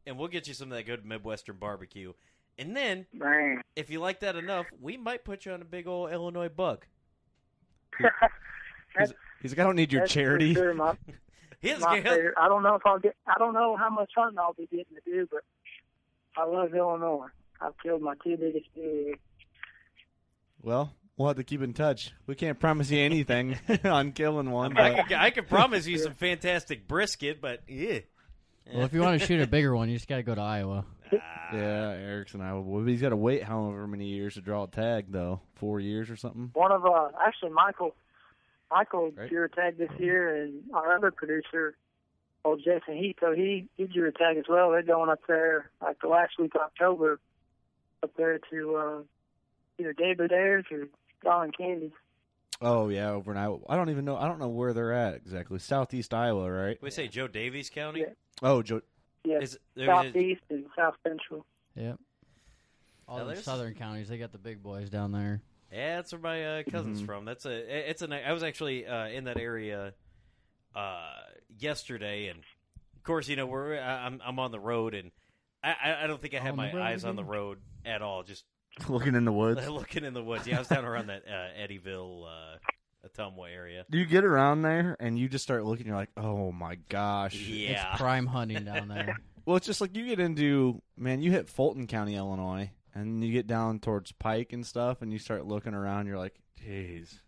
and 0.05 0.17
we'll 0.17 0.27
get 0.27 0.49
you 0.49 0.53
some 0.53 0.73
of 0.73 0.77
that 0.77 0.85
good 0.85 1.05
Midwestern 1.05 1.55
barbecue. 1.55 2.11
And 2.59 2.75
then, 2.75 3.05
Man. 3.13 3.61
if 3.77 3.89
you 3.89 4.01
like 4.01 4.19
that 4.19 4.35
enough, 4.35 4.65
we 4.81 4.97
might 4.97 5.23
put 5.23 5.45
you 5.45 5.53
on 5.53 5.61
a 5.61 5.65
big 5.65 5.87
old 5.87 6.11
Illinois 6.11 6.49
buck. 6.49 6.85
He's, 8.99 9.13
he's 9.41 9.51
like, 9.53 9.59
I 9.59 9.63
don't 9.63 9.77
need 9.77 9.93
your 9.93 10.05
charity. 10.05 10.53
Sure, 10.53 10.73
my, 10.73 10.97
His 11.61 11.79
my 11.79 11.99
girl- 11.99 12.13
favorite. 12.13 12.35
I 12.39 12.47
don't 12.47 12.63
know 12.63 12.75
if 12.75 12.81
I'll 12.85 12.99
get. 12.99 13.15
I 13.27 13.37
don't 13.39 13.53
know 13.53 13.75
how 13.77 13.89
much 13.89 14.11
hunting 14.15 14.39
I'll 14.39 14.53
be 14.53 14.67
getting 14.67 14.85
to 14.95 15.01
do, 15.11 15.27
but 15.31 15.41
I 16.37 16.45
love 16.45 16.73
Illinois. 16.73 17.27
I've 17.61 17.77
killed 17.81 18.01
my 18.01 18.13
two 18.23 18.37
biggest 18.37 18.65
deer. 18.75 19.15
Well, 20.61 20.93
we'll 21.17 21.27
have 21.29 21.37
to 21.37 21.43
keep 21.43 21.61
in 21.61 21.73
touch. 21.73 22.11
We 22.27 22.35
can't 22.35 22.59
promise 22.59 22.89
you 22.89 22.99
anything 22.99 23.57
on 23.83 24.11
killing 24.11 24.51
one. 24.51 24.77
I, 24.77 24.95
But 24.97 25.07
can, 25.09 25.19
I 25.19 25.29
can 25.29 25.45
promise 25.45 25.85
you 25.87 25.97
some 25.99 26.13
fantastic 26.13 26.87
brisket, 26.87 27.41
but 27.41 27.61
yeah. 27.67 27.99
well, 28.73 28.85
if 28.85 28.93
you 28.93 29.01
want 29.01 29.19
to 29.19 29.25
shoot 29.25 29.41
a 29.41 29.47
bigger 29.47 29.75
one, 29.75 29.89
you 29.89 29.95
just 29.95 30.07
got 30.07 30.17
to 30.17 30.23
go 30.23 30.35
to 30.35 30.41
Iowa. 30.41 30.85
yeah, 31.11 31.91
Eric's 31.97 32.33
and 32.33 32.41
I. 32.43 32.53
Well, 32.53 32.83
he's 32.83 33.01
got 33.01 33.09
to 33.09 33.15
wait 33.15 33.43
however 33.43 33.85
many 33.87 34.07
years 34.07 34.33
to 34.33 34.41
draw 34.41 34.63
a 34.63 34.67
tag, 34.67 35.05
though. 35.09 35.39
Four 35.55 35.79
years 35.79 36.09
or 36.09 36.15
something. 36.15 36.49
One 36.53 36.71
of 36.71 36.83
uh, 36.85 37.09
actually 37.25 37.51
Michael, 37.51 37.95
Michael 38.71 39.11
Right. 39.11 39.29
drew 39.29 39.45
a 39.45 39.49
tag 39.49 39.77
this 39.77 39.91
year, 39.99 40.35
and 40.43 40.63
our 40.73 40.95
other 40.97 41.11
producer, 41.11 41.75
old 42.43 42.59
Jason 42.63 42.97
Heath, 42.97 43.17
he 43.35 43.67
he 43.77 43.85
drew 43.85 44.07
a 44.07 44.11
tag 44.11 44.37
as 44.37 44.45
well. 44.49 44.71
They're 44.71 44.81
going 44.83 45.09
up 45.09 45.21
there 45.27 45.69
like 45.81 45.99
the 46.01 46.07
last 46.07 46.33
week 46.39 46.55
of 46.55 46.61
October, 46.61 47.19
up 48.03 48.11
there 48.17 48.39
to 48.51 48.75
uh, 48.75 49.01
either 49.79 49.93
David 49.93 50.31
Ayers 50.31 50.65
or 50.71 50.87
Don 51.23 51.51
Candy. 51.51 51.91
Oh 52.61 52.87
yeah, 52.89 53.11
over 53.11 53.31
in 53.31 53.37
Iowa. 53.37 53.59
I 53.67 53.75
don't 53.75 53.89
even 53.89 54.05
know. 54.05 54.15
I 54.17 54.27
don't 54.27 54.39
know 54.39 54.47
where 54.49 54.73
they're 54.73 54.93
at 54.93 55.15
exactly. 55.15 55.59
Southeast 55.59 56.13
Iowa, 56.13 56.49
right? 56.49 56.81
We 56.81 56.89
say 56.89 57.07
Jo 57.07 57.27
Daviess 57.27 57.69
County. 57.71 58.01
Yeah. 58.01 58.13
Oh, 58.41 58.61
Joe. 58.63 58.81
Yeah, 59.23 59.39
Is 59.39 59.57
there- 59.75 59.87
southeast 59.87 60.41
and 60.49 60.65
south 60.75 60.95
central. 61.03 61.45
Yep. 61.75 61.99
All 63.07 63.25
the 63.25 63.35
southern 63.35 63.73
counties, 63.75 64.07
they 64.07 64.17
got 64.17 64.31
the 64.31 64.37
big 64.37 64.61
boys 64.63 64.89
down 64.89 65.11
there. 65.11 65.41
Yeah, 65.75 65.95
that's 65.97 66.11
where 66.13 66.21
my 66.21 66.59
uh, 66.59 66.63
cousin's 66.63 67.01
Mhm. 67.01 67.05
from. 67.05 67.25
That's 67.25 67.45
a. 67.45 67.89
It's 67.89 68.01
a. 68.01 68.07
ni- 68.07 68.23
I 68.23 68.31
was 68.33 68.43
actually 68.43 68.85
uh, 68.87 69.07
in 69.07 69.25
that 69.25 69.37
area 69.37 69.93
uh, 70.75 71.11
yesterday, 71.59 72.27
and 72.27 72.39
of 72.95 73.03
course, 73.03 73.27
you 73.27 73.35
know, 73.35 73.45
we're 73.45 73.77
I- 73.79 74.05
I'm 74.05 74.21
I'm 74.25 74.39
on 74.39 74.51
the 74.51 74.59
road, 74.59 74.93
and 74.93 75.11
I 75.63 75.71
I, 75.83 76.03
I 76.03 76.07
don't 76.07 76.21
think 76.21 76.33
I 76.33 76.39
had 76.39 76.51
On 76.51 76.57
my 76.57 76.71
the 76.71 76.77
road 76.77 76.83
eyes 76.83 77.05
on 77.05 77.15
the 77.15 77.23
road 77.23 77.59
at 77.85 78.01
all. 78.01 78.23
Just 78.23 78.45
Looking 78.89 79.15
in 79.15 79.25
the 79.25 79.31
woods. 79.33 79.67
looking 79.69 80.03
in 80.03 80.13
the 80.13 80.23
woods. 80.23 80.47
Yeah, 80.47 80.57
I 80.57 80.59
was 80.59 80.67
down 80.67 80.85
around 80.85 81.07
that 81.07 81.23
uh, 81.27 81.61
Eddyville, 81.61 82.25
uh, 82.25 83.07
Ottumwa 83.07 83.49
area. 83.53 83.85
Do 83.89 83.97
you 83.97 84.05
get 84.05 84.25
around 84.25 84.63
there 84.63 84.97
and 84.99 85.17
you 85.17 85.29
just 85.29 85.43
start 85.43 85.63
looking? 85.65 85.87
You're 85.87 85.95
like, 85.95 86.09
oh 86.17 86.51
my 86.51 86.75
gosh. 86.89 87.35
Yeah. 87.35 87.91
It's 87.91 87.97
prime 88.01 88.25
hunting 88.27 88.65
down 88.65 88.87
there. 88.87 89.17
Well, 89.45 89.57
it's 89.57 89.67
just 89.67 89.79
like 89.79 89.95
you 89.95 90.07
get 90.07 90.19
into 90.19 90.81
man. 90.97 91.21
You 91.21 91.29
hit 91.29 91.47
Fulton 91.47 91.85
County, 91.85 92.15
Illinois, 92.15 92.71
and 92.95 93.23
you 93.23 93.31
get 93.31 93.45
down 93.45 93.79
towards 93.79 94.11
Pike 94.13 94.53
and 94.53 94.65
stuff, 94.65 95.01
and 95.01 95.11
you 95.13 95.19
start 95.19 95.45
looking 95.45 95.73
around. 95.75 96.07
You're 96.07 96.17
like, 96.17 96.35
jeez. 96.65 97.19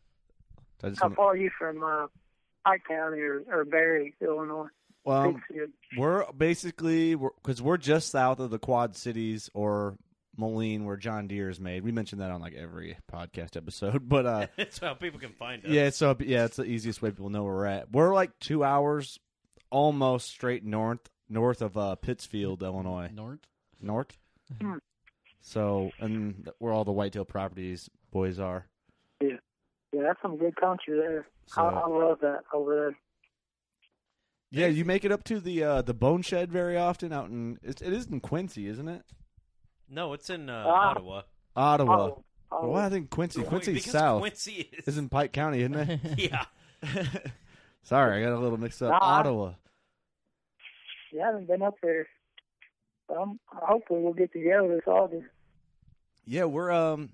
I 0.84 0.90
just 0.90 1.02
How 1.02 1.08
wanna- 1.08 1.16
far 1.16 1.26
are 1.34 1.36
you 1.38 1.52
from 1.60 1.84
uh, 1.84 2.08
Pike 2.66 2.84
County 2.88 3.20
or, 3.20 3.44
or 3.52 3.66
Barry, 3.66 4.16
Illinois? 4.22 4.68
well, 5.04 5.34
Pittsfield. 5.34 5.70
we're 5.98 6.32
basically 6.34 7.16
because 7.16 7.62
we're, 7.62 7.78
just 7.78 8.10
south 8.10 8.40
of 8.40 8.50
the 8.50 8.60
Quad 8.60 8.96
Cities 8.96 9.50
or 9.54 9.98
Moline, 10.36 10.86
where 10.86 10.98
John 10.98 11.28
Deere 11.28 11.50
is 11.50 11.60
made. 11.60 11.84
We 11.84 11.92
mentioned 11.92 12.22
that 12.22 12.30
on 12.30 12.42
like 12.42 12.54
every 12.54 12.98
podcast 13.12 13.56
episode, 13.58 14.08
but 14.10 14.26
uh, 14.26 14.48
That's 14.58 14.80
how 14.80 14.94
people 14.94 15.20
can 15.20 15.32
find 15.34 15.64
us. 15.66 15.72
yeah. 15.72 15.90
So 15.92 16.16
yeah, 16.20 16.46
it's 16.46 16.58
the 16.58 16.66
easiest 16.66 17.02
way 17.02 17.10
people 17.12 17.30
know 17.30 17.44
where 17.44 17.54
we're 17.56 17.66
at. 17.66 17.92
We're 17.92 18.14
like 18.14 18.38
two 18.40 18.64
hours, 18.64 19.18
almost 19.72 20.28
straight 20.30 20.64
north 20.64 21.00
north 21.30 21.62
of 21.62 21.76
uh, 21.78 21.96
Pittsfield, 21.96 22.62
Illinois. 22.64 23.10
North. 23.14 23.40
North. 23.82 24.18
So, 25.42 25.92
and 26.00 26.50
where 26.60 26.74
all 26.74 26.84
the 26.84 26.92
whitetail 26.92 27.26
properties 27.26 27.90
boys 28.12 28.40
are. 28.40 28.66
Yeah, 29.22 29.30
yeah, 29.94 30.02
that's 30.04 30.22
some 30.22 30.38
good 30.38 30.56
country 30.56 30.98
there. 31.00 31.28
So, 31.46 31.62
I, 31.62 31.70
I 31.70 31.88
love 31.88 32.20
that 32.22 32.42
over 32.54 32.76
there. 32.76 32.98
yeah, 34.52 34.68
you 34.68 34.84
make 34.86 35.06
it 35.06 35.12
up 35.12 35.24
to 35.26 35.40
the 35.40 35.64
uh, 35.64 35.82
the 35.82 35.94
Bone 35.94 36.22
Shed 36.22 36.52
very 36.52 36.78
often 36.78 37.14
out 37.14 37.30
in 37.30 37.58
it, 37.64 37.82
it 37.82 37.94
is 37.94 38.08
in 38.08 38.20
Quincy, 38.20 38.68
isn't 38.68 38.88
it? 38.88 39.04
No, 39.90 40.12
it's 40.14 40.30
in 40.30 40.50
uh, 40.50 40.64
Ah. 40.68 40.90
Ottawa. 40.90 41.22
Ottawa. 41.56 41.96
Oh, 41.98 42.24
oh, 42.52 42.70
well, 42.70 42.84
I 42.86 42.90
think 42.90 43.10
Quincy. 43.10 43.42
Quincy's 43.44 43.76
because 43.76 43.92
south. 43.92 44.20
Quincy 44.20 44.70
is. 44.78 44.88
is 44.88 44.98
in 44.98 45.08
Pike 45.08 45.32
County, 45.32 45.62
isn't 45.62 45.76
it? 45.76 46.00
yeah. 46.18 46.46
Sorry, 47.84 48.20
I 48.22 48.24
got 48.30 48.34
a 48.38 48.40
little 48.40 48.58
mixed 48.58 48.82
up. 48.82 48.90
Nah. 48.92 49.00
Ottawa. 49.02 49.54
yeah, 51.14 51.24
I 51.24 51.26
haven't 51.28 51.48
been 51.48 51.62
up 51.62 51.76
there. 51.82 52.08
Um, 53.10 53.40
hopefully 53.48 54.02
we'll 54.02 54.14
get 54.14 54.32
together 54.34 54.68
this 54.68 54.88
August. 54.88 55.28
Yeah, 56.26 56.46
we're 56.46 56.72
um 56.72 57.10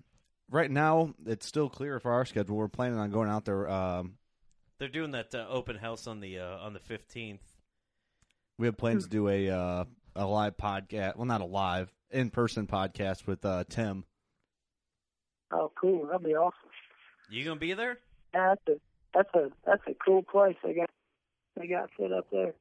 right 0.49 0.69
now. 0.71 1.13
It's 1.25 1.45
still 1.45 1.69
clear 1.69 1.99
for 1.99 2.11
our 2.11 2.25
schedule. 2.25 2.55
We're 2.55 2.67
planning 2.67 2.97
on 2.99 3.11
going 3.11 3.29
out 3.29 3.45
there. 3.45 3.69
Um, 3.69 4.15
They're 4.79 4.87
doing 4.87 5.11
that 5.11 5.35
uh, 5.35 5.45
open 5.49 5.77
house 5.77 6.07
on 6.07 6.19
the 6.19 6.39
uh, 6.39 6.57
on 6.57 6.73
the 6.73 6.79
fifteenth. 6.79 7.43
we 8.57 8.65
have 8.67 8.77
plans 8.77 9.03
to 9.03 9.09
do 9.09 9.29
a 9.29 9.49
uh, 9.49 9.85
a 10.15 10.25
live 10.25 10.57
podcast. 10.57 11.15
Well, 11.15 11.25
not 11.25 11.41
a 11.41 11.45
live 11.45 11.91
in 12.09 12.29
person 12.31 12.65
podcast 12.67 13.27
with 13.27 13.45
uh, 13.45 13.63
Tim. 13.69 14.05
Oh, 15.51 15.71
cool. 15.79 16.07
That'd 16.07 16.25
be 16.25 16.35
awesome. 16.35 16.69
You 17.29 17.45
gonna 17.45 17.59
be 17.59 17.73
there? 17.73 17.99
Yeah, 18.33 18.55
that's 18.55 18.67
a 18.67 18.81
that's 19.13 19.35
a 19.35 19.51
that's 19.65 19.83
a 19.87 19.93
cool 20.03 20.23
place 20.23 20.55
they 20.63 20.73
got 20.73 20.89
they 21.55 21.67
got 21.67 21.89
set 21.99 22.11
up 22.11 22.25
there. 22.31 22.53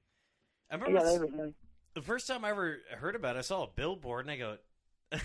I 0.70 0.74
remember 0.74 0.98
got 0.98 1.14
everything. 1.14 1.54
The 1.94 2.02
first 2.02 2.26
time 2.26 2.44
I 2.44 2.50
ever 2.50 2.78
heard 2.98 3.14
about 3.16 3.36
it. 3.36 3.40
I 3.40 3.42
saw 3.42 3.64
a 3.64 3.68
billboard 3.68 4.26
and 4.26 4.30
I 4.32 4.36
go. 4.36 4.56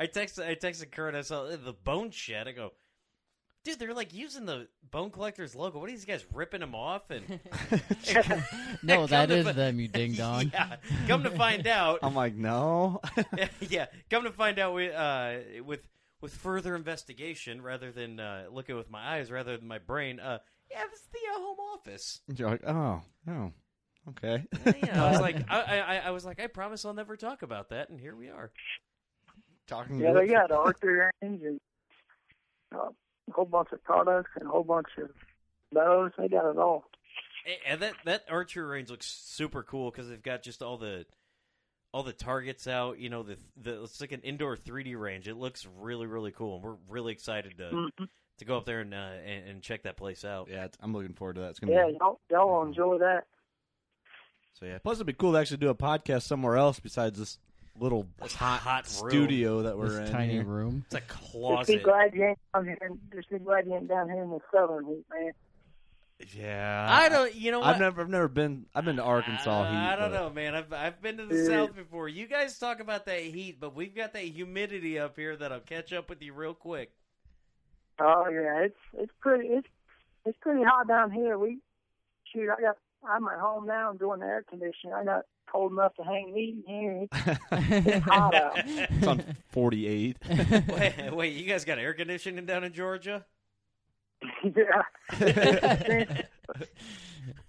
I 0.00 0.06
texted 0.06 0.46
I 0.48 0.54
texted 0.56 0.90
Kurt. 0.90 1.14
I 1.14 1.22
saw 1.22 1.46
the 1.46 1.72
Bone 1.84 2.10
Shed. 2.10 2.48
I 2.48 2.52
go, 2.52 2.72
dude, 3.64 3.78
they're 3.78 3.94
like 3.94 4.12
using 4.12 4.46
the 4.46 4.66
Bone 4.90 5.10
Collectors 5.10 5.54
logo. 5.54 5.78
What 5.78 5.88
are 5.88 5.92
these 5.92 6.04
guys 6.04 6.24
ripping 6.32 6.60
them 6.60 6.74
off? 6.74 7.10
And 7.10 7.22
No, 8.82 8.96
Come 9.06 9.06
that 9.08 9.26
to 9.26 9.36
is 9.36 9.46
fi- 9.46 9.52
them, 9.52 9.78
you 9.78 9.86
ding 9.88 10.12
dong. 10.14 10.50
yeah, 10.52 10.76
come 11.06 11.22
to 11.22 11.30
find 11.30 11.66
out, 11.68 12.00
I'm 12.02 12.14
like, 12.16 12.34
no. 12.34 13.00
yeah, 13.60 13.86
come 14.10 14.24
to 14.24 14.32
find 14.32 14.58
out, 14.58 14.74
we 14.74 14.90
uh, 14.90 15.38
with 15.64 15.86
with 16.20 16.34
further 16.34 16.74
investigation, 16.74 17.62
rather 17.62 17.92
than 17.92 18.18
uh, 18.18 18.46
looking 18.50 18.76
with 18.76 18.90
my 18.90 19.16
eyes, 19.18 19.30
rather 19.30 19.56
than 19.56 19.68
my 19.68 19.78
brain, 19.78 20.18
uh, 20.18 20.38
yeah, 20.68 20.82
it's 20.90 21.02
the 21.12 21.18
uh, 21.32 21.38
home 21.38 21.58
office. 21.74 22.20
You're 22.34 22.50
like, 22.50 22.64
oh, 22.66 23.02
oh, 23.28 23.52
okay. 24.10 24.44
Yeah, 24.84 25.04
I 25.04 25.10
was 25.10 25.20
like, 25.20 25.36
I, 25.50 25.80
I, 25.80 25.96
I 26.06 26.10
was 26.10 26.24
like, 26.24 26.40
I 26.40 26.46
promise 26.46 26.84
I'll 26.84 26.94
never 26.94 27.16
talk 27.16 27.42
about 27.42 27.70
that, 27.70 27.90
and 27.90 28.00
here 28.00 28.14
we 28.14 28.28
are. 28.28 28.50
Talking. 29.66 30.00
About 30.00 30.06
Yeah, 30.06 30.12
to 30.14 30.18
they 30.20 30.26
it. 30.26 30.32
got 30.32 30.50
archery 30.52 31.10
range 31.22 31.42
and 31.42 31.60
uh, 32.74 32.88
a 32.88 33.32
whole 33.32 33.44
bunch 33.44 33.68
of 33.72 33.82
products 33.84 34.30
and 34.36 34.48
a 34.48 34.50
whole 34.50 34.64
bunch 34.64 34.88
of 34.98 35.10
bows. 35.72 36.12
They 36.18 36.28
got 36.28 36.50
it 36.50 36.58
all. 36.58 36.84
And 37.66 37.80
that 37.80 37.94
that 38.04 38.24
archery 38.30 38.64
range 38.64 38.90
looks 38.90 39.06
super 39.06 39.62
cool 39.62 39.90
because 39.90 40.08
they've 40.08 40.22
got 40.22 40.42
just 40.42 40.62
all 40.62 40.76
the 40.76 41.06
all 41.92 42.02
the 42.02 42.12
targets 42.12 42.66
out. 42.66 42.98
You 42.98 43.08
know, 43.10 43.22
the 43.22 43.38
the 43.56 43.82
it's 43.84 44.00
like 44.00 44.12
an 44.12 44.20
indoor 44.22 44.56
3D 44.56 44.98
range. 44.98 45.28
It 45.28 45.36
looks 45.36 45.66
really 45.80 46.06
really 46.06 46.32
cool, 46.32 46.56
and 46.56 46.64
we're 46.64 46.76
really 46.88 47.12
excited 47.12 47.56
to 47.58 47.70
Mhm. 47.74 48.08
to 48.38 48.44
go 48.44 48.56
up 48.56 48.64
there 48.66 48.80
and 48.80 48.92
uh, 48.92 48.96
and, 49.24 49.48
and 49.48 49.62
check 49.62 49.82
that 49.84 49.96
place 49.96 50.24
out. 50.24 50.48
Yeah, 50.50 50.68
I'm 50.80 50.92
looking 50.92 51.14
forward 51.14 51.34
to 51.36 51.42
that. 51.42 51.50
It's 51.50 51.58
gonna 51.60 51.72
Yeah, 51.72 51.86
be 51.88 51.94
y'all, 51.98 52.20
y'all 52.30 52.62
enjoy 52.66 52.98
that. 52.98 53.26
So 54.54 54.66
yeah. 54.66 54.78
Plus, 54.78 54.96
it'd 54.98 55.06
be 55.06 55.12
cool 55.12 55.32
to 55.32 55.38
actually 55.38 55.58
do 55.58 55.68
a 55.70 55.74
podcast 55.74 56.22
somewhere 56.22 56.56
else 56.56 56.80
besides 56.80 57.18
this 57.18 57.38
little 57.78 58.06
This 58.22 58.32
hot, 58.34 58.60
hot 58.60 58.84
room. 59.02 59.10
studio 59.10 59.62
that 59.62 59.78
we're 59.78 59.88
this 59.90 60.08
in. 60.08 60.12
tiny 60.12 60.32
here. 60.34 60.44
room. 60.44 60.84
It's 60.86 60.94
a 60.96 61.00
Just 61.00 61.08
be 61.32 61.38
closet. 61.38 61.82
glad 61.84 62.14
you 62.14 62.24
ain't 62.24 62.38
down 62.52 62.64
here. 62.64 62.78
Just 63.14 63.30
be 63.30 63.38
glad 63.38 63.66
you 63.66 63.74
ain't 63.76 63.88
down 63.88 64.08
here 64.10 64.22
in 64.22 64.30
the 64.30 64.40
southern 64.52 64.86
heat, 64.86 65.04
man. 65.12 65.32
Yeah, 66.36 66.86
I 66.90 67.08
don't. 67.08 67.32
You 67.36 67.52
know 67.52 67.60
what? 67.60 67.68
I've 67.68 67.78
never, 67.80 68.00
I've 68.02 68.08
never 68.08 68.26
been. 68.26 68.66
I've 68.74 68.84
been 68.84 68.96
to 68.96 69.04
Arkansas 69.04 69.48
Uh, 69.62 69.70
heat. 69.70 69.76
I 69.76 69.94
don't 69.94 70.10
but- 70.10 70.18
know, 70.20 70.30
man. 70.30 70.56
I've 70.56 70.72
I've 70.72 71.00
been 71.00 71.16
to 71.18 71.26
the 71.26 71.34
Dude. 71.34 71.46
south 71.46 71.76
before. 71.76 72.08
You 72.08 72.26
guys 72.26 72.58
talk 72.58 72.80
about 72.80 73.06
that 73.06 73.20
heat, 73.22 73.60
but 73.60 73.76
we've 73.76 73.94
got 73.94 74.12
that 74.14 74.24
humidity 74.24 74.98
up 74.98 75.14
here 75.14 75.36
that'll 75.36 75.60
catch 75.60 75.92
up 75.92 76.10
with 76.10 76.20
you 76.20 76.32
real 76.32 76.54
quick. 76.54 76.90
Oh 78.00 78.28
yeah, 78.28 78.62
it's 78.64 78.76
it's 78.94 79.12
pretty 79.20 79.46
it's 79.46 79.68
it's 80.24 80.38
pretty 80.40 80.64
hot 80.64 80.88
down 80.88 81.12
here. 81.12 81.38
We 81.38 81.58
shoot. 82.32 82.50
I 82.50 82.60
got 82.62 82.76
I'm 83.06 83.26
at 83.28 83.38
home 83.38 83.66
now. 83.66 83.90
I'm 83.90 83.96
doing 83.96 84.20
the 84.20 84.26
air 84.26 84.44
conditioning. 84.48 84.94
I 84.94 85.04
got 85.04 85.22
cold 85.50 85.72
enough 85.72 85.94
to 85.96 86.02
hang 86.04 86.32
meat 86.34 86.56
in 86.56 86.62
here. 86.66 87.06
It's, 87.10 87.38
it's 87.86 88.04
hot 88.06 88.34
out. 88.34 88.52
It's 88.66 89.06
on 89.06 89.24
48. 89.50 90.16
wait, 90.68 91.12
wait, 91.14 91.32
you 91.36 91.46
guys 91.48 91.64
got 91.64 91.78
air 91.78 91.94
conditioning 91.94 92.44
down 92.46 92.64
in 92.64 92.72
Georgia? 92.72 93.24
yeah. 94.44 94.82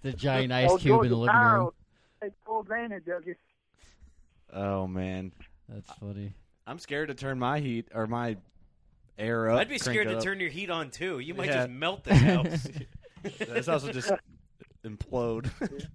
the 0.02 0.12
giant 0.14 0.52
ice 0.52 0.70
Old 0.70 0.80
cube 0.80 1.02
in 1.04 1.10
the 1.10 1.16
living 1.16 1.34
room. 1.36 1.64
will 1.64 1.74
Take 2.22 2.32
full 2.46 2.60
advantage 2.60 3.08
of 3.08 3.26
you. 3.26 3.34
oh 4.52 4.86
man, 4.86 5.32
That's 5.68 5.90
funny. 5.94 6.34
I'm 6.66 6.78
scared 6.78 7.08
to 7.08 7.14
turn 7.14 7.38
my 7.38 7.58
heat 7.60 7.88
or 7.94 8.06
my 8.06 8.36
air 9.18 9.50
up. 9.50 9.58
I'd 9.58 9.68
be 9.68 9.78
scared 9.78 10.08
to 10.08 10.18
up. 10.18 10.22
turn 10.22 10.38
your 10.38 10.50
heat 10.50 10.70
on 10.70 10.90
too. 10.90 11.18
You 11.18 11.34
might 11.34 11.46
Yeah. 11.48 11.54
just 11.66 11.70
melt 11.70 12.04
the 12.04 12.14
house. 12.14 12.68
This 13.22 13.68
also 13.68 13.90
just 13.92 14.12
implode. 14.84 15.50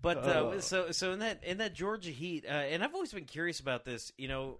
But 0.00 0.18
uh, 0.18 0.50
Oh. 0.54 0.60
so 0.60 0.90
so 0.92 1.12
in 1.12 1.18
that 1.18 1.42
in 1.42 1.58
that 1.58 1.74
Georgia 1.74 2.10
heat, 2.10 2.44
uh, 2.46 2.50
and 2.52 2.84
I've 2.84 2.94
always 2.94 3.12
been 3.12 3.24
curious 3.24 3.58
about 3.58 3.84
this, 3.84 4.12
you 4.16 4.28
know, 4.28 4.58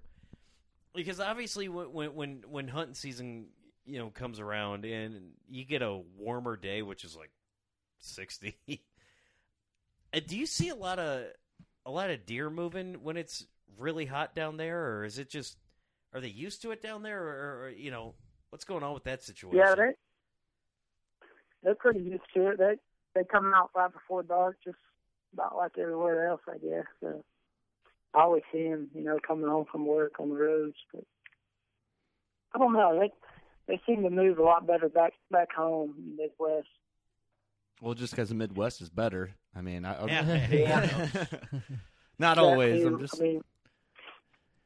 because 0.94 1.20
obviously 1.20 1.68
when 1.68 1.92
when 1.92 2.14
when, 2.14 2.44
when 2.48 2.68
hunting 2.68 2.94
season 2.94 3.46
you 3.86 4.00
know 4.00 4.11
comes 4.11 4.40
around 4.40 4.84
and 4.84 5.30
you 5.48 5.64
get 5.64 5.80
a 5.80 6.00
warmer 6.18 6.56
day, 6.56 6.82
which 6.82 7.04
is 7.04 7.16
like 7.16 7.30
sixty, 8.00 8.56
uh, 10.12 10.20
do 10.26 10.36
you 10.36 10.44
see 10.44 10.70
a 10.70 10.74
lot 10.74 10.98
of 10.98 11.26
a 11.86 11.90
lot 11.90 12.11
of 12.11 12.26
deer 12.26 12.50
moving 12.50 12.94
when 13.04 13.16
it's 13.16 13.46
really 13.78 14.06
hot 14.06 14.34
down 14.34 14.56
there, 14.56 14.96
or 14.96 15.04
is 15.04 15.18
it 15.20 15.30
just 15.30 15.56
are 16.12 16.20
they 16.20 16.26
used 16.28 16.62
to 16.62 16.72
it 16.72 16.82
down 16.82 17.04
there, 17.04 17.22
or, 17.22 17.62
or 17.66 17.70
you 17.70 17.92
know 17.92 18.14
what's 18.50 18.64
going 18.64 18.82
on 18.82 18.92
with 18.92 19.04
that 19.04 19.22
situation? 19.22 19.64
Yeah, 19.64 19.76
they 19.76 19.92
they're 21.62 21.74
pretty 21.76 22.00
used 22.00 22.24
to 22.34 22.48
it. 22.48 22.59
They 22.59 22.74
they 23.18 23.24
come 23.24 23.52
out 23.54 23.70
right 23.74 23.92
before 23.92 24.22
dark, 24.22 24.56
just 24.64 24.76
about 25.32 25.56
like 25.56 25.72
everywhere 25.78 26.28
else, 26.28 26.40
I 26.48 26.58
guess. 26.58 26.86
So 27.00 27.24
I 28.14 28.20
always 28.20 28.42
see 28.52 28.68
them, 28.68 28.88
you 28.94 29.02
know, 29.02 29.18
coming 29.26 29.48
home 29.48 29.66
from 29.70 29.86
work 29.86 30.14
on 30.20 30.28
the 30.28 30.36
roads. 30.36 30.76
But 30.92 31.04
I 32.54 32.58
don't 32.58 32.72
know. 32.72 32.98
They 32.98 33.10
they 33.66 33.80
seem 33.86 34.02
to 34.04 34.10
move 34.10 34.38
a 34.38 34.42
lot 34.42 34.66
better 34.66 34.88
back 34.88 35.14
back 35.30 35.52
home 35.52 35.94
in 35.98 36.16
the 36.16 36.22
Midwest. 36.22 36.68
well, 37.80 37.94
just 37.94 38.12
because 38.12 38.28
the 38.28 38.34
Midwest 38.34 38.80
is 38.80 38.88
better. 38.88 39.34
I 39.54 39.60
mean, 39.62 39.84
I, 39.84 40.04
Yeah. 40.06 40.48
Yeah. 40.50 41.24
not 42.18 42.38
always. 42.38 42.80
Yeah, 42.80 42.86
I'm 42.86 43.00
just. 43.00 43.20
I 43.20 43.22
mean, 43.22 43.42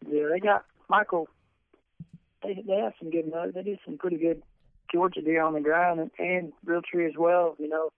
yeah, 0.09 0.25
they 0.31 0.41
got 0.41 0.65
Michael. 0.89 1.29
They 2.43 2.63
they 2.67 2.77
have 2.77 2.93
some 2.99 3.11
good 3.11 3.31
nuts. 3.33 3.53
They 3.55 3.63
do 3.63 3.77
some 3.87 3.97
pretty 3.97 4.19
good 4.19 4.43
Georgia 4.93 5.23
deer 5.23 5.43
on 5.43 5.55
the 5.55 5.61
ground 5.61 6.01
and, 6.01 6.11
and 6.19 6.53
Realtree 6.67 7.09
as 7.09 7.17
well. 7.19 7.57
You 7.59 7.69
know, 7.69 7.91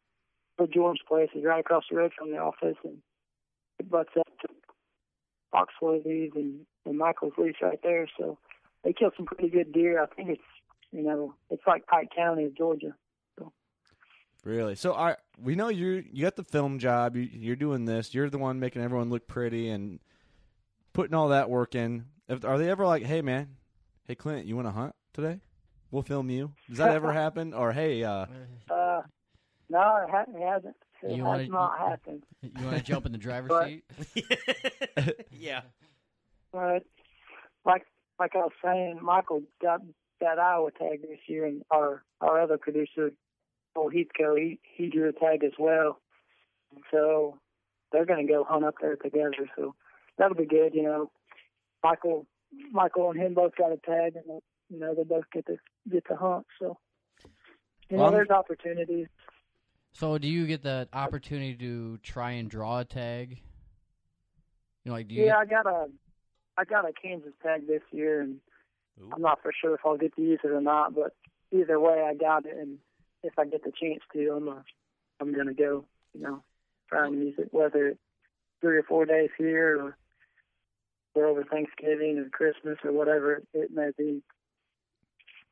but 0.57 0.73
George's 0.73 1.03
place 1.07 1.31
is 1.35 1.45
right 1.45 1.61
across 1.61 1.85
the 1.91 1.97
road 1.97 2.13
from 2.17 2.31
the 2.31 2.39
office, 2.39 2.77
and 2.85 2.99
it 3.79 3.91
butts 3.91 4.11
up 4.19 4.29
to 4.43 4.49
Foxworthy's 5.53 6.33
and, 6.35 6.61
and 6.87 6.99
Michael's 6.99 7.35
lease 7.39 7.57
right 7.63 7.81
there. 7.83 8.09
So 8.19 8.39
they 8.83 8.93
kill 8.93 9.11
some 9.17 9.27
pretty 9.27 9.49
good 9.49 9.73
deer. 9.73 10.03
I 10.03 10.07
think 10.07 10.31
it's 10.31 10.43
you 10.93 11.03
know 11.03 11.35
it's 11.51 11.63
like 11.67 11.87
Pike 11.87 12.11
County 12.15 12.45
of 12.45 12.57
Georgia. 12.57 12.95
Really? 14.45 14.75
So, 14.75 14.93
are, 14.93 15.17
we 15.43 15.55
know 15.55 15.69
you 15.69 16.05
you 16.13 16.23
got 16.23 16.37
the 16.37 16.45
film 16.45 16.79
job. 16.79 17.17
You, 17.17 17.23
you're 17.23 17.57
doing 17.57 17.87
this. 17.87 18.15
You're 18.15 18.29
the 18.29 18.39
one 18.39 18.61
making 18.61 18.83
everyone 18.83 19.09
look 19.09 19.27
pretty 19.27 19.71
and 19.71 20.01
putting 20.93 21.15
all 21.15 21.29
that 21.29 21.49
work 21.49 21.75
in. 21.75 22.05
If, 22.29 22.45
are 22.45 22.59
they 22.59 22.71
ever 22.71 22.87
like, 22.87 23.03
hey 23.03 23.23
man, 23.23 23.57
hey 24.07 24.15
Clint, 24.15 24.47
you 24.47 24.55
want 24.55 24.69
to 24.69 24.73
hunt 24.73 24.95
today? 25.15 25.41
We'll 25.91 26.03
film 26.03 26.29
you. 26.29 26.53
Does 26.69 26.79
that 26.79 26.95
ever 26.95 27.13
happen? 27.15 27.55
Or 27.55 27.73
hey, 27.73 28.05
uh, 28.05 28.27
Uh, 28.71 28.74
no, 29.71 29.97
it, 29.97 30.11
ha- 30.11 30.25
it 30.29 30.47
hasn't. 30.49 30.77
It 31.03 31.11
You 31.17 31.25
has 31.25 31.25
wanna- 31.25 31.49
not 31.49 31.79
happened. 31.79 32.25
You 32.43 32.65
want 32.65 32.77
to 32.79 32.83
jump 32.93 33.07
in 33.07 33.13
the 33.13 33.19
driver's 33.19 33.49
But- 33.49 33.69
seat? 33.69 33.85
yeah. 35.31 35.63
But 36.53 36.85
like 37.65 37.85
like 38.19 38.35
I 38.37 38.39
was 38.39 38.53
saying, 38.65 39.01
Michael 39.03 39.43
got 39.61 39.81
that 40.21 40.39
Iowa 40.39 40.71
tag 40.71 41.03
this 41.03 41.19
year, 41.27 41.47
and 41.47 41.63
our 41.71 42.03
our 42.21 42.41
other 42.41 42.59
producer, 42.59 43.11
old 43.75 43.93
Heathco, 43.93 44.39
he 44.39 44.61
he 44.63 44.89
drew 44.89 45.09
a 45.09 45.13
tag 45.13 45.43
as 45.45 45.53
well. 45.59 46.01
So 46.91 47.39
they're 47.93 48.07
going 48.07 48.27
to 48.27 48.33
go 48.33 48.45
hunt 48.45 48.65
up 48.65 48.77
there 48.81 48.97
together. 48.97 49.49
So 49.57 49.75
that'll 50.19 50.37
be 50.37 50.47
good. 50.47 50.75
You 50.75 50.85
know, 50.85 51.11
Michael 51.83 52.27
Michael 52.71 53.11
and 53.11 53.21
him 53.21 53.35
both 53.35 53.57
got 53.57 53.73
a 53.73 53.77
tag, 53.79 54.15
and 54.17 54.41
you 54.71 54.79
know 54.79 54.95
they 54.95 55.03
both 55.05 55.25
get 55.33 55.47
to 55.47 55.57
get 55.91 56.07
to 56.07 56.17
hunt. 56.17 56.47
So 56.61 56.79
you 57.91 57.97
know, 57.97 58.05
Well, 58.05 58.05
I'm- 58.07 58.13
there's 58.15 58.31
opportunities. 58.31 59.09
So, 59.95 60.19
do 60.19 60.27
you 60.27 60.47
get 60.47 60.63
the 60.63 60.89
opportunity 60.93 61.55
to 61.55 61.99
try 61.99 62.33
and 62.33 62.51
draw 62.51 62.81
a 62.81 62.85
tag? 62.85 63.39
You 64.85 64.91
know, 64.91 64.93
like 64.93 65.07
do 65.07 65.15
you? 65.15 65.27
Yeah, 65.27 65.37
I 65.37 65.45
got 65.45 65.67
a 65.67 65.87
I 66.57 66.65
got 66.65 66.89
a 66.89 66.93
Kansas 66.93 67.33
tag 67.43 67.67
this 67.69 67.83
year, 67.93 68.21
and 68.21 68.41
Ooh. 69.01 69.11
I'm 69.13 69.23
not 69.23 69.41
for 69.41 69.53
sure 69.53 69.75
if 69.75 69.81
I'll 69.85 69.97
get 69.97 70.15
to 70.17 70.23
use 70.23 70.41
it 70.43 70.51
or 70.51 70.61
not. 70.61 70.95
But 70.95 71.15
either 71.53 71.79
way, 71.79 72.05
I 72.05 72.15
got 72.15 72.45
it, 72.45 72.57
and 72.57 72.79
if 73.23 73.39
I 73.39 73.45
get 73.45 73.63
the 73.63 73.73
chance 73.81 74.01
to, 74.13 74.33
I'm 74.37 74.49
uh, 74.49 74.63
I'm 75.21 75.33
gonna 75.33 75.55
go. 75.55 75.85
You 76.13 76.21
know, 76.21 76.43
try 76.89 77.07
and 77.07 77.15
use 77.15 77.35
it, 77.39 77.49
whether 77.53 77.89
it's 77.89 78.01
three 78.61 78.77
or 78.77 78.83
four 78.83 79.07
days 79.07 79.31
here 79.39 79.81
or 79.81 79.97
or 81.15 81.27
over 81.27 81.45
Thanksgiving 81.45 82.19
or 82.19 82.29
Christmas 82.31 82.79
or 82.85 82.91
whatever 82.91 83.43
it 83.53 83.71
may 83.73 83.91
be. 83.97 84.23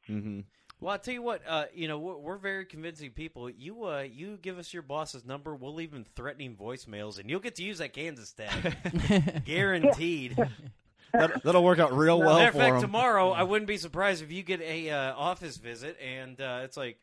hmm 0.09 0.40
Well, 0.83 0.91
I'll 0.91 0.99
tell 0.99 1.14
you 1.14 1.22
what. 1.22 1.43
Uh, 1.47 1.66
you 1.72 1.87
know, 1.87 1.97
we're, 1.97 2.16
we're 2.16 2.37
very 2.39 2.66
convincing 2.66 3.12
people. 3.12 3.49
You, 3.49 3.85
uh, 3.85 4.01
you 4.01 4.37
give 4.43 4.59
us 4.59 4.74
your 4.74 4.83
boss's 4.83 5.24
number. 5.24 5.55
We'll 5.55 5.74
leave 5.74 5.93
him 5.93 6.05
threatening 6.16 6.57
voicemails, 6.57 7.20
and 7.20 7.30
you'll 7.30 7.39
get 7.39 7.55
to 7.57 7.62
use 7.62 7.78
that 7.78 7.93
Kansas 7.93 8.33
tag, 8.33 9.45
guaranteed. 9.45 10.37
that, 11.12 11.45
that'll 11.45 11.62
work 11.62 11.78
out 11.78 11.97
real 11.97 12.18
well 12.18 12.37
Matter 12.37 12.49
of 12.49 12.55
for 12.55 12.59
fact, 12.59 12.74
'em. 12.74 12.80
tomorrow 12.80 13.30
I 13.30 13.45
wouldn't 13.45 13.68
be 13.68 13.76
surprised 13.76 14.24
if 14.24 14.33
you 14.33 14.43
get 14.43 14.61
a 14.61 14.91
uh, 14.91 15.14
office 15.14 15.57
visit, 15.57 15.97
and 16.05 16.41
uh, 16.41 16.62
it's 16.64 16.76
like 16.76 16.99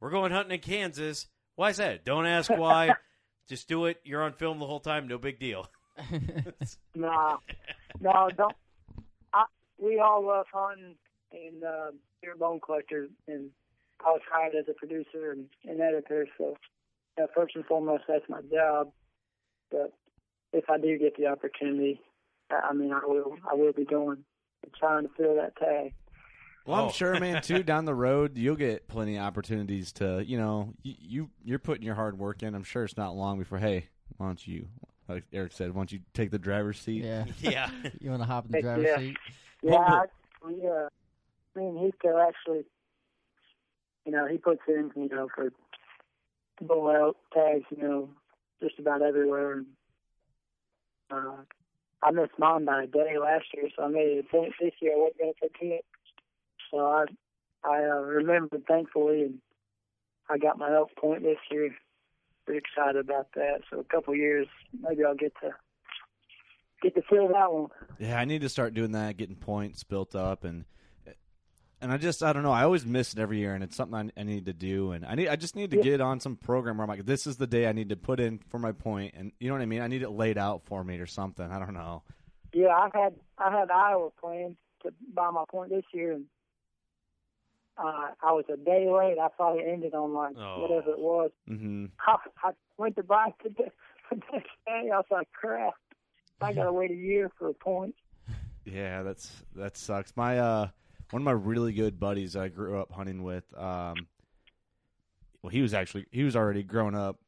we're 0.00 0.10
going 0.10 0.32
hunting 0.32 0.54
in 0.56 0.60
Kansas. 0.60 1.28
Why 1.54 1.70
is 1.70 1.76
that? 1.76 2.04
Don't 2.04 2.26
ask 2.26 2.50
why. 2.50 2.94
Just 3.48 3.68
do 3.68 3.84
it. 3.86 4.00
You're 4.02 4.24
on 4.24 4.32
film 4.32 4.58
the 4.58 4.66
whole 4.66 4.80
time. 4.80 5.06
No 5.06 5.18
big 5.18 5.38
deal. 5.38 5.68
Nah, 6.96 7.36
no, 8.00 8.28
don't. 8.36 8.56
I, 9.32 9.44
we 9.78 10.00
all 10.00 10.26
love 10.26 10.46
hunting 10.52 10.96
and 11.32 11.62
uh, 11.62 11.90
you're 12.22 12.34
a 12.34 12.38
bone 12.38 12.60
collector, 12.64 13.08
and 13.28 13.50
I 14.04 14.10
was 14.10 14.20
hired 14.30 14.54
as 14.54 14.66
a 14.68 14.74
producer 14.74 15.32
and, 15.32 15.46
and 15.64 15.80
editor. 15.80 16.26
So, 16.38 16.56
uh, 17.20 17.26
first 17.34 17.56
and 17.56 17.64
foremost, 17.66 18.04
that's 18.08 18.28
my 18.28 18.40
job. 18.52 18.90
But 19.70 19.92
if 20.52 20.68
I 20.68 20.78
do 20.78 20.98
get 20.98 21.16
the 21.16 21.26
opportunity, 21.26 22.00
I 22.50 22.68
I 22.70 22.72
mean, 22.72 22.92
I 22.92 23.00
will. 23.04 23.36
I 23.50 23.54
will 23.54 23.72
be 23.72 23.84
going 23.84 24.24
and 24.62 24.72
trying 24.78 25.04
to 25.04 25.10
fill 25.16 25.36
that 25.36 25.56
tag. 25.56 25.94
Well, 26.66 26.80
Oh. 26.80 26.86
I'm 26.86 26.92
sure, 26.92 27.18
man. 27.18 27.42
Too 27.42 27.62
down 27.62 27.84
the 27.84 27.94
road, 27.94 28.36
you'll 28.36 28.56
get 28.56 28.86
plenty 28.88 29.16
of 29.16 29.22
opportunities 29.22 29.92
to, 29.94 30.22
you 30.24 30.36
know, 30.38 30.74
you, 30.82 30.94
you 31.00 31.30
you're 31.42 31.58
putting 31.58 31.82
your 31.84 31.94
hard 31.94 32.18
work 32.18 32.42
in. 32.42 32.54
I'm 32.54 32.64
sure 32.64 32.84
it's 32.84 32.96
not 32.96 33.16
long 33.16 33.38
before, 33.38 33.58
hey, 33.58 33.86
why 34.18 34.26
don't 34.26 34.46
you, 34.46 34.66
like 35.08 35.24
Eric 35.32 35.52
said, 35.52 35.70
why 35.70 35.80
don't 35.80 35.92
you 35.92 36.00
take 36.14 36.30
the 36.30 36.38
driver's 36.38 36.78
seat? 36.78 37.04
yeah. 37.04 37.24
Yeah. 37.40 37.70
You 38.00 38.10
want 38.10 38.22
to 38.22 38.26
hop 38.26 38.46
in 38.46 38.52
the 38.52 38.62
driver's 38.62 38.86
yeah. 38.86 38.98
seat? 38.98 39.16
Yeah, 39.62 39.76
I, 39.76 40.04
we 40.46 40.66
uh, 40.66 40.88
me 41.56 41.66
and 41.66 41.78
Heathco 41.78 42.26
actually, 42.26 42.64
you 44.04 44.12
know, 44.12 44.26
he 44.26 44.38
puts 44.38 44.62
in, 44.68 44.90
you 44.96 45.08
know, 45.08 45.28
for 45.34 45.52
bull 46.60 46.88
out 46.88 47.16
tags, 47.32 47.64
you 47.70 47.82
know, 47.82 48.08
just 48.62 48.78
about 48.78 49.02
everywhere. 49.02 49.52
And, 49.52 49.66
uh, 51.10 51.42
I 52.02 52.10
missed 52.12 52.38
mine 52.38 52.64
by 52.64 52.84
a 52.84 52.86
day 52.86 53.18
last 53.20 53.46
year, 53.54 53.68
so 53.76 53.84
I 53.84 53.88
made 53.88 54.18
it 54.18 54.26
a 54.26 54.30
point 54.30 54.52
this 54.60 54.72
year. 54.80 54.94
I 54.94 54.98
wasn't 54.98 55.18
going 55.18 55.32
to 55.34 55.48
forget. 55.48 55.84
So 56.70 56.78
I, 56.78 57.04
I 57.64 57.84
uh, 57.84 58.00
remembered 58.00 58.64
thankfully, 58.66 59.22
and 59.22 59.38
I 60.28 60.38
got 60.38 60.58
my 60.58 60.72
elk 60.74 60.90
point 60.96 61.22
this 61.22 61.38
year. 61.50 61.74
Pretty 62.46 62.58
excited 62.58 62.96
about 62.96 63.28
that. 63.34 63.62
So 63.70 63.80
a 63.80 63.84
couple 63.84 64.14
years, 64.14 64.46
maybe 64.80 65.04
I'll 65.04 65.14
get 65.14 65.34
to 65.42 65.50
get 66.82 66.94
to 66.94 67.02
feel 67.02 67.28
that 67.28 67.52
one. 67.52 67.68
Yeah, 67.98 68.18
I 68.18 68.24
need 68.24 68.40
to 68.40 68.48
start 68.48 68.72
doing 68.72 68.92
that, 68.92 69.18
getting 69.18 69.36
points 69.36 69.84
built 69.84 70.14
up, 70.14 70.44
and 70.44 70.64
and 71.80 71.90
I 71.92 71.96
just 71.96 72.22
I 72.22 72.32
don't 72.32 72.42
know. 72.42 72.52
I 72.52 72.62
always 72.64 72.84
miss 72.86 73.12
it 73.14 73.18
every 73.18 73.38
year, 73.38 73.54
and 73.54 73.62
it's 73.64 73.76
something 73.76 74.10
I, 74.16 74.20
I 74.20 74.24
need 74.24 74.46
to 74.46 74.52
do. 74.52 74.92
And 74.92 75.04
I 75.04 75.14
need 75.14 75.28
I 75.28 75.36
just 75.36 75.56
need 75.56 75.70
to 75.70 75.76
Yeah. 75.76 75.82
get 75.82 76.00
on 76.00 76.20
some 76.20 76.36
program 76.36 76.76
where 76.78 76.84
I'm 76.84 76.88
like, 76.88 77.06
this 77.06 77.26
is 77.26 77.36
the 77.36 77.46
day 77.46 77.66
I 77.66 77.72
need 77.72 77.88
to 77.90 77.96
put 77.96 78.20
in 78.20 78.38
for 78.48 78.58
my 78.58 78.72
point, 78.72 79.14
and 79.16 79.32
you 79.40 79.48
know 79.48 79.54
what 79.54 79.62
I 79.62 79.66
mean. 79.66 79.80
I 79.82 79.86
need 79.88 80.02
it 80.02 80.10
laid 80.10 80.38
out 80.38 80.62
for 80.64 80.82
me 80.84 80.98
or 80.98 81.06
something. 81.06 81.50
I 81.50 81.58
don't 81.58 81.74
know. 81.74 82.02
Yeah, 82.52 82.68
I've 82.76 82.92
had 82.92 83.14
I 83.38 83.50
had 83.56 83.70
Iowa 83.70 84.10
planned 84.20 84.56
to 84.82 84.92
buy 85.14 85.30
my 85.30 85.44
point 85.50 85.70
this 85.70 85.84
year, 85.92 86.12
and 86.12 86.24
uh, 87.78 88.08
I 88.22 88.32
was 88.32 88.44
a 88.52 88.56
day 88.56 88.88
late. 88.90 89.18
I 89.18 89.28
thought 89.36 89.56
it 89.58 89.64
ended 89.66 89.94
on 89.94 90.12
like 90.12 90.36
Oh. 90.38 90.60
whatever 90.62 90.90
it 90.90 90.98
was. 90.98 91.30
hmm 91.46 91.86
I, 92.06 92.16
I 92.44 92.50
went 92.76 92.96
to 92.96 93.02
buy 93.02 93.28
it 93.44 93.56
the, 93.56 93.64
the 94.10 94.16
next 94.32 94.50
day. 94.66 94.90
I 94.92 94.96
was 94.96 95.04
like, 95.10 95.28
crap! 95.32 95.74
I 96.40 96.52
gotta 96.52 96.72
wait 96.80 96.90
a 96.90 96.94
year 96.94 97.30
for 97.38 97.48
a 97.48 97.54
point. 97.54 97.94
Yeah, 98.64 99.02
that's 99.02 99.30
that 99.54 99.76
sucks. 99.76 100.12
My 100.16 100.38
uh, 100.38 100.68
one 101.10 101.22
of 101.22 101.24
my 101.24 101.32
really 101.32 101.72
good 101.72 101.98
buddies 101.98 102.36
I 102.36 102.48
grew 102.48 102.80
up 102.80 102.92
hunting 102.92 103.22
with. 103.22 103.44
Um, 103.56 104.06
well, 105.42 105.50
he 105.50 105.62
was 105.62 105.74
actually 105.74 106.06
he 106.10 106.22
was 106.22 106.36
already 106.36 106.62
grown 106.62 106.94
up, 106.94 107.18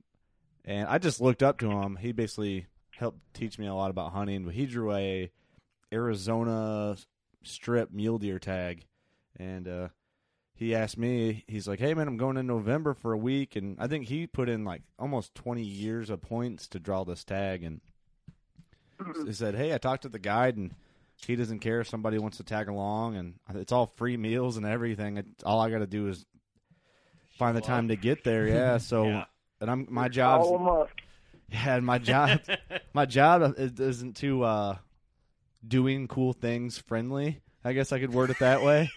and 0.64 0.88
I 0.88 0.98
just 0.98 1.20
looked 1.20 1.42
up 1.42 1.58
to 1.58 1.70
him. 1.70 1.96
He 1.96 2.12
basically 2.12 2.66
helped 2.96 3.20
teach 3.34 3.58
me 3.58 3.66
a 3.66 3.74
lot 3.74 3.90
about 3.90 4.12
hunting. 4.12 4.44
But 4.44 4.54
he 4.54 4.66
drew 4.66 4.92
a 4.92 5.30
Arizona 5.92 6.96
strip 7.42 7.90
mule 7.92 8.18
deer 8.18 8.38
tag, 8.38 8.84
and 9.36 9.66
uh, 9.66 9.88
he 10.54 10.74
asked 10.74 10.98
me. 10.98 11.44
He's 11.48 11.66
like, 11.66 11.80
"Hey 11.80 11.94
man, 11.94 12.06
I'm 12.06 12.18
going 12.18 12.36
in 12.36 12.46
November 12.46 12.94
for 12.94 13.12
a 13.12 13.18
week," 13.18 13.56
and 13.56 13.76
I 13.80 13.88
think 13.88 14.06
he 14.06 14.26
put 14.26 14.48
in 14.48 14.64
like 14.64 14.82
almost 14.98 15.34
20 15.34 15.62
years 15.62 16.10
of 16.10 16.20
points 16.20 16.68
to 16.68 16.78
draw 16.78 17.04
this 17.04 17.24
tag, 17.24 17.64
and 17.64 17.80
he 19.24 19.32
said, 19.32 19.54
"Hey, 19.54 19.74
I 19.74 19.78
talked 19.78 20.02
to 20.02 20.08
the 20.08 20.18
guide 20.18 20.56
and." 20.56 20.74
He 21.26 21.36
doesn't 21.36 21.60
care 21.60 21.80
if 21.80 21.88
somebody 21.88 22.18
wants 22.18 22.38
to 22.38 22.44
tag 22.44 22.68
along, 22.68 23.16
and 23.16 23.34
it's 23.54 23.72
all 23.72 23.86
free 23.96 24.16
meals 24.16 24.56
and 24.56 24.66
everything. 24.66 25.18
It, 25.18 25.26
all 25.44 25.60
I 25.60 25.70
got 25.70 25.78
to 25.78 25.86
do 25.86 26.08
is 26.08 26.24
find 27.38 27.56
the 27.56 27.60
time 27.60 27.88
to 27.88 27.96
get 27.96 28.24
there. 28.24 28.46
Yeah. 28.46 28.78
So, 28.78 29.04
Yeah. 29.06 29.24
and 29.60 29.70
I'm 29.70 29.86
my 29.90 30.02
Call 30.02 30.08
job's 30.10 30.48
'em 30.52 30.68
up. 30.68 30.88
yeah, 31.50 31.76
and 31.76 31.86
my 31.86 31.98
job 31.98 32.40
my 32.92 33.06
job 33.06 33.54
is- 33.58 33.78
isn't 33.80 34.16
to 34.16 34.42
uh, 34.44 34.76
doing 35.66 36.08
cool 36.08 36.32
things 36.32 36.78
friendly. 36.78 37.40
I 37.64 37.74
guess 37.74 37.92
I 37.92 38.00
could 38.00 38.12
word 38.12 38.30
it 38.30 38.40
that 38.40 38.64
way. 38.64 38.90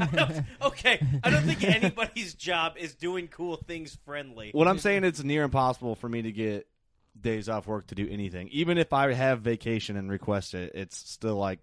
I 0.00 0.44
okay, 0.62 1.00
I 1.22 1.30
don't 1.30 1.44
think 1.44 1.62
anybody's 1.62 2.34
job 2.34 2.74
is 2.76 2.94
doing 2.96 3.28
cool 3.28 3.56
things 3.56 3.96
friendly. 4.04 4.50
what 4.52 4.66
I'm 4.66 4.78
saying, 4.80 5.04
it's 5.04 5.22
near 5.22 5.44
impossible 5.44 5.94
for 5.94 6.08
me 6.08 6.22
to 6.22 6.32
get 6.32 6.66
days 7.18 7.48
off 7.48 7.66
work 7.66 7.86
to 7.88 7.94
do 7.94 8.08
anything. 8.10 8.48
Even 8.50 8.78
if 8.78 8.92
I 8.92 9.12
have 9.12 9.40
vacation 9.40 9.96
and 9.96 10.10
request 10.10 10.54
it, 10.54 10.72
it's 10.74 10.96
still 10.96 11.36
like 11.36 11.60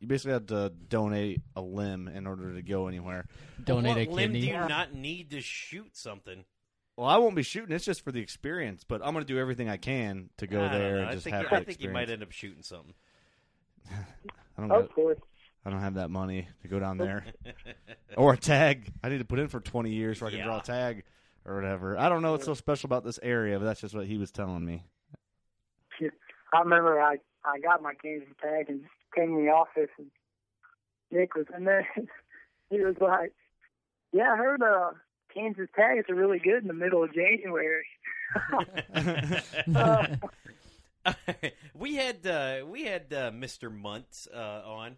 you 0.00 0.08
basically 0.08 0.32
have 0.32 0.46
to 0.46 0.72
donate 0.88 1.40
a 1.54 1.62
limb 1.62 2.08
in 2.08 2.26
order 2.26 2.54
to 2.54 2.62
go 2.62 2.88
anywhere. 2.88 3.26
Donate 3.62 3.96
what 3.96 3.98
a 3.98 4.10
limb 4.10 4.32
do 4.32 4.40
kidney. 4.40 4.52
you 4.52 4.68
not 4.68 4.94
need 4.94 5.30
to 5.30 5.40
shoot 5.40 5.96
something? 5.96 6.44
Well, 6.96 7.08
I 7.08 7.18
won't 7.18 7.36
be 7.36 7.42
shooting. 7.42 7.74
It's 7.74 7.84
just 7.84 8.02
for 8.02 8.12
the 8.12 8.20
experience, 8.20 8.84
but 8.84 9.00
I'm 9.04 9.14
going 9.14 9.24
to 9.24 9.32
do 9.32 9.38
everything 9.38 9.68
I 9.68 9.76
can 9.76 10.28
to 10.38 10.46
go 10.46 10.58
I 10.58 10.68
don't 10.68 10.72
there 10.72 10.94
know. 10.96 11.00
and 11.02 11.08
I 11.08 11.12
just 11.12 11.24
think, 11.24 11.36
have 11.36 11.50
you, 11.50 11.56
I 11.56 11.64
think 11.64 11.80
you 11.80 11.90
might 11.90 12.10
end 12.10 12.22
up 12.22 12.32
shooting 12.32 12.62
something. 12.62 12.94
I 13.90 14.60
don't. 14.60 14.68
Got, 14.68 14.80
Hopefully. 14.82 15.14
I 15.64 15.70
don't 15.70 15.80
have 15.80 15.94
that 15.94 16.10
money 16.10 16.48
to 16.62 16.68
go 16.68 16.80
down 16.80 16.98
there 16.98 17.24
or 18.16 18.34
a 18.34 18.36
tag. 18.36 18.92
I 19.02 19.08
need 19.08 19.18
to 19.18 19.24
put 19.24 19.38
in 19.38 19.48
for 19.48 19.60
20 19.60 19.90
years 19.90 20.18
so 20.18 20.26
I 20.26 20.30
can 20.30 20.44
draw 20.44 20.58
a 20.58 20.62
tag 20.62 21.04
or 21.44 21.54
whatever. 21.54 21.98
I 21.98 22.08
don't 22.08 22.22
know 22.22 22.32
what's 22.32 22.44
so 22.44 22.54
special 22.54 22.88
about 22.88 23.04
this 23.04 23.18
area, 23.22 23.58
but 23.58 23.64
that's 23.64 23.80
just 23.80 23.94
what 23.94 24.06
he 24.06 24.18
was 24.18 24.30
telling 24.30 24.64
me. 24.64 24.84
I 26.52 26.60
remember 26.60 27.00
I 27.00 27.16
I 27.44 27.58
got 27.58 27.82
my 27.82 27.94
Kansas 27.94 28.28
tag 28.40 28.68
and 28.68 28.82
came 29.14 29.36
in 29.36 29.44
the 29.44 29.50
office 29.50 29.90
and 29.98 30.10
Nick 31.10 31.34
was 31.34 31.46
in 31.56 31.64
there. 31.64 31.86
he 32.70 32.80
was 32.80 32.96
like, 33.00 33.32
"Yeah, 34.12 34.32
I 34.32 34.36
heard 34.36 34.62
uh, 34.62 34.90
Kansas 35.32 35.68
tags 35.74 36.08
are 36.08 36.14
really 36.14 36.38
good 36.38 36.62
in 36.62 36.68
the 36.68 36.74
middle 36.74 37.02
of 37.02 37.14
January." 37.14 37.86
Uh, 39.74 40.06
we 41.74 41.96
had 41.96 42.24
uh, 42.26 42.64
we 42.64 42.84
had 42.84 43.12
uh, 43.12 43.30
Mr. 43.32 43.76
Muntz 43.76 44.28
uh, 44.32 44.62
on 44.64 44.96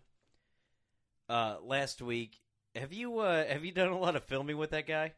uh, 1.28 1.57
last 1.62 2.03
week. 2.03 2.38
Have 2.74 2.92
you 2.92 3.20
uh, 3.20 3.47
have 3.47 3.64
you 3.64 3.72
done 3.72 3.88
a 3.88 3.99
lot 3.99 4.14
of 4.14 4.24
filming 4.24 4.59
with 4.59 4.70
that 4.70 4.86
guy? 4.86 5.14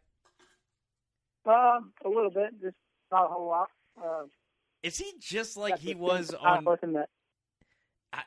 Uh, 1.47 1.80
a 2.05 2.09
little 2.09 2.30
bit, 2.30 2.61
just 2.61 2.76
not 3.11 3.24
a 3.26 3.28
whole 3.28 3.49
lot. 3.49 3.68
Uh, 4.03 4.24
Is 4.82 4.99
he 4.99 5.12
just 5.20 5.57
like 5.57 5.78
he 5.78 5.94
was 5.94 6.34
on? 6.34 6.64
time 6.64 6.64
with 6.64 6.80
that 6.80 7.09
I, 8.12 8.22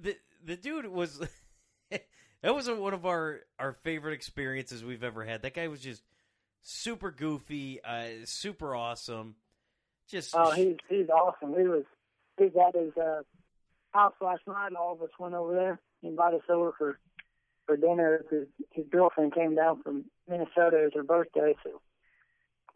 the 0.00 0.16
the 0.44 0.56
dude 0.56 0.86
was 0.86 1.20
that 1.90 2.54
was 2.54 2.68
one 2.68 2.94
of 2.94 3.06
our 3.06 3.40
our 3.58 3.72
favorite 3.72 4.14
experiences 4.14 4.84
we've 4.84 5.04
ever 5.04 5.24
had. 5.24 5.42
That 5.42 5.54
guy 5.54 5.68
was 5.68 5.80
just 5.80 6.02
super 6.62 7.10
goofy, 7.10 7.80
uh, 7.82 8.08
super 8.24 8.74
awesome. 8.74 9.36
Just 10.08 10.34
Oh, 10.34 10.50
he's 10.52 10.76
he's 10.88 11.08
awesome. 11.08 11.54
He 11.58 11.66
was 11.66 11.84
he 12.38 12.48
got 12.48 12.74
his 12.74 12.96
uh, 12.96 13.22
house 13.92 14.14
last 14.20 14.42
night. 14.46 14.68
and 14.68 14.76
All 14.76 14.92
of 14.92 15.02
us 15.02 15.10
went 15.18 15.34
over 15.34 15.54
there. 15.54 15.80
He 16.00 16.08
invited 16.08 16.40
us 16.40 16.46
over 16.48 16.72
for 16.78 16.98
for 17.66 17.76
dinner. 17.76 18.24
His 18.30 18.46
his 18.70 18.86
girlfriend 18.90 19.34
came 19.34 19.54
down 19.56 19.82
from 19.82 20.04
Minnesota. 20.28 20.78
It 20.78 20.84
was 20.84 20.92
her 20.94 21.02
birthday, 21.02 21.54
so 21.64 21.80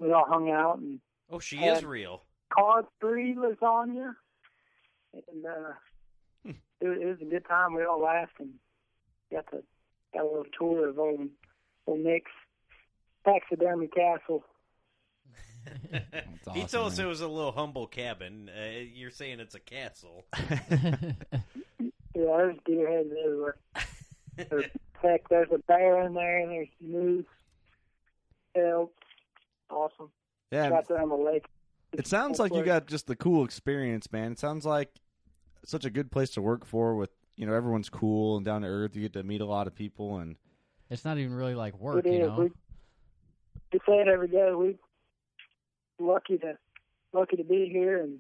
we 0.01 0.13
all 0.13 0.25
hung 0.27 0.51
out 0.51 0.79
and 0.79 0.99
oh, 1.31 1.39
she 1.39 1.59
is 1.59 1.85
real. 1.85 2.23
card 2.53 2.87
three 3.01 3.35
lasagna. 3.35 4.15
And 5.13 5.47
uh, 5.47 5.73
Hmm. 6.45 6.53
it, 6.81 6.89
was, 6.89 6.99
it 7.01 7.05
was 7.07 7.19
a 7.21 7.25
good 7.31 7.45
time. 7.47 7.75
We 7.75 7.85
all 7.85 8.01
laughed 8.01 8.41
and 8.41 8.51
got 9.31 9.47
to 9.51 9.63
got 10.15 10.23
a 10.23 10.27
little 10.27 10.45
tour 10.59 10.89
of 10.89 10.99
old 10.99 11.29
old 11.87 12.01
Nick's 12.01 12.31
taxidermy 13.25 13.89
castle. 13.89 14.43
he 15.93 16.63
awesome, 16.63 16.67
told 16.69 16.93
us 16.93 16.99
it 16.99 17.05
was 17.05 17.21
a 17.21 17.29
little 17.29 17.53
humble 17.53 17.87
cabin. 17.87 18.49
Uh, 18.49 18.79
you're 18.95 19.11
saying 19.11 19.41
it's 19.41 19.55
a 19.55 19.61
castle. 19.61 20.25
Yeah, 22.13 22.37
there's 22.39 22.57
deer 22.67 22.91
heads 22.91 23.09
everywhere. 23.25 23.57
There's, 24.37 24.65
heck, 25.01 25.29
there's 25.29 25.49
a 25.55 25.59
bear 25.59 26.03
in 26.05 26.13
there. 26.15 26.45
There's 26.49 26.69
moose, 26.81 27.25
elk. 28.57 28.93
Awesome. 29.71 30.11
yeah, 30.51 30.69
Right 30.69 30.87
there 30.89 31.01
on 31.03 31.09
the 31.09 31.15
lake. 31.17 31.47
it 31.93 32.07
sounds 32.07 32.39
like 32.39 32.55
you 32.55 32.63
got 32.65 32.87
just 32.87 33.07
the 33.07 33.17
cool 33.17 33.45
experience, 33.45 34.11
man. 34.13 34.33
It 34.33 34.39
sounds 34.39 34.65
like 34.67 34.91
such 35.65 35.85
a 35.85 35.91
good 35.91 36.11
place 36.11 36.31
to 36.31 36.43
work 36.43 36.65
for. 36.65 36.95
With 36.97 37.11
you 37.37 37.47
know, 37.47 37.55
everyone's 37.55 37.89
cool 37.89 38.37
and 38.37 38.45
down 38.45 38.63
to 38.63 38.69
earth. 38.69 38.95
You 38.97 39.03
get 39.03 39.13
to 39.15 39.23
meet 39.23 39.41
a 39.41 39.47
lot 39.47 39.67
of 39.67 39.75
people, 39.75 40.19
and 40.19 40.37
it's 40.91 41.05
not 41.05 41.19
even 41.19 41.35
really 41.35 41.55
like 41.55 41.79
work, 41.79 42.05
it 42.05 42.13
you 42.13 42.21
is. 42.21 42.27
know. 42.29 42.37
We, 42.41 42.51
we 43.73 43.79
say 43.87 44.01
it 44.01 44.09
every 44.09 44.29
day. 44.29 44.53
We 44.55 44.77
lucky 45.99 46.39
to 46.39 46.57
lucky 47.13 47.37
to 47.37 47.45
be 47.45 47.69
here 47.71 48.03
and 48.03 48.19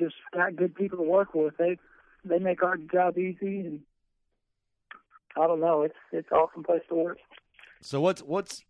just 0.00 0.14
got 0.32 0.56
good 0.56 0.74
people 0.74 0.98
to 0.98 1.04
work 1.04 1.34
with. 1.34 1.56
They 1.58 1.78
they 2.24 2.38
make 2.38 2.62
our 2.62 2.76
job 2.76 3.18
easy 3.18 3.60
and 3.60 3.80
I 5.36 5.46
don't 5.46 5.60
know. 5.60 5.82
It's 5.82 5.94
it's 6.12 6.30
awesome 6.32 6.62
place 6.64 6.82
to 6.88 6.94
work. 6.94 7.18
So 7.82 8.00
what's 8.00 8.22
what's 8.22 8.62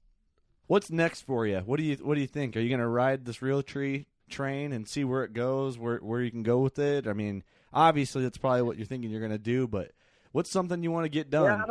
what's 0.67 0.91
next 0.91 1.23
for 1.23 1.47
you? 1.47 1.59
What 1.59 1.79
do 1.79 1.85
you 1.85 1.97
what 1.97 2.15
do 2.15 2.21
you 2.21 2.27
think? 2.27 2.57
Are 2.57 2.61
you 2.61 2.69
going 2.69 2.81
to 2.81 2.89
ride 2.89 3.25
this 3.25 3.39
Realtree 3.39 4.07
train 4.29 4.73
and 4.73 4.89
see 4.89 5.05
where 5.05 5.25
it 5.25 5.33
goes, 5.33 5.79
where 5.79 5.99
where 5.99 6.21
you 6.21 6.31
can 6.31 6.43
go 6.43 6.59
with 6.59 6.79
it? 6.79 7.07
I 7.07 7.13
mean, 7.13 7.43
obviously 7.73 8.23
that's 8.23 8.39
probably 8.39 8.63
what 8.63 8.77
you're 8.77 8.87
thinking 8.87 9.11
you're 9.11 9.21
going 9.21 9.33
to 9.33 9.39
do, 9.39 9.67
but 9.67 9.93
what's 10.33 10.51
something 10.51 10.83
you 10.83 10.91
want 10.91 11.05
to 11.05 11.11
get 11.11 11.31
done? 11.31 11.65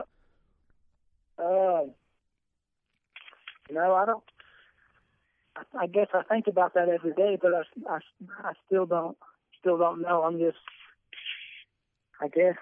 Yeah, 1.40 1.46
uh, 1.46 1.84
no, 3.72 3.94
I 3.96 4.06
don't. 4.06 4.24
I, 5.56 5.84
I 5.84 5.88
guess 5.88 6.08
I 6.14 6.24
think 6.24 6.48
about 6.48 6.74
that 6.76 6.90
every 6.90 7.14
day, 7.14 7.38
but 7.42 7.54
I, 7.54 7.94
I, 7.94 8.00
I 8.44 8.54
still 8.66 8.86
don't 8.86 9.18
still 9.60 9.78
don't 9.78 10.02
know. 10.02 10.24
I'm 10.24 10.40
just, 10.40 10.58
I 12.22 12.28
guess, 12.28 12.56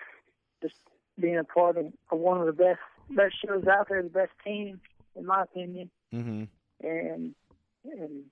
just 0.61 0.75
being 1.19 1.38
a 1.38 1.43
part 1.43 1.77
of, 1.77 1.88
of 2.11 2.19
one 2.19 2.39
of 2.39 2.45
the 2.45 2.53
best 2.53 2.79
best 3.09 3.36
shows 3.45 3.65
out 3.67 3.89
there, 3.89 4.01
the 4.03 4.09
best 4.09 4.32
team, 4.45 4.79
in 5.15 5.25
my 5.25 5.43
opinion, 5.43 5.89
mm-hmm. 6.14 6.43
and 6.86 7.36
and 7.86 8.24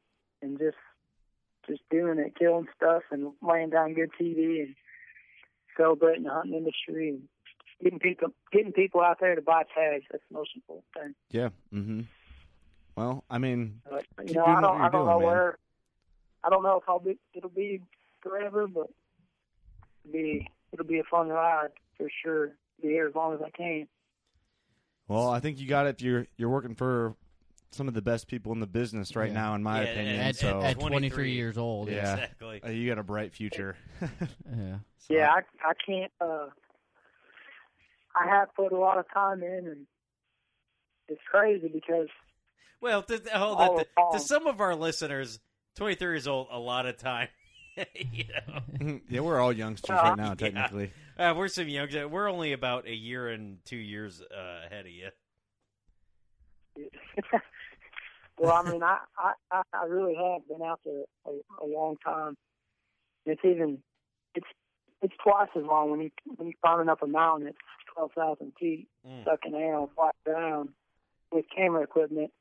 and 0.41 0.57
just 0.59 0.77
just 1.67 1.81
doing 1.91 2.19
it, 2.19 2.35
killing 2.37 2.67
stuff, 2.75 3.03
and 3.11 3.31
laying 3.41 3.69
down 3.69 3.93
good 3.93 4.09
TV, 4.19 4.61
and 4.63 4.75
celebrating 5.77 6.23
the 6.23 6.31
hunting 6.31 6.55
industry, 6.55 7.09
and 7.09 7.21
getting 7.83 7.99
people 7.99 8.29
getting 8.51 8.71
people 8.71 9.01
out 9.01 9.19
there 9.19 9.35
to 9.35 9.41
buy 9.41 9.63
tags. 9.75 10.05
That's 10.11 10.23
the 10.29 10.37
most 10.37 10.51
important 10.55 10.85
thing. 10.97 11.15
Yeah. 11.31 11.49
Mm-hmm. 11.73 12.01
Well, 12.95 13.23
I 13.29 13.37
mean, 13.37 13.81
But 13.89 14.05
you 14.27 14.33
know, 14.35 14.45
I 14.45 14.61
don't 14.61 14.81
I 14.81 14.89
don't 14.89 14.91
doing, 14.91 15.05
know 15.07 15.19
man. 15.19 15.27
where. 15.27 15.57
I 16.43 16.49
don't 16.49 16.63
know 16.63 16.77
if 16.77 16.83
I'll 16.87 16.99
be 16.99 17.17
it'll 17.33 17.49
be 17.49 17.81
forever, 18.21 18.65
but 18.67 18.87
it'll 20.05 20.13
be 20.13 20.47
it'll 20.71 20.85
be 20.85 20.99
a 20.99 21.03
fun 21.03 21.27
ride 21.27 21.69
for 21.97 22.07
sure. 22.23 22.51
Be 22.81 22.87
here 22.87 23.07
as 23.07 23.15
long 23.15 23.33
as 23.33 23.41
I 23.45 23.49
can. 23.49 23.87
well, 25.09 25.29
I 25.29 25.41
think 25.41 25.59
you 25.59 25.67
got 25.67 25.85
it. 25.85 25.95
If 25.97 26.01
you're 26.01 26.27
you're 26.37 26.49
working 26.49 26.75
for 26.75 27.15
some 27.71 27.87
of 27.87 27.93
the 27.93 28.01
best 28.01 28.27
people 28.27 28.51
in 28.51 28.59
the 28.59 28.67
business 28.67 29.15
right 29.15 29.29
Yeah. 29.29 29.33
now, 29.33 29.55
in 29.55 29.63
my 29.63 29.83
Yeah, 29.83 29.89
opinion. 29.89 30.15
At, 30.21 30.35
so 30.35 30.61
at 30.61 30.79
23 30.79 30.89
23 30.89 31.31
years 31.33 31.57
old. 31.57 31.89
Yeah. 31.89 32.13
Exactly. 32.15 32.61
uh, 32.63 32.69
you 32.69 32.87
got 32.89 32.97
a 32.99 33.03
bright 33.03 33.33
future. 33.33 33.75
Yeah. 34.01 34.77
So- 34.97 35.13
Yeah, 35.13 35.29
I 35.31 35.41
I 35.67 35.73
can't. 35.85 36.11
uh 36.21 36.47
I 38.15 38.27
have 38.27 38.53
put 38.55 38.71
a 38.73 38.77
lot 38.77 38.97
of 38.97 39.05
time 39.13 39.43
in, 39.43 39.67
and 39.67 39.85
it's 41.07 41.21
crazy 41.31 41.67
because 41.71 42.07
Well, 42.81 43.03
to, 43.03 43.21
hold 43.33 43.57
on. 43.59 43.77
To, 43.77 43.85
to 44.13 44.19
some 44.19 44.47
of 44.47 44.59
our 44.61 44.75
listeners, 44.75 45.39
23 45.75 46.07
years 46.13 46.27
old, 46.27 46.47
a 46.51 46.59
lot 46.59 46.85
of 46.87 46.97
time. 46.97 47.27
you 47.95 48.25
know, 48.81 48.99
yeah, 49.09 49.19
we're 49.21 49.39
all 49.39 49.53
youngsters 49.53 49.97
Uh, 49.97 50.01
right 50.01 50.17
now, 50.17 50.29
yeah. 50.29 50.35
technically. 50.35 50.91
uh, 51.17 51.33
we're 51.37 51.47
some 51.47 51.69
young. 51.69 51.87
We're 52.09 52.29
only 52.29 52.51
about 52.53 52.87
a 52.87 52.95
year 52.95 53.29
and 53.29 53.63
two 53.63 53.77
years 53.77 54.21
uh, 54.21 54.65
ahead 54.65 54.85
of 54.87 54.91
you. 54.91 55.09
Well, 58.39 58.55
I 58.55 58.69
mean, 58.69 58.81
I, 58.83 58.99
I 59.17 59.61
I 59.73 59.85
really 59.85 60.15
have 60.15 60.47
been 60.47 60.65
out 60.65 60.79
there 60.85 61.03
a, 61.25 61.63
a 61.63 61.67
long 61.67 61.97
time. 62.03 62.35
It's 63.25 63.41
even 63.43 63.79
it's 64.35 64.47
it's 65.01 65.13
twice 65.23 65.49
as 65.55 65.63
long 65.63 65.91
when 65.91 66.01
you 66.01 66.11
when 66.37 66.47
you're 66.47 66.57
climbing 66.63 66.89
up 66.89 67.01
a 67.03 67.07
mountain. 67.07 67.49
It's 67.49 67.57
twelve 67.93 68.11
thousand 68.13 68.53
feet 68.59 68.87
Mm. 69.07 69.21
stuck 69.21 69.39
in 69.45 69.55
air 69.55 69.75
on 69.75 69.87
flat 69.95 70.13
ground 70.25 70.69
with 71.31 71.45
camera 71.55 71.83
equipment. 71.83 72.31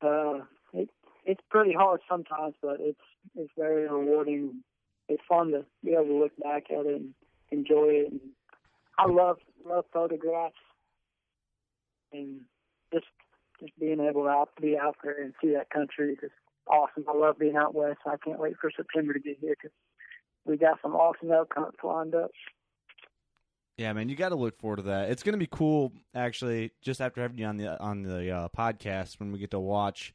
Uh, 0.00 0.40
it 0.72 0.88
it's 1.24 1.40
pretty 1.50 1.72
hard 1.72 2.00
sometimes, 2.08 2.54
but 2.62 2.76
it's 2.80 3.00
it's 3.36 3.52
very 3.56 3.82
rewarding. 3.88 4.62
It's 5.08 5.22
fun 5.28 5.50
to 5.52 5.64
be 5.84 5.92
able 5.92 6.04
to 6.04 6.18
look 6.18 6.36
back 6.42 6.64
at 6.70 6.86
it 6.86 7.00
and 7.00 7.14
enjoy 7.50 7.88
it. 7.88 8.12
And 8.12 8.20
I 8.96 9.06
love 9.06 9.38
love 9.66 9.86
photographs 9.92 10.54
and 12.12 12.40
just 12.92 13.06
just 13.60 13.78
being 13.78 14.00
able 14.00 14.24
to 14.24 14.62
be 14.62 14.76
out 14.78 14.96
there 15.02 15.20
and 15.20 15.32
see 15.40 15.52
that 15.52 15.70
country 15.70 16.16
is 16.22 16.30
awesome. 16.68 17.04
I 17.08 17.16
love 17.16 17.38
being 17.38 17.56
out 17.56 17.74
west. 17.74 17.98
I 18.06 18.16
can't 18.24 18.38
wait 18.38 18.54
for 18.60 18.70
September 18.74 19.12
to 19.12 19.20
get 19.20 19.38
here 19.40 19.54
because 19.60 19.74
we 20.44 20.56
got 20.56 20.78
some 20.82 20.94
awesome 20.94 21.30
elk 21.30 21.52
hunts 21.56 21.78
lined 21.82 22.14
up. 22.14 22.30
Yeah, 23.76 23.92
man, 23.92 24.08
you 24.08 24.16
got 24.16 24.30
to 24.30 24.34
look 24.34 24.58
forward 24.58 24.76
to 24.76 24.82
that. 24.82 25.10
It's 25.10 25.22
going 25.22 25.34
to 25.34 25.38
be 25.38 25.48
cool, 25.50 25.92
actually. 26.14 26.72
Just 26.82 27.00
after 27.00 27.22
having 27.22 27.38
you 27.38 27.46
on 27.46 27.56
the 27.58 27.80
on 27.80 28.02
the 28.02 28.30
uh, 28.30 28.48
podcast, 28.48 29.20
when 29.20 29.30
we 29.30 29.38
get 29.38 29.52
to 29.52 29.60
watch, 29.60 30.12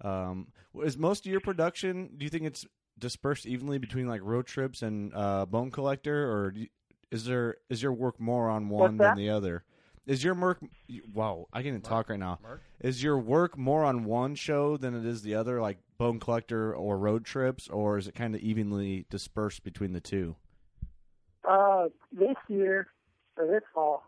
um, 0.00 0.48
is 0.82 0.96
most 0.96 1.26
of 1.26 1.30
your 1.30 1.40
production? 1.40 2.10
Do 2.16 2.24
you 2.24 2.30
think 2.30 2.44
it's 2.44 2.64
dispersed 2.98 3.44
evenly 3.44 3.76
between 3.76 4.08
like 4.08 4.22
road 4.22 4.46
trips 4.46 4.80
and 4.80 5.12
uh, 5.14 5.44
bone 5.44 5.70
collector, 5.70 6.24
or 6.24 6.54
you, 6.56 6.68
is 7.10 7.26
there 7.26 7.56
is 7.68 7.82
your 7.82 7.92
work 7.92 8.18
more 8.18 8.48
on 8.48 8.70
one 8.70 8.96
than 8.96 9.16
the 9.16 9.28
other? 9.28 9.64
Is 10.06 10.24
your 10.24 10.34
work? 10.34 10.58
Wow, 11.14 11.46
I 11.52 11.58
can't 11.58 11.68
even 11.68 11.80
talk 11.80 12.08
right 12.10 12.18
now. 12.18 12.38
Mark? 12.42 12.60
Is 12.80 13.02
your 13.02 13.18
work 13.18 13.56
more 13.56 13.84
on 13.84 14.04
one 14.04 14.34
show 14.34 14.76
than 14.76 14.94
it 14.94 15.06
is 15.06 15.22
the 15.22 15.34
other, 15.36 15.60
like 15.60 15.78
bone 15.96 16.18
collector 16.18 16.74
or 16.74 16.98
road 16.98 17.24
trips, 17.24 17.68
or 17.68 17.98
is 17.98 18.08
it 18.08 18.14
kind 18.14 18.34
of 18.34 18.40
evenly 18.40 19.06
dispersed 19.10 19.62
between 19.62 19.92
the 19.92 20.00
two? 20.00 20.34
Uh, 21.48 21.88
this 22.12 22.36
year 22.48 22.88
or 23.36 23.46
this 23.46 23.62
fall, 23.72 24.02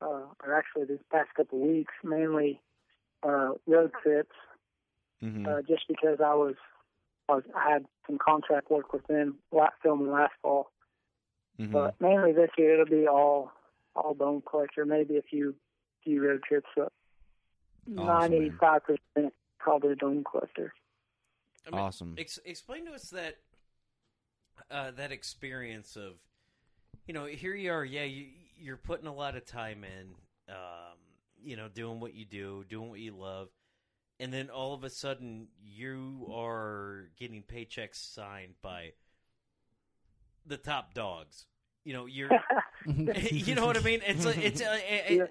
uh, 0.00 0.22
or 0.42 0.54
actually 0.56 0.84
this 0.84 1.00
past 1.12 1.28
couple 1.36 1.60
of 1.60 1.68
weeks, 1.68 1.92
mainly 2.02 2.60
uh, 3.22 3.50
road 3.66 3.92
trips. 4.02 4.34
Mm-hmm. 5.22 5.46
Uh, 5.46 5.60
just 5.68 5.86
because 5.86 6.18
I 6.24 6.32
was, 6.32 6.54
I 7.28 7.34
was, 7.34 7.44
I 7.54 7.70
had 7.72 7.84
some 8.06 8.16
contract 8.16 8.70
work 8.70 8.94
with 8.94 9.06
them 9.06 9.36
la- 9.52 9.68
filming 9.82 10.10
last 10.10 10.32
fall. 10.40 10.70
mm-hmm. 11.60 11.72
But 11.72 12.00
mainly 12.00 12.32
this 12.32 12.48
year 12.56 12.80
it'll 12.80 12.86
be 12.86 13.06
all 13.06 13.52
all 13.94 14.14
bone 14.14 14.42
collector, 14.48 14.84
maybe 14.84 15.16
a 15.16 15.22
few 15.22 15.54
few 16.04 16.26
road 16.26 16.42
trips, 16.42 16.68
but 16.76 16.92
ninety 17.86 18.50
five 18.60 18.82
percent 18.84 19.32
probably 19.58 19.94
bone 19.94 20.24
collector. 20.24 20.72
I 21.66 21.70
mean, 21.70 21.80
awesome. 21.80 22.14
Ex- 22.18 22.38
explain 22.44 22.86
to 22.86 22.92
us 22.92 23.10
that 23.10 23.36
uh, 24.70 24.92
that 24.92 25.12
experience 25.12 25.96
of, 25.96 26.14
you 27.06 27.14
know, 27.14 27.26
here 27.26 27.54
you 27.54 27.72
are. 27.72 27.84
Yeah, 27.84 28.04
you, 28.04 28.26
you're 28.58 28.76
putting 28.76 29.06
a 29.06 29.14
lot 29.14 29.36
of 29.36 29.44
time 29.44 29.84
in. 29.84 30.14
Um, 30.48 30.98
you 31.42 31.56
know, 31.56 31.68
doing 31.68 32.00
what 32.00 32.14
you 32.14 32.24
do, 32.24 32.64
doing 32.68 32.90
what 32.90 32.98
you 32.98 33.16
love, 33.16 33.48
and 34.18 34.32
then 34.32 34.50
all 34.50 34.74
of 34.74 34.84
a 34.84 34.90
sudden 34.90 35.48
you 35.62 36.30
are 36.34 37.08
getting 37.18 37.42
paychecks 37.42 37.94
signed 37.94 38.54
by 38.60 38.92
the 40.44 40.56
top 40.56 40.92
dogs. 40.92 41.46
You 41.84 41.94
know, 41.94 42.06
you're. 42.06 42.28
you 43.30 43.54
know 43.54 43.66
what 43.66 43.76
I 43.76 43.80
mean? 43.80 44.00
It's 44.06 44.24
like 44.24 44.38
it's. 44.38 44.60
Uh, 44.60 44.78
it, 44.88 45.30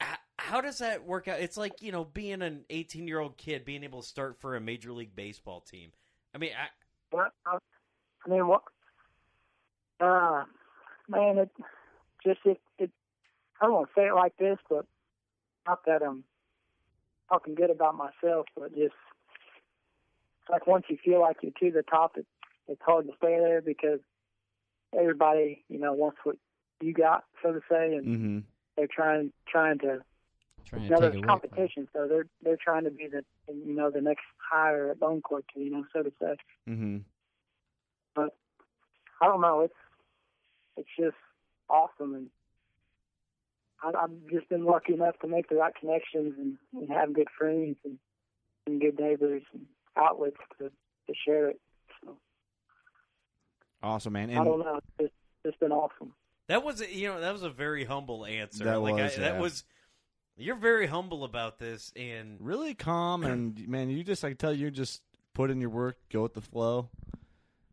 Yeah. 0.00 0.16
how 0.38 0.60
does 0.60 0.78
that 0.78 1.04
work 1.04 1.28
out? 1.28 1.40
It's 1.40 1.56
like 1.56 1.82
you 1.82 1.92
know, 1.92 2.04
being 2.04 2.42
an 2.42 2.64
18 2.70 3.06
year 3.06 3.18
old 3.20 3.36
kid, 3.36 3.64
being 3.64 3.84
able 3.84 4.02
to 4.02 4.08
start 4.08 4.40
for 4.40 4.56
a 4.56 4.60
major 4.60 4.92
league 4.92 5.14
baseball 5.14 5.60
team. 5.60 5.90
I 6.34 6.38
mean, 6.38 6.52
I, 6.52 6.68
What? 7.10 7.32
I, 7.46 7.58
I 8.26 8.30
mean, 8.30 8.46
what? 8.46 8.62
Uh, 10.00 10.44
man, 11.08 11.38
it 11.38 11.50
just 12.24 12.40
it, 12.44 12.60
it. 12.78 12.90
I 13.60 13.66
don't 13.66 13.74
want 13.74 13.88
to 13.94 14.00
say 14.00 14.06
it 14.06 14.14
like 14.14 14.36
this, 14.38 14.58
but 14.68 14.86
not 15.66 15.84
that 15.86 16.02
I'm 16.02 16.24
talking 17.28 17.54
good 17.54 17.70
about 17.70 17.96
myself, 17.96 18.46
but 18.56 18.70
just 18.70 18.94
it's 20.42 20.50
like 20.50 20.66
once 20.66 20.84
you 20.88 20.98
feel 21.04 21.20
like 21.20 21.36
you're 21.42 21.52
to 21.60 21.70
the 21.70 21.82
top, 21.82 22.16
it, 22.16 22.26
it's 22.66 22.82
hard 22.84 23.06
to 23.06 23.12
stay 23.16 23.38
there 23.38 23.60
because 23.62 24.00
everybody, 24.98 25.64
you 25.68 25.78
know, 25.78 25.92
wants 25.92 26.18
what 26.24 26.36
you 26.82 26.92
got, 26.92 27.24
so 27.42 27.52
to 27.52 27.60
say, 27.70 27.94
and 27.94 28.06
mm-hmm. 28.06 28.38
they're 28.76 28.88
trying 28.88 29.32
trying 29.48 29.78
to 29.80 30.00
Trying 30.66 30.84
you 30.84 30.90
know, 30.90 30.96
take 30.96 31.00
there's 31.00 31.14
it 31.14 31.18
away. 31.18 31.26
competition, 31.26 31.88
so 31.92 32.06
they're 32.08 32.26
they're 32.42 32.58
trying 32.62 32.84
to 32.84 32.90
be 32.90 33.08
the 33.08 33.22
you 33.48 33.74
know 33.74 33.90
the 33.90 34.00
next 34.00 34.24
higher 34.38 34.90
at 34.90 35.00
bone 35.00 35.22
collector, 35.26 35.60
you 35.60 35.70
know, 35.70 35.84
so 35.92 36.02
to 36.02 36.12
say. 36.20 36.36
Mm-hmm. 36.68 36.98
But 38.14 38.36
I 39.20 39.26
don't 39.26 39.40
know. 39.40 39.60
It's 39.60 39.74
it's 40.76 40.88
just 40.98 41.16
awesome, 41.68 42.14
and 42.14 42.30
I, 43.82 44.04
I've 44.04 44.30
just 44.30 44.48
been 44.48 44.64
lucky 44.64 44.94
enough 44.94 45.18
to 45.20 45.28
make 45.28 45.48
the 45.48 45.56
right 45.56 45.74
connections 45.74 46.34
and, 46.38 46.56
and 46.74 46.90
have 46.90 47.12
good 47.12 47.28
friends 47.36 47.76
and, 47.84 47.98
and 48.66 48.80
good 48.80 48.98
neighbors 48.98 49.42
and 49.52 49.66
outlets 49.96 50.36
to 50.58 50.64
to 50.68 51.14
share 51.26 51.48
it. 51.48 51.60
So 52.04 52.16
Awesome, 53.82 54.12
man. 54.12 54.30
I 54.30 54.44
don't 54.44 54.60
know. 54.60 54.78
It's 54.98 54.98
just, 55.00 55.12
it's 55.44 55.56
been 55.58 55.72
awesome. 55.72 56.14
That 56.52 56.62
was 56.62 56.82
a- 56.82 56.94
you 56.94 57.08
know 57.08 57.20
that 57.20 57.32
was 57.32 57.42
a 57.42 57.50
very 57.50 57.84
humble 57.84 58.26
answer. 58.26 58.64
That 58.64 58.80
like 58.80 58.94
was, 58.94 59.18
I, 59.18 59.22
yeah. 59.22 59.32
that 59.32 59.40
was. 59.40 59.64
You're 60.36 60.56
very 60.56 60.86
humble 60.86 61.24
about 61.24 61.58
this, 61.58 61.92
and 61.96 62.36
really 62.40 62.74
calm, 62.74 63.24
and 63.24 63.68
man, 63.68 63.88
you 63.88 64.04
just 64.04 64.22
I 64.24 64.28
can 64.28 64.36
tell 64.36 64.52
you 64.52 64.70
just 64.70 65.02
put 65.34 65.50
in 65.50 65.60
your 65.60 65.70
work, 65.70 65.96
go 66.10 66.22
with 66.22 66.34
the 66.34 66.40
flow. 66.42 66.90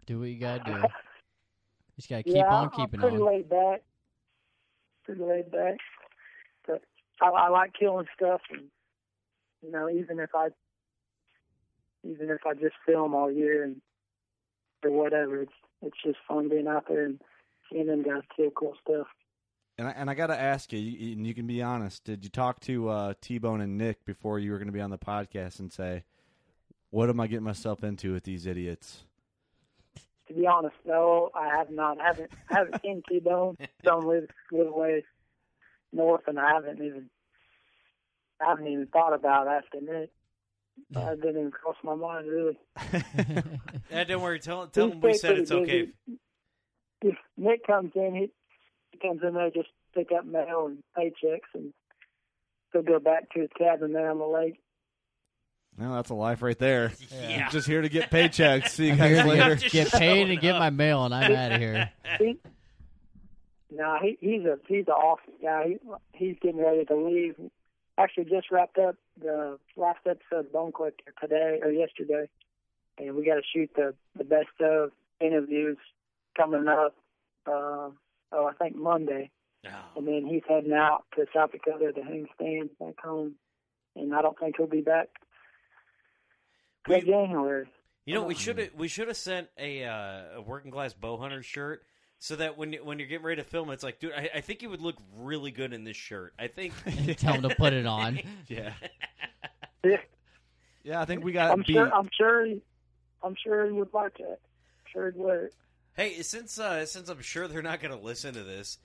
Do 0.05 0.19
what 0.19 0.29
you 0.29 0.39
gotta 0.39 0.63
do. 0.63 0.83
Just 1.97 2.09
gotta 2.09 2.23
keep 2.23 2.35
yeah, 2.35 2.47
on 2.47 2.65
I'm 2.65 2.69
keeping 2.71 2.99
pretty 2.99 3.17
on. 3.17 3.25
laid 3.25 3.49
back. 3.49 3.81
Pretty 5.03 5.21
laid 5.21 5.51
back. 5.51 5.77
But 6.65 6.81
I, 7.21 7.27
I 7.27 7.49
like 7.49 7.73
killing 7.77 8.07
stuff, 8.15 8.41
and 8.51 8.63
you 9.61 9.71
know, 9.71 9.89
even 9.89 10.19
if 10.19 10.29
I, 10.33 10.47
even 12.05 12.29
if 12.29 12.45
I 12.45 12.53
just 12.53 12.75
film 12.85 13.13
all 13.13 13.29
year 13.29 13.65
and 13.65 13.81
or 14.85 14.91
whatever, 14.91 15.41
it's 15.41 15.51
it's 15.81 15.97
just 16.01 16.17
fun 16.27 16.47
being 16.47 16.67
out 16.67 16.85
there 16.87 17.05
and 17.05 17.19
seeing 17.71 17.87
them 17.87 18.03
guys 18.03 18.21
kill 18.35 18.51
cool 18.51 18.75
stuff. 18.81 19.07
And 19.77 19.87
I, 19.87 19.91
and 19.91 20.09
I 20.09 20.13
got 20.13 20.27
to 20.27 20.39
ask 20.39 20.73
you, 20.73 20.79
you, 20.79 21.13
and 21.13 21.25
you 21.25 21.33
can 21.33 21.47
be 21.47 21.61
honest. 21.61 22.03
Did 22.03 22.23
you 22.23 22.29
talk 22.29 22.59
to 22.61 22.89
uh, 22.89 23.13
T 23.21 23.37
Bone 23.37 23.61
and 23.61 23.77
Nick 23.77 24.03
before 24.05 24.37
you 24.39 24.51
were 24.51 24.57
going 24.57 24.67
to 24.67 24.73
be 24.73 24.81
on 24.81 24.89
the 24.89 24.97
podcast 24.97 25.59
and 25.59 25.71
say, 25.71 26.03
"What 26.89 27.09
am 27.09 27.19
I 27.19 27.27
getting 27.27 27.45
myself 27.45 27.83
into 27.83 28.11
with 28.11 28.23
these 28.23 28.45
idiots"? 28.45 29.03
To 30.27 30.33
be 30.33 30.45
honest, 30.45 30.75
no, 30.85 31.29
I 31.33 31.47
have 31.57 31.71
not. 31.71 31.99
I 31.99 32.07
haven't 32.07 32.31
I 32.49 32.55
haven't 32.55 32.81
seen 32.81 33.03
T 33.09 33.19
Bone. 33.19 33.57
Don't 33.83 34.05
live 34.05 34.27
live 34.51 34.67
away 34.67 35.05
north, 35.93 36.27
and 36.27 36.37
I 36.37 36.51
haven't 36.53 36.83
even 36.83 37.09
I 38.41 38.49
haven't 38.49 38.67
even 38.67 38.87
thought 38.87 39.13
about 39.13 39.47
asking 39.47 39.85
Nick. 39.85 40.11
Uh, 40.95 41.11
it 41.11 41.21
didn't 41.21 41.39
even 41.39 41.51
cross 41.51 41.75
my 41.83 41.95
mind 41.95 42.27
really. 42.27 42.57
eh, 43.91 44.03
don't 44.05 44.21
worry. 44.21 44.39
Tell 44.39 44.67
tell 44.67 44.85
He's 44.85 44.93
them 44.93 45.01
we 45.01 45.13
said 45.13 45.37
it's 45.37 45.51
pretty 45.51 45.63
okay. 45.63 45.91
Busy. 47.01 47.13
If 47.13 47.17
Nick 47.37 47.65
comes 47.65 47.91
in, 47.95 48.15
he, 48.15 48.31
he 48.91 48.97
comes 48.99 49.21
in 49.23 49.33
there 49.33 49.49
just 49.51 49.69
pick 49.93 50.11
up 50.11 50.25
mail 50.25 50.67
and 50.67 50.83
paychecks, 50.97 51.49
and 51.53 51.73
he'll 52.73 52.81
go 52.81 52.99
back 52.99 53.31
to 53.31 53.41
his 53.41 53.49
cabin 53.57 53.93
there 53.93 54.09
on 54.11 54.19
the 54.19 54.25
lake. 54.25 54.59
well, 55.77 55.93
that's 55.93 56.09
a 56.09 56.15
life 56.15 56.41
right 56.41 56.57
there. 56.59 56.91
Yeah. 57.21 57.49
Just 57.49 57.67
here 57.67 57.81
to 57.81 57.89
get 57.89 58.09
paychecks. 58.11 58.69
See 58.69 58.87
you 58.87 58.95
guys 58.95 59.25
later. 59.25 59.55
get, 59.55 59.71
get 59.71 59.91
paid 59.91 60.29
and 60.29 60.39
get 60.39 60.57
my 60.57 60.69
mail, 60.69 61.05
and 61.05 61.13
I'm 61.13 61.31
out 61.31 61.51
of 61.53 61.59
here. 61.59 61.89
He, 62.19 62.37
No, 63.71 63.97
he, 64.01 64.17
he's 64.19 64.45
a 64.45 64.57
he's 64.67 64.87
an 64.87 64.93
awesome 64.93 65.33
guy. 65.41 65.67
He, 65.67 66.25
he's 66.25 66.35
getting 66.41 66.59
ready 66.59 66.85
to 66.85 66.95
leave. 66.95 67.35
Actually, 67.97 68.25
just 68.25 68.49
wrapped 68.51 68.77
up 68.77 68.95
the 69.21 69.57
last 69.75 69.99
episode 70.05 70.45
of 70.47 70.51
Bone 70.53 70.71
Collector 70.71 71.13
today 71.21 71.59
or 71.61 71.71
yesterday, 71.71 72.27
and 72.97 73.15
we 73.15 73.25
got 73.25 73.35
to 73.35 73.41
shoot 73.53 73.69
the 73.75 73.93
the 74.17 74.23
best 74.23 74.49
of 74.59 74.91
interviews 75.21 75.77
coming 76.37 76.67
up. 76.67 76.95
Uh, 77.47 77.89
oh, 78.31 78.45
I 78.47 78.53
think 78.61 78.75
Monday, 78.75 79.31
Oh. 79.65 79.69
and 79.97 80.07
then 80.07 80.25
he's 80.25 80.43
heading 80.47 80.73
out 80.73 81.03
to 81.15 81.25
South 81.33 81.51
Dakota 81.51 81.91
to 81.93 82.01
hang 82.03 82.27
stands 82.35 82.71
back 82.79 82.95
home, 83.03 83.35
and 83.95 84.13
I 84.13 84.21
don't 84.21 84.37
think 84.39 84.55
he'll 84.57 84.67
be 84.67 84.81
back 84.81 85.07
till 86.87 86.99
We- 86.99 87.05
January. 87.05 87.67
You 88.05 88.15
know, 88.15 88.23
we 88.23 88.33
should 88.33 88.57
have 88.57 88.73
we 88.75 88.87
should 88.87 89.07
have 89.07 89.17
sent 89.17 89.49
a 89.57 89.83
uh, 89.83 90.37
a 90.37 90.41
working 90.41 90.71
class 90.71 90.93
bow 90.93 91.17
hunter 91.17 91.43
shirt 91.43 91.83
so 92.17 92.35
that 92.37 92.57
when 92.57 92.73
you, 92.73 92.83
when 92.83 92.97
you're 92.97 93.07
getting 93.07 93.23
ready 93.25 93.39
to 93.41 93.47
film, 93.47 93.69
it's 93.69 93.83
like, 93.83 93.99
dude, 93.99 94.13
I, 94.13 94.29
I 94.35 94.41
think 94.41 94.63
you 94.63 94.69
would 94.71 94.81
look 94.81 94.95
really 95.15 95.51
good 95.51 95.73
in 95.73 95.83
this 95.83 95.95
shirt. 95.97 96.33
I 96.39 96.47
think. 96.47 96.73
Tell 97.17 97.35
him 97.35 97.43
to 97.43 97.53
put 97.55 97.73
it 97.73 97.85
on. 97.85 98.19
Yeah, 98.47 98.73
Yeah, 99.83 99.97
yeah. 100.83 101.01
I 101.01 101.05
think 101.05 101.23
we 101.23 101.33
got 101.33 101.51
I'm 101.51 101.59
beat. 101.59 101.73
sure. 101.73 101.93
I'm 101.93 102.09
sure. 102.17 102.45
He, 102.47 102.61
I'm 103.21 103.35
sure 103.43 103.65
he 103.67 103.73
would 103.73 103.93
like 103.93 104.17
that. 104.17 104.39
Sure 104.91 105.11
he'd 105.11 105.19
wear 105.19 105.45
it. 105.45 105.53
Hey, 105.99 106.21
since 106.21 106.57
uh, 106.57 106.85
since 106.85 107.09
I'm 107.09 107.21
sure 107.21 107.49
they're 107.49 107.61
not 107.61 107.81
going 107.81 107.93
to 107.93 108.01
listen 108.01 108.33
to 108.35 108.43
this, 108.43 108.77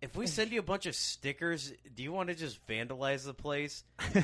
if 0.00 0.16
we 0.16 0.26
send 0.26 0.50
you 0.50 0.58
a 0.58 0.64
bunch 0.64 0.86
of 0.86 0.96
stickers, 0.96 1.72
do 1.94 2.02
you 2.02 2.10
want 2.10 2.30
to 2.30 2.34
just 2.34 2.66
vandalize 2.66 3.24
the 3.24 3.32
place 3.32 3.84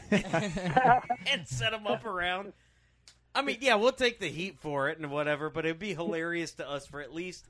and 1.30 1.46
set 1.46 1.70
them 1.70 1.86
up 1.86 2.04
around? 2.04 2.54
I 3.36 3.42
mean, 3.42 3.58
yeah, 3.60 3.76
we'll 3.76 3.92
take 3.92 4.18
the 4.18 4.26
heat 4.26 4.58
for 4.58 4.88
it 4.88 4.98
and 4.98 5.12
whatever, 5.12 5.48
but 5.48 5.64
it'd 5.64 5.78
be 5.78 5.94
hilarious 5.94 6.50
to 6.54 6.68
us 6.68 6.88
for 6.88 7.00
at 7.00 7.14
least 7.14 7.46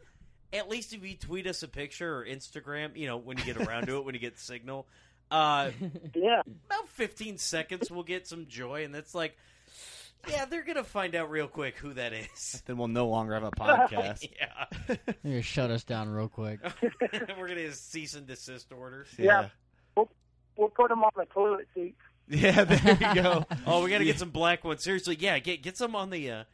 at 0.53 0.69
least 0.69 0.93
if 0.93 1.03
you 1.03 1.17
tweet 1.17 1.47
us 1.47 1.63
a 1.63 1.69
picture 1.69 2.19
or 2.19 2.27
Instagram, 2.27 2.95
you 2.95 3.07
know, 3.07 3.17
when 3.17 3.39
you 3.39 3.45
get 3.45 3.57
around 3.57 3.87
to 3.87 3.97
it, 3.97 4.05
when 4.05 4.15
you 4.15 4.21
get 4.21 4.39
signal. 4.39 4.87
Uh, 5.31 5.71
Yeah. 6.15 6.43
about 6.67 6.89
15 6.91 7.39
seconds 7.39 7.91
we'll 7.91 8.03
get 8.03 8.27
some 8.27 8.47
joy 8.49 8.85
and 8.85 8.95
that's 8.95 9.15
like 9.15 9.35
yeah 10.29 10.45
they're 10.45 10.65
gonna 10.65 10.83
find 10.85 11.15
out 11.15 11.31
real 11.31 11.47
quick 11.49 11.77
who 11.79 11.93
that 11.95 12.13
is 12.13 12.63
then 12.67 12.77
we'll 12.77 12.89
no 12.89 13.07
longer 13.09 13.35
have 13.35 13.45
a 13.45 13.51
podcast. 13.59 14.29
yeah 14.39 14.65
they're 14.87 15.17
gonna 15.23 15.43
shut 15.43 15.71
us 15.71 15.85
down 15.85 16.09
real 16.09 16.29
quick. 16.29 16.61
we're 16.83 17.49
gonna 17.49 17.55
get 17.63 17.75
cease 17.75 18.15
and 18.15 18.27
desist 18.27 18.73
orders 18.73 19.09
Yeah. 19.19 19.49
We'll 19.97 20.11
we'll 20.57 20.69
put 20.71 20.89
them 20.89 21.03
on 21.05 21.11
the 21.17 21.25
toilet 21.27 21.69
seat. 21.75 21.95
yeah. 22.29 22.65
There 22.65 22.99
you 23.15 23.23
go. 23.23 23.47
oh 23.67 23.85
we 23.85 23.91
gotta 23.91 24.05
get 24.05 24.19
some 24.19 24.31
black 24.31 24.65
ones 24.65 24.83
seriously 24.83 25.17
yeah 25.19 25.39
get 25.39 25.63
get 25.63 25.77
some 25.77 25.95
on 25.97 26.11
the 26.11 26.31
uh 26.31 26.45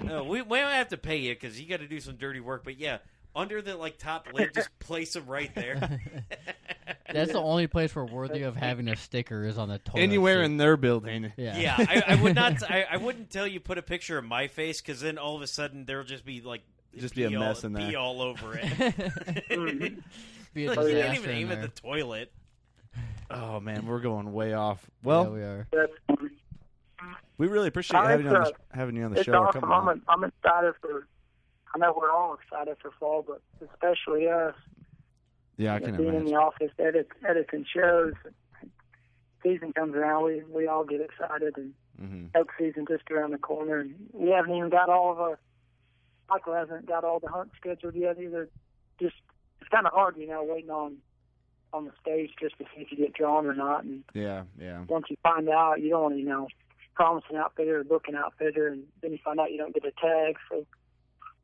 no, 0.00 0.22
we, 0.24 0.40
we 0.42 0.58
don't 0.58 0.70
have 0.70 0.88
to 0.88 0.96
pay 0.96 1.16
you 1.16 1.34
because 1.34 1.60
you 1.60 1.68
got 1.68 1.80
to 1.80 1.88
do 1.88 1.98
some 2.00 2.14
dirty 2.16 2.38
work 2.40 2.62
but 2.64 2.78
yeah 2.78 2.98
under 3.36 3.62
the 3.62 3.76
like 3.76 3.98
top 3.98 4.26
lid 4.32 4.52
just 4.54 4.76
place 4.78 5.12
them 5.12 5.26
right 5.26 5.54
there 5.54 6.00
That's 7.12 7.32
the 7.32 7.40
only 7.40 7.66
place 7.66 7.94
we're 7.94 8.04
worthy 8.04 8.42
of 8.42 8.54
having 8.56 8.86
a 8.88 8.96
sticker 8.96 9.44
is 9.44 9.56
on 9.56 9.68
the 9.70 9.78
toilet. 9.78 10.02
Anywhere 10.02 10.40
seat. 10.40 10.44
in 10.44 10.56
their 10.58 10.76
building. 10.76 11.32
yeah. 11.38 11.58
yeah 11.58 11.74
I, 11.78 12.02
I 12.08 12.14
would 12.16 12.34
not 12.34 12.62
I, 12.70 12.84
I 12.90 12.96
wouldn't 12.98 13.30
tell 13.30 13.46
you 13.46 13.60
put 13.60 13.78
a 13.78 13.82
picture 13.82 14.18
of 14.18 14.24
my 14.24 14.46
face 14.48 14.80
because 14.80 15.00
then 15.00 15.16
all 15.18 15.34
of 15.36 15.42
a 15.42 15.46
sudden 15.46 15.84
there'll 15.86 16.04
just 16.04 16.24
be 16.24 16.40
like 16.42 16.62
Just 16.96 17.14
be 17.14 17.24
a 17.24 17.28
pee 17.30 17.36
all- 17.36 17.42
mess 17.44 17.64
in 17.64 17.72
there. 17.72 17.88
pee 17.88 17.94
all 17.96 18.20
over 18.22 18.58
it 18.60 18.68
Be 20.54 20.66
a 20.66 20.72
Like, 20.74 20.88
you 20.88 20.94
can't 21.00 21.18
even 21.18 21.30
in 21.30 21.36
aim 21.36 21.52
at 21.52 21.60
the 21.62 21.68
toilet. 21.68 22.32
Oh 23.30 23.60
man, 23.60 23.86
we're 23.86 24.00
going 24.00 24.32
way 24.32 24.54
off. 24.54 24.80
yeah, 24.84 24.90
Well, 25.06 25.30
we 25.32 25.40
are. 25.42 25.68
We 27.36 27.46
really 27.46 27.68
appreciate 27.68 28.00
Uh, 28.00 28.06
having 28.08 28.26
you 28.26 28.34
on 28.34 28.42
the, 28.44 28.52
having 28.72 28.96
you 28.96 29.04
on 29.04 29.12
the 29.12 29.18
It's 29.18 29.26
show. 29.26 29.34
awesome. 29.34 29.64
I'm, 29.64 29.88
on. 29.88 30.02
I'm 30.08 30.24
excited 30.24 30.74
for. 30.80 31.06
I 31.74 31.78
know 31.78 31.94
we're 31.96 32.10
all 32.10 32.34
excited 32.34 32.76
for 32.80 32.90
fall, 32.98 33.24
but 33.26 33.40
especially 33.60 34.28
us. 34.28 34.54
Yeah, 35.56 35.74
I 35.74 35.80
can 35.80 35.96
being 35.96 36.14
in 36.14 36.24
the 36.24 36.34
office, 36.34 36.70
edit, 36.78 37.08
editing 37.28 37.66
shows. 37.74 38.14
Season 39.42 39.72
comes 39.72 39.94
around, 39.94 40.24
we 40.24 40.42
we 40.50 40.66
all 40.66 40.84
get 40.84 41.00
excited, 41.00 41.54
and 41.56 41.74
hmm 41.98 42.26
elk 42.34 42.50
season 42.58 42.84
just 42.88 43.10
around 43.10 43.32
the 43.32 43.38
corner, 43.38 43.78
and 43.80 43.94
we 44.12 44.30
haven't 44.30 44.54
even 44.54 44.70
got 44.70 44.88
all 44.88 45.12
of 45.12 45.20
our. 45.20 45.38
Michael 46.28 46.54
hasn't 46.54 46.86
got 46.86 47.04
all 47.04 47.20
the 47.20 47.28
hunts 47.28 47.54
scheduled 47.58 47.94
yet 47.94 48.18
either. 48.20 48.48
Just 49.00 49.16
it's 49.60 49.68
kind 49.70 49.86
of 49.86 49.92
hard, 49.92 50.16
you 50.16 50.26
know, 50.26 50.44
waiting 50.44 50.70
on 50.70 50.98
on 51.72 51.84
the 51.84 51.92
stage 52.00 52.30
just 52.40 52.56
to 52.58 52.64
see 52.64 52.82
if 52.82 52.90
you 52.90 52.96
get 52.98 53.14
drawn 53.14 53.46
or 53.46 53.54
not, 53.54 53.84
and 53.84 54.02
Yeah, 54.14 54.44
yeah. 54.58 54.84
once 54.88 55.06
you 55.10 55.16
find 55.22 55.48
out, 55.48 55.80
you 55.82 55.90
don't 55.90 56.02
want 56.02 56.14
to, 56.14 56.20
you 56.20 56.26
know, 56.26 56.48
promise 56.94 57.24
an 57.30 57.36
outfitter 57.36 57.80
or 57.80 57.84
book 57.84 58.04
an 58.08 58.16
outfitter, 58.16 58.68
and 58.68 58.84
then 59.02 59.12
you 59.12 59.18
find 59.24 59.38
out 59.38 59.52
you 59.52 59.58
don't 59.58 59.74
get 59.74 59.84
a 59.84 59.92
tag. 60.00 60.36
So 60.50 60.66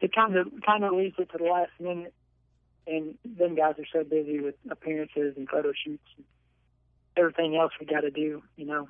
it 0.05 0.15
kind 0.15 0.37
of 0.37 0.49
kind 0.65 0.85
of 0.85 0.93
leaves 0.93 1.15
it 1.19 1.31
to 1.33 1.39
the 1.39 1.45
last 1.45 1.71
minute, 1.81 2.13
and 2.87 3.15
then 3.25 3.55
guys 3.55 3.75
are 3.79 3.87
so 3.91 4.05
busy 4.05 4.39
with 4.41 4.55
appearances 4.71 5.35
and 5.37 5.49
photo 5.49 5.73
shoots 5.73 6.05
and 6.17 6.25
everything 7.17 7.57
else 7.57 7.73
we 7.81 7.87
got 7.87 8.01
to 8.03 8.11
do. 8.11 8.43
You 8.57 8.67
know, 8.67 8.89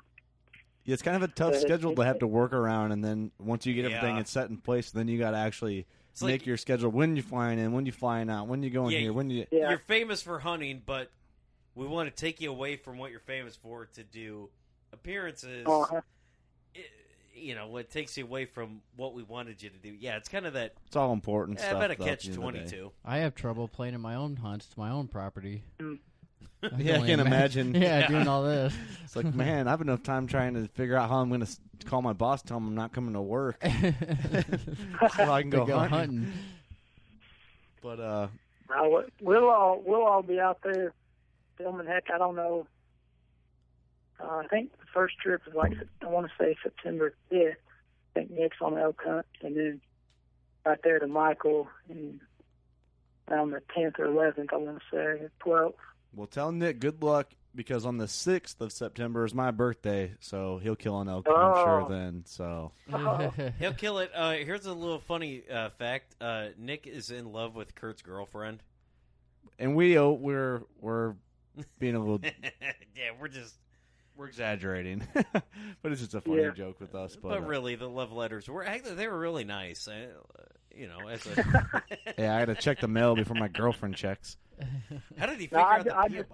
Yeah, 0.83 0.93
it's 0.93 1.01
kind 1.01 1.15
of 1.15 1.23
a 1.23 1.33
tough 1.33 1.55
Uh, 1.55 1.59
schedule 1.59 1.95
to 1.95 2.01
have 2.03 2.19
to 2.19 2.27
work 2.27 2.51
around, 2.51 2.91
and 2.91 3.03
then 3.03 3.31
once 3.39 3.65
you 3.65 3.73
get 3.73 3.85
everything 3.85 4.17
it's 4.17 4.31
set 4.31 4.49
in 4.49 4.57
place, 4.57 4.91
then 4.91 5.07
you 5.07 5.17
got 5.17 5.31
to 5.31 5.37
actually 5.37 5.85
It's 6.11 6.21
make 6.21 6.41
like 6.41 6.45
your 6.45 6.57
schedule. 6.57 6.91
When 6.91 7.15
you 7.15 7.21
flying 7.21 7.59
in, 7.59 7.71
when 7.71 7.85
you 7.85 7.93
flying 7.93 8.29
out, 8.29 8.47
when 8.47 8.61
you 8.61 8.69
going 8.69 8.91
Yeah, 8.91 8.99
here, 8.99 9.13
when 9.13 9.29
you. 9.29 9.47
yeah, 9.51 9.69
you're 9.69 9.79
famous 9.79 10.21
for 10.21 10.39
hunting, 10.39 10.81
but 10.85 11.09
we 11.75 11.87
want 11.87 12.09
to 12.09 12.15
take 12.15 12.41
you 12.41 12.49
away 12.51 12.75
from 12.75 12.97
what 12.97 13.11
you're 13.11 13.19
famous 13.21 13.55
for 13.55 13.85
to 13.85 14.03
do 14.03 14.49
appearances. 14.91 15.65
uh-huh. 15.65 16.01
It- 16.73 16.91
you 17.35 17.53
know, 17.55 17.77
it 17.77 17.89
takes 17.91 18.17
you 18.17 18.23
away 18.23 18.45
from 18.45 18.81
what 18.95 19.13
we 19.13 19.21
wanted 19.23 19.61
you 19.61 19.69
to 19.69 19.77
do. 19.77 19.93
Yeah, 19.99 20.15
it's 20.17 20.29
kind 20.29 20.45
of 20.45 20.53
that. 20.53 20.73
It's 20.87 20.95
all 20.95 21.13
important 21.13 21.59
eh, 21.59 21.61
stuff. 21.63 21.73
about 21.77 21.91
a 21.91 21.95
though, 21.95 22.03
at 22.05 22.09
catch 22.09 22.23
the 22.25 22.31
end 22.33 22.37
of 22.37 22.43
the 22.45 22.51
day. 22.51 22.57
twenty 22.65 22.69
two. 22.71 22.91
I 23.03 23.17
have 23.19 23.35
trouble 23.35 23.67
playing 23.67 23.93
in 23.93 24.01
my 24.01 24.15
own 24.15 24.37
hunts, 24.37 24.67
to 24.67 24.79
my 24.79 24.89
own 24.89 25.07
property. 25.07 25.63
Mm. 25.79 25.99
I 26.63 26.69
can 26.69 26.79
Yeah, 26.79 26.93
I 26.93 26.95
only 26.97 27.09
can 27.09 27.19
ima- 27.19 27.29
imagine. 27.29 27.75
Yeah, 27.75 27.81
Yeah. 27.99 28.07
doing 28.07 28.27
all 28.27 28.43
this. 28.43 28.73
It's 29.03 29.15
like, 29.15 29.33
man, 29.35 29.67
I 29.67 29.71
have 29.71 29.81
enough 29.81 30.01
time 30.03 30.27
trying 30.27 30.53
to 30.55 30.67
figure 30.69 30.95
out 30.97 31.09
how 31.09 31.17
I'm 31.17 31.29
going 31.29 31.45
to 31.45 31.57
call 31.85 32.01
my 32.01 32.13
boss, 32.13 32.41
tell 32.41 32.57
him 32.57 32.67
I'm 32.67 32.75
not 32.75 32.91
coming 32.93 33.13
to 33.13 33.21
work, 33.21 33.57
so 33.63 35.31
I 35.31 35.41
can 35.41 35.49
go, 35.49 35.65
go 35.65 35.77
hunting. 35.79 35.89
hunting. 35.97 36.33
But 37.81 37.99
uh, 37.99 38.27
Uh, 38.69 39.01
we'll 39.21 39.49
all 39.49 39.81
we'll 39.85 40.03
all 40.03 40.23
be 40.23 40.39
out 40.39 40.59
there 40.63 40.91
filming. 41.57 41.85
Heck, 41.85 42.05
I 42.13 42.17
don't 42.17 42.35
know. 42.35 42.65
Uh, 44.19 44.37
I 44.43 44.47
think 44.47 44.71
the 44.73 44.85
first 44.93 45.17
trip 45.19 45.41
is 45.47 45.53
like 45.53 45.73
I 46.01 46.05
want 46.07 46.27
to 46.27 46.33
say 46.43 46.55
September 46.63 47.13
fifth. 47.29 47.57
I 48.15 48.19
think 48.19 48.31
Nick's 48.31 48.57
on 48.61 48.75
the 48.75 48.81
elk 48.81 49.01
hunt, 49.05 49.25
and 49.41 49.55
then 49.57 49.81
right 50.65 50.79
there 50.83 50.99
to 50.99 51.07
Michael, 51.07 51.67
and 51.89 52.19
around 53.29 53.51
the 53.51 53.61
tenth 53.73 53.95
or 53.99 54.05
eleventh, 54.05 54.51
I 54.53 54.57
want 54.57 54.79
to 54.79 54.83
say 55.19 55.27
twelfth. 55.39 55.75
we'll 56.13 56.27
tell 56.27 56.51
Nick 56.51 56.79
good 56.79 57.03
luck 57.03 57.27
because 57.53 57.85
on 57.85 57.97
the 57.97 58.07
sixth 58.07 58.59
of 58.61 58.71
September 58.71 59.25
is 59.25 59.33
my 59.33 59.51
birthday, 59.51 60.11
so 60.19 60.59
he'll 60.63 60.75
kill 60.75 60.99
an 61.01 61.09
elk. 61.09 61.27
I'm 61.27 61.53
sure 61.55 61.81
Oh. 61.83 61.89
then. 61.89 62.23
So 62.25 62.71
He'll 63.59 63.73
kill 63.73 63.99
it. 63.99 64.11
Uh, 64.13 64.31
here's 64.31 64.65
a 64.65 64.73
little 64.73 64.99
funny 64.99 65.43
uh, 65.51 65.69
fact: 65.71 66.15
uh, 66.21 66.47
Nick 66.57 66.87
is 66.87 67.11
in 67.11 67.31
love 67.33 67.53
with 67.55 67.75
Kurt's 67.75 68.01
girlfriend. 68.01 68.61
and 69.59 69.75
we 69.75 69.97
oh, 69.97 70.11
we're 70.13 70.61
we're 70.79 71.15
being 71.79 71.95
a 71.95 71.99
little 71.99 72.19
yeah, 72.95 73.11
we're 73.19 73.27
just. 73.27 73.55
We're 74.17 74.27
exaggerating, 74.27 75.03
but 75.13 75.91
it's 75.91 76.01
just 76.01 76.13
a 76.15 76.21
funny 76.21 76.43
Yeah. 76.43 76.51
joke 76.51 76.79
with 76.79 76.95
us. 76.95 77.15
But, 77.15 77.29
But, 77.29 77.37
uh, 77.39 77.41
really, 77.41 77.75
the 77.75 77.89
love 77.89 78.11
letters 78.11 78.47
were 78.49 78.65
they 78.83 79.07
were 79.07 79.19
really 79.19 79.43
nice. 79.43 79.87
Uh, 79.87 80.07
you 80.75 80.87
know, 80.87 81.07
as 81.07 81.25
a, 81.27 81.83
yeah, 82.17 82.35
I 82.35 82.45
got 82.45 82.55
to 82.55 82.61
check 82.61 82.79
the 82.81 82.87
mail 82.87 83.15
before 83.15 83.35
my 83.35 83.47
girlfriend 83.47 83.95
checks. 83.95 84.37
how 85.17 85.25
did 85.25 85.39
he 85.39 85.49
No, 85.51 85.59
figure 85.59 85.59
I- 85.59 85.77
out 85.79 85.83
the 85.85 85.97
I 85.97 86.07
just- 86.07 86.29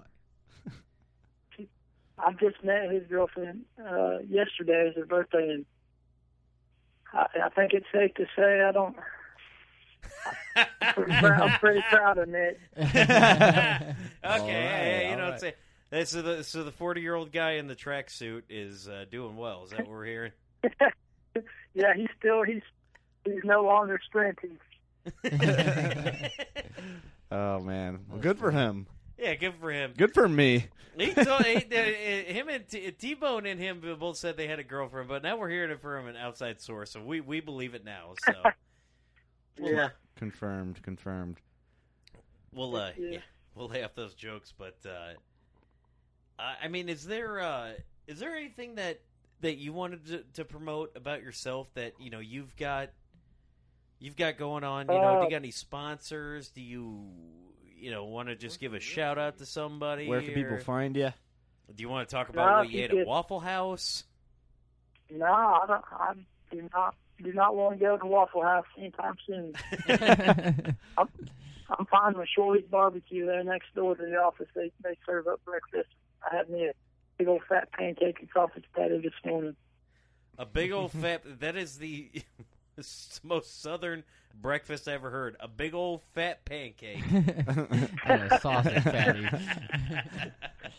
I 2.24 2.34
just 2.34 2.64
met 2.64 2.92
his 2.92 3.02
girlfriend 3.08 3.62
uh, 3.84 4.20
yesterday. 4.30 4.82
It 4.82 4.86
was 4.90 4.96
her 4.98 5.06
birthday, 5.08 5.50
and 5.56 5.66
I, 7.14 7.26
I 7.46 7.50
think 7.50 7.74
it's 7.74 7.88
safe 7.92 8.14
to 8.16 8.28
say 8.36 8.62
I 8.62 8.72
don't. 8.72 8.96
I'm 10.56 10.94
pretty 10.94 11.12
proud, 11.20 11.42
I'm 11.42 11.60
pretty 11.60 11.84
proud 11.90 12.18
of 12.20 12.30
Nick. 12.30 12.60
okay, 12.78 13.96
right, 14.24 14.48
yeah, 14.48 15.02
you 15.08 15.12
all 15.14 15.18
know, 15.18 15.30
right. 15.32 15.40
say 15.40 15.54
so 16.04 16.22
the 16.22 16.44
so 16.44 16.64
the 16.64 16.72
forty 16.72 17.02
year 17.02 17.16
old 17.16 17.32
guy 17.32 17.52
in 17.54 17.68
the 17.68 17.76
tracksuit 17.76 18.44
is 18.50 18.88
uh, 18.88 19.06
doing 19.12 19.36
well. 19.38 19.64
Is 19.66 19.72
that 19.72 19.80
what 19.82 19.90
we're 19.90 20.06
hearing? 20.06 20.32
yeah, 21.74 21.94
he's 21.96 22.10
still 22.20 22.44
he's 22.44 22.62
he's 23.26 23.44
no 23.44 23.64
longer 23.64 24.00
sprinting. 24.06 24.58
Oh 27.34 27.62
man, 27.62 28.00
well, 28.10 28.20
good 28.20 28.38
for 28.38 28.52
him. 28.52 28.88
yeah, 29.18 29.36
good 29.36 29.54
for 29.56 29.72
him. 29.72 29.94
Good 29.96 30.14
for 30.14 30.28
me. 30.28 30.66
He 30.98 31.14
told 31.14 31.46
he, 31.46 31.56
uh, 31.72 32.34
him 32.34 32.50
and 32.50 32.68
T- 32.68 32.92
T-Bone 32.92 33.46
and 33.46 33.58
him 33.58 33.82
both 33.98 34.18
said 34.18 34.36
they 34.36 34.48
had 34.48 34.60
a 34.60 34.66
girlfriend, 34.66 35.08
but 35.08 35.24
now 35.24 35.38
we're 35.38 35.48
hearing 35.50 35.72
it 35.72 35.82
from 35.82 36.08
an 36.08 36.18
outside 36.18 36.60
source, 36.60 36.92
so 36.92 37.02
we 37.02 37.22
we 37.22 37.40
believe 37.40 37.74
it 37.74 37.86
now. 37.86 38.16
So 38.26 38.34
we'll, 39.58 39.72
Yeah. 39.74 39.86
uh, 39.86 39.90
Confirmed. 40.18 40.82
Confirmed. 40.84 41.38
we'll 42.54 42.76
uh, 42.76 42.92
Yeah. 42.98 43.12
yeah, 43.12 43.20
we'll 43.56 43.70
lay 43.70 43.82
off 43.84 43.96
those 43.96 44.14
jokes. 44.14 44.54
But 44.58 44.76
uh, 44.86 45.14
I 46.42 46.66
I 46.66 46.68
mean, 46.68 46.90
is 46.90 47.06
there 47.06 47.40
uh, 47.40 47.72
is 48.08 48.20
there 48.20 48.36
anything 48.36 48.76
that 48.76 49.00
that 49.42 49.58
you 49.58 49.74
wanted 49.74 50.06
to, 50.08 50.24
to 50.36 50.46
promote 50.46 50.92
about 50.96 51.24
yourself 51.24 51.68
that 51.76 51.94
you 52.00 52.10
know 52.10 52.20
you've 52.20 52.56
got 52.58 52.90
you've 54.00 54.16
got 54.16 54.38
going 54.38 54.64
on? 54.64 54.88
You 54.88 54.94
know, 55.00 55.16
do 55.16 55.22
Uh, 55.22 55.24
you 55.26 55.30
got 55.30 55.36
any 55.38 55.52
sponsors? 55.52 56.50
Do 56.50 56.62
you 56.62 57.08
you 57.78 57.92
know 57.92 58.06
want 58.06 58.30
to 58.30 58.36
just 58.36 58.60
give 58.60 58.74
a 58.74 58.80
shout 58.80 59.18
out 59.18 59.38
to 59.38 59.46
somebody? 59.46 60.08
Where 60.08 60.22
can 60.22 60.34
people 60.34 60.58
find 60.60 60.96
you? 60.96 61.14
Do 61.74 61.82
you 61.82 61.90
want 61.90 62.08
to 62.10 62.14
talk 62.16 62.34
No, 62.34 62.42
about 62.42 62.58
what 62.58 62.70
you 62.70 62.80
you 62.80 62.86
ate 62.86 62.92
at 62.92 63.08
Waffle 63.08 63.40
House? 63.40 64.04
No, 65.10 65.26
I 65.26 65.66
don't. 65.68 65.84
I 65.92 66.14
do 66.52 66.70
not 66.74 66.96
do 67.24 67.34
not 67.34 67.56
want 67.56 67.80
to 67.80 67.86
go 67.86 67.98
to 67.98 68.06
Waffle 68.06 68.42
House 68.44 68.66
anytime 68.78 69.16
soon. 69.26 69.54
I'm 70.98 71.86
fine 71.86 72.18
with 72.18 72.28
Shorty's 72.36 72.66
Barbecue 72.70 73.26
there 73.26 73.44
next 73.44 73.74
door 73.76 73.96
to 73.96 74.02
the 74.06 74.18
office. 74.18 74.48
They 74.56 74.72
they 74.84 74.98
serve 75.06 75.28
up 75.28 75.44
breakfast. 75.46 75.90
I 76.30 76.36
had 76.36 76.50
me 76.50 76.68
a 76.68 76.74
big 77.18 77.28
old 77.28 77.42
fat 77.48 77.72
pancake 77.72 78.20
and 78.20 78.30
sausage 78.34 78.66
patty 78.76 79.00
this 79.00 79.14
morning. 79.26 79.56
A 80.38 80.46
big 80.46 80.72
old 80.72 80.92
fat. 80.92 81.24
That 81.40 81.56
is 81.56 81.78
the 81.78 82.12
most 83.24 83.62
southern 83.62 84.04
breakfast 84.42 84.88
I 84.88 84.94
ever 84.94 85.10
heard. 85.10 85.36
A 85.40 85.48
big 85.48 85.74
old 85.74 86.02
fat 86.14 86.44
pancake. 86.46 87.04
and 87.12 88.24
a 88.32 88.40
sausage 88.40 88.84
patty. 88.84 89.28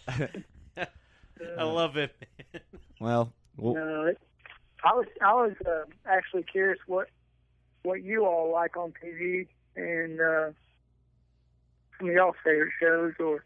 I 1.58 1.64
love 1.64 1.96
it. 1.96 2.14
Well, 3.00 3.32
well 3.56 3.74
No, 3.74 4.04
it, 4.06 4.18
I 4.84 4.94
was 4.94 5.06
I 5.20 5.34
was 5.34 5.52
uh, 5.66 5.84
actually 6.06 6.44
curious 6.44 6.78
what 6.86 7.08
what 7.82 8.02
you 8.02 8.24
all 8.24 8.52
like 8.52 8.76
on 8.76 8.92
TV 9.02 9.46
and 9.76 10.20
uh, 10.20 10.50
some 11.98 12.08
of 12.08 12.14
y'all's 12.14 12.36
favorite 12.44 12.72
shows 12.80 13.12
or 13.18 13.26
or 13.26 13.44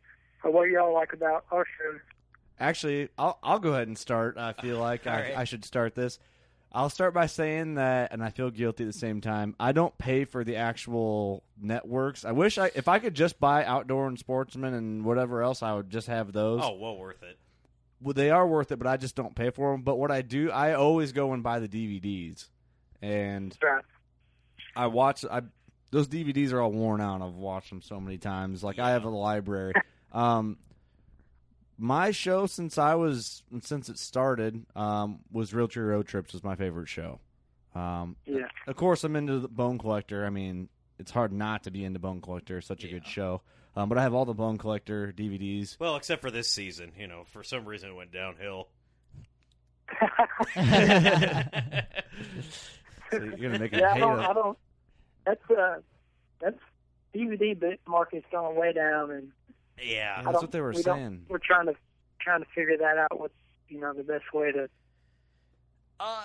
what 0.51 0.68
y'all 0.70 0.92
like 0.94 1.12
about 1.12 1.44
our 1.51 1.64
shows. 1.64 2.01
Actually, 2.59 3.09
I'll 3.18 3.38
I'll 3.42 3.59
go 3.59 3.72
ahead 3.74 3.88
and 3.88 3.99
start. 3.99 4.38
I 4.38 4.53
feel 4.53 4.78
like 4.78 5.07
I, 5.07 5.20
right. 5.20 5.36
I 5.38 5.44
should 5.44 5.64
start 5.64 5.94
this. 5.94 6.18
I'll 6.72 6.90
start 6.90 7.14
by 7.14 7.26
saying 7.26 7.74
that, 7.74 8.12
and 8.12 8.22
I 8.22 8.28
feel 8.30 8.51
guilty 8.51 8.84
at 8.84 8.86
the 8.92 8.99
same 8.99 9.20
time. 9.20 9.55
I 9.59 9.72
don't 9.72 9.97
pay 9.97 10.24
for 10.24 10.44
the 10.44 10.57
actual 10.57 11.42
networks. 11.61 12.24
I 12.24 12.32
wish 12.32 12.59
I, 12.59 12.70
if 12.74 12.86
I 12.86 12.99
could 12.99 13.14
just 13.14 13.40
buy 13.40 13.64
Outdoor 13.64 14.09
and 14.09 14.18
Sportsman 14.18 14.74
and 14.74 15.05
whatever 15.05 15.42
else, 15.42 15.62
I 15.62 15.74
would 15.74 15.88
just 15.88 16.07
have 16.09 16.32
those. 16.32 16.61
Oh, 16.62 16.74
well 16.74 16.99
worth 16.99 17.22
it. 17.22 17.38
Well, 18.03 18.12
they 18.12 18.30
are 18.30 18.47
worth 18.47 18.72
it, 18.72 18.76
but 18.78 18.86
I 18.86 18.99
just 18.99 19.14
don't 19.16 19.34
pay 19.34 19.49
for 19.51 19.72
them. 19.72 19.82
But 19.82 19.97
what 19.97 20.11
I 20.11 20.20
do, 20.20 20.51
I 20.51 20.74
always 20.74 21.12
go 21.12 21.32
and 21.32 21.42
buy 21.42 21.61
the 21.61 21.68
DVDs, 21.68 22.49
and 23.01 23.57
Right. 23.62 23.84
I 24.74 24.86
watch. 24.88 25.24
I 25.24 25.42
those 25.92 26.09
DVDs 26.09 26.53
are 26.53 26.61
all 26.61 26.72
worn 26.72 27.01
out. 27.01 27.22
I've 27.22 27.34
watched 27.34 27.70
them 27.70 27.80
so 27.80 27.99
many 28.01 28.18
times. 28.18 28.62
Like 28.62 28.78
I 28.78 28.90
have 28.90 29.05
a 29.05 29.09
library. 29.09 29.72
Um, 30.16 30.56
my 31.78 32.10
show 32.10 32.46
since 32.46 32.78
I 32.78 32.94
was 32.94 33.42
since 33.60 33.88
it 33.90 33.98
started 33.98 34.64
um, 34.74 35.20
was 35.30 35.52
Realtree 35.52 35.86
Road 35.86 36.06
Trips 36.08 36.32
was 36.32 36.42
my 36.42 36.56
favorite 36.56 36.88
show. 36.88 37.20
Um, 37.74 38.16
Yeah. 38.24 38.48
of 38.66 38.76
course, 38.76 39.04
I'm 39.04 39.14
into 39.14 39.38
the 39.40 39.48
Bone 39.48 39.76
Collector. 39.78 40.24
I 40.24 40.30
mean, 40.30 40.70
it's 40.98 41.10
hard 41.10 41.32
not 41.32 41.64
to 41.64 41.70
be 41.70 41.84
into 41.84 41.98
Bone 41.98 42.22
Collector. 42.22 42.62
Such 42.62 42.82
a 42.84 42.86
Yeah. 42.86 42.94
good 42.94 43.06
show. 43.06 43.42
Um, 43.76 43.90
but 43.90 43.98
I 43.98 44.02
have 44.02 44.14
all 44.14 44.24
the 44.24 44.32
Bone 44.32 44.56
Collector 44.56 45.12
DVDs. 45.14 45.78
Well, 45.78 45.96
except 45.96 46.22
for 46.22 46.30
this 46.30 46.50
season, 46.50 46.92
you 46.98 47.06
know, 47.06 47.24
for 47.24 47.42
some 47.44 47.66
reason 47.66 47.90
it 47.90 47.94
went 47.94 48.10
downhill. 48.10 48.68
So 53.10 53.18
you're 53.22 53.36
gonna 53.36 53.58
make 53.58 53.72
it 53.72 53.78
yeah, 53.78 53.92
I 53.94 53.98
don't. 53.98 54.18
I 54.18 54.32
don't. 54.32 54.58
That's 55.24 55.50
uh, 55.50 55.76
that's 56.40 56.58
DVD 57.14 57.56
bit 57.58 57.80
market's 57.86 58.26
going 58.32 58.56
way 58.58 58.72
down, 58.72 59.12
and 59.12 59.30
yeah. 59.83 60.14
I 60.18 60.22
That's 60.22 60.43
what 60.43 60.53
they 60.53 60.61
were 60.61 60.72
we 60.72 60.83
saying. 60.83 61.27
we're 61.29 61.39
trying 61.39 61.66
to 61.66 61.74
trying 62.20 62.41
to 62.43 62.49
figure 62.55 62.77
that 62.79 62.99
out. 62.99 63.18
What 63.20 63.31
you 63.68 63.81
know 63.81 63.93
the 63.93 64.03
best 64.03 64.33
way 64.33 64.53
to. 64.53 64.68
Uh, 65.99 66.24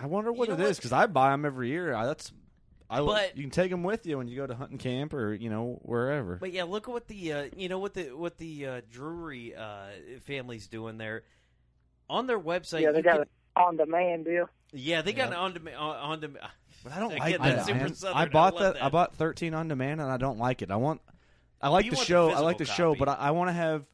I 0.00 0.06
wonder 0.06 0.32
what 0.32 0.48
You 0.48 0.54
it 0.54 0.58
know 0.58 0.64
is 0.64 0.70
what? 0.70 0.76
because 0.78 0.92
I 0.92 1.06
buy 1.06 1.30
them 1.30 1.44
every 1.44 1.68
year. 1.68 1.94
I, 1.94 2.06
that's 2.06 2.32
I 2.90 3.00
But- 3.00 3.36
you 3.36 3.42
can 3.42 3.50
take 3.50 3.70
them 3.70 3.82
with 3.82 4.06
you 4.06 4.18
when 4.18 4.28
you 4.28 4.36
go 4.36 4.46
to 4.46 4.54
hunting 4.54 4.78
camp 4.78 5.12
or 5.14 5.34
you 5.34 5.50
know 5.50 5.78
wherever. 5.82 6.36
but 6.36 6.52
yeah, 6.52 6.64
look 6.64 6.88
at 6.88 6.92
what 6.92 7.06
the 7.06 7.32
uh, 7.32 7.48
you 7.56 7.68
know 7.68 7.78
what 7.78 7.94
the 7.94 8.10
what 8.16 8.38
the 8.38 8.66
uh, 8.66 8.80
Drury 8.90 9.54
uh, 9.54 9.86
family's 10.22 10.66
doing 10.68 10.98
there 10.98 11.22
on 12.08 12.26
their 12.26 12.40
website. 12.40 12.80
yeah, 12.82 12.92
they 12.92 13.02
got 13.02 13.12
can- 13.14 13.20
an 13.22 13.28
on 13.56 13.76
demand 13.76 14.24
deal. 14.24 14.48
yeah, 14.72 15.02
they 15.02 15.12
got 15.12 15.28
an 15.28 15.34
on 15.34 15.52
demand 15.54 15.76
on, 15.76 15.96
on 15.96 16.20
demand. 16.20 16.46
But 16.84 16.92
I 16.92 17.00
don't 17.00 17.12
Again, 17.12 17.40
like 17.40 17.56
that. 17.66 17.66
super 17.90 18.08
I 18.16 18.22
I 18.22 18.26
bought 18.26 18.54
love 18.54 18.62
that, 18.62 18.74
that. 18.74 18.84
I 18.84 18.88
bought 18.88 19.16
13 19.16 19.52
on 19.52 19.66
demand, 19.66 20.00
and 20.00 20.08
I 20.10 20.16
don't 20.16 20.38
like 20.38 20.62
it. 20.62 20.70
I 20.70 20.76
want. 20.76 21.00
I 21.60 21.68
like 21.68 21.84
the 21.86 21.90
want 21.90 21.98
the 22.00 22.04
show. 22.04 22.30
I 22.30 22.40
like 22.40 22.58
the 22.58 22.64
physical 22.64 22.76
show, 22.76 22.90
copy. 22.92 22.98
but 23.00 23.08
I, 23.08 23.14
I 23.14 23.30
want 23.32 23.48
to 23.48 23.54
have. 23.54 23.84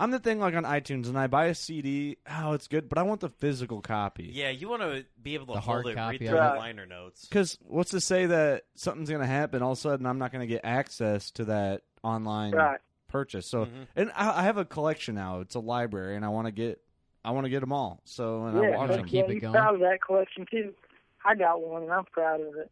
I'm 0.00 0.10
the 0.12 0.20
thing 0.20 0.38
like 0.38 0.54
on 0.54 0.62
iTunes, 0.64 1.06
and 1.08 1.18
I 1.18 1.26
buy 1.26 1.46
a 1.46 1.54
CD. 1.54 2.18
Oh, 2.30 2.52
it's 2.52 2.68
good, 2.68 2.88
but 2.88 2.98
I 2.98 3.02
want 3.02 3.20
the 3.20 3.30
physical 3.30 3.80
copy. 3.80 4.30
Yeah, 4.32 4.50
you 4.50 4.68
want 4.68 4.82
to 4.82 5.04
be 5.20 5.34
able 5.34 5.46
to 5.46 5.52
The 5.54 5.60
hold 5.60 5.82
hard 5.82 5.86
it, 5.88 5.94
copy 5.96 6.18
read 6.18 6.28
through 6.28 6.38
it. 6.38 6.52
the 6.52 6.56
liner 6.58 6.86
notes. 6.86 7.24
Because 7.24 7.58
what's 7.66 7.90
to 7.90 8.00
say 8.00 8.26
that 8.26 8.62
something's 8.76 9.08
going 9.08 9.22
to 9.22 9.26
happen? 9.26 9.60
All 9.62 9.72
of 9.72 9.78
a 9.78 9.80
sudden, 9.80 10.06
I'm 10.06 10.18
not 10.18 10.30
going 10.30 10.42
to 10.42 10.46
get 10.46 10.60
access 10.64 11.32
to 11.32 11.46
that 11.46 11.82
online 12.04 12.52
Right. 12.54 12.78
purchase. 13.08 13.46
So, 13.48 13.64
Mhm. 13.66 13.86
and 13.96 14.12
I, 14.14 14.40
I 14.40 14.42
have 14.44 14.56
a 14.56 14.64
collection 14.64 15.16
now. 15.16 15.40
It's 15.40 15.56
a 15.56 15.60
library, 15.60 16.14
and 16.14 16.24
I 16.24 16.28
want 16.28 16.46
to 16.46 16.52
get. 16.52 16.80
I 17.24 17.32
want 17.32 17.46
to 17.46 17.50
get 17.50 17.60
them 17.60 17.72
all. 17.72 18.00
So, 18.04 18.44
and 18.46 18.56
I 18.56 18.62
yeah, 18.68 18.76
watch 18.76 18.90
heck 18.90 18.98
them. 19.00 19.06
keep 19.06 19.14
yeah, 19.24 19.30
it 19.30 19.34
you 19.34 19.40
going. 19.40 19.52
proud 19.52 19.74
of 19.74 19.80
that 19.80 19.98
collection 20.00 20.46
too. 20.48 20.72
I 21.24 21.34
got 21.34 21.60
one, 21.60 21.82
and 21.82 21.92
I'm 21.92 22.04
proud 22.04 22.40
of 22.40 22.54
it. 22.56 22.70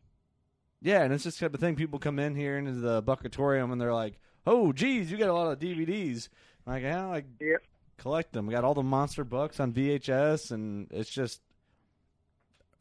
Yeah, 0.80 1.02
and 1.02 1.12
it's 1.12 1.24
just 1.24 1.40
kind 1.40 1.52
of 1.52 1.60
thing. 1.60 1.74
People 1.74 1.98
come 1.98 2.20
in 2.20 2.36
here 2.36 2.56
into 2.56 2.72
the 2.74 3.02
buckatorium 3.02 3.72
and 3.72 3.80
they're 3.80 3.92
like, 3.92 4.20
"Oh, 4.46 4.72
geez, 4.72 5.10
you 5.10 5.16
got 5.18 5.28
a 5.28 5.32
lot 5.34 5.52
of 5.52 5.58
DVDs." 5.58 6.28
I'm 6.66 6.72
like, 6.74 6.82
yeah, 6.82 7.06
I 7.08 7.24
Yep. 7.40 7.62
collect 7.98 8.32
them. 8.32 8.48
I 8.48 8.52
got 8.52 8.64
all 8.64 8.74
the 8.74 8.82
monster 8.82 9.24
bucks 9.24 9.60
on 9.60 9.72
VHS, 9.72 10.50
and 10.50 10.88
it's 10.90 11.10
just. 11.10 11.40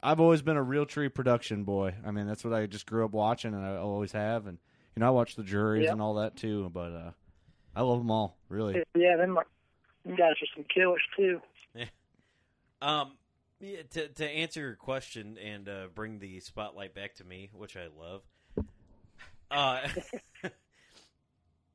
I've 0.02 0.20
always 0.20 0.42
been 0.42 0.56
a 0.56 0.64
Realtree 0.64 1.12
production 1.12 1.64
boy. 1.64 1.94
I 2.06 2.10
mean, 2.12 2.26
that's 2.26 2.44
what 2.44 2.52
I 2.52 2.66
just 2.66 2.86
grew 2.86 3.04
up 3.04 3.12
watching, 3.12 3.54
and 3.54 3.64
I 3.64 3.76
always 3.76 4.12
have. 4.12 4.46
And 4.46 4.58
you 4.94 5.00
know, 5.00 5.06
I 5.06 5.10
watch 5.10 5.34
the 5.36 5.42
Drurys 5.42 5.84
Yep. 5.84 5.92
and 5.92 6.02
all 6.02 6.14
that 6.14 6.36
too. 6.36 6.70
But 6.72 6.92
uh, 6.92 7.10
I 7.74 7.82
love 7.82 7.98
them 7.98 8.10
all, 8.10 8.36
really. 8.48 8.82
Yeah, 8.94 9.16
them, 9.16 9.36
are- 9.38 9.46
them 10.04 10.14
guys 10.16 10.34
are 10.42 10.46
some 10.54 10.64
killers 10.72 11.02
too. 11.16 11.40
Yeah. 11.74 11.86
Um, 12.82 13.12
yeah, 13.58 13.82
to 13.92 14.08
to 14.08 14.28
answer 14.28 14.60
your 14.60 14.76
question 14.76 15.38
and 15.38 15.68
uh, 15.68 15.86
bring 15.94 16.18
the 16.18 16.40
spotlight 16.40 16.94
back 16.94 17.14
to 17.16 17.24
me, 17.24 17.50
which 17.52 17.76
I 17.76 17.86
love. 17.98 18.22
Uh, 19.50 19.88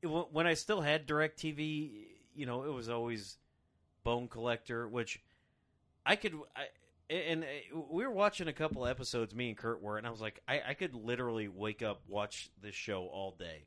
when 0.02 0.24
when 0.32 0.46
I 0.46 0.54
still 0.54 0.80
had 0.80 1.06
Directv, 1.06 1.90
you 2.34 2.46
know, 2.46 2.64
it 2.64 2.72
was 2.72 2.88
always 2.88 3.38
Bone 4.04 4.28
Collector, 4.28 4.88
which 4.88 5.20
I 6.04 6.16
could. 6.16 6.34
I, 6.56 6.66
and 7.12 7.44
uh, 7.44 7.78
we 7.90 8.04
were 8.04 8.10
watching 8.12 8.48
a 8.48 8.52
couple 8.54 8.86
episodes, 8.86 9.34
me 9.34 9.48
and 9.48 9.56
Kurt 9.58 9.82
were, 9.82 9.98
and 9.98 10.06
I 10.06 10.10
was 10.10 10.20
like, 10.22 10.40
I, 10.48 10.62
I 10.68 10.74
could 10.74 10.94
literally 10.94 11.46
wake 11.48 11.82
up, 11.82 12.00
watch 12.08 12.48
this 12.62 12.74
show 12.74 13.02
all 13.12 13.36
day. 13.38 13.66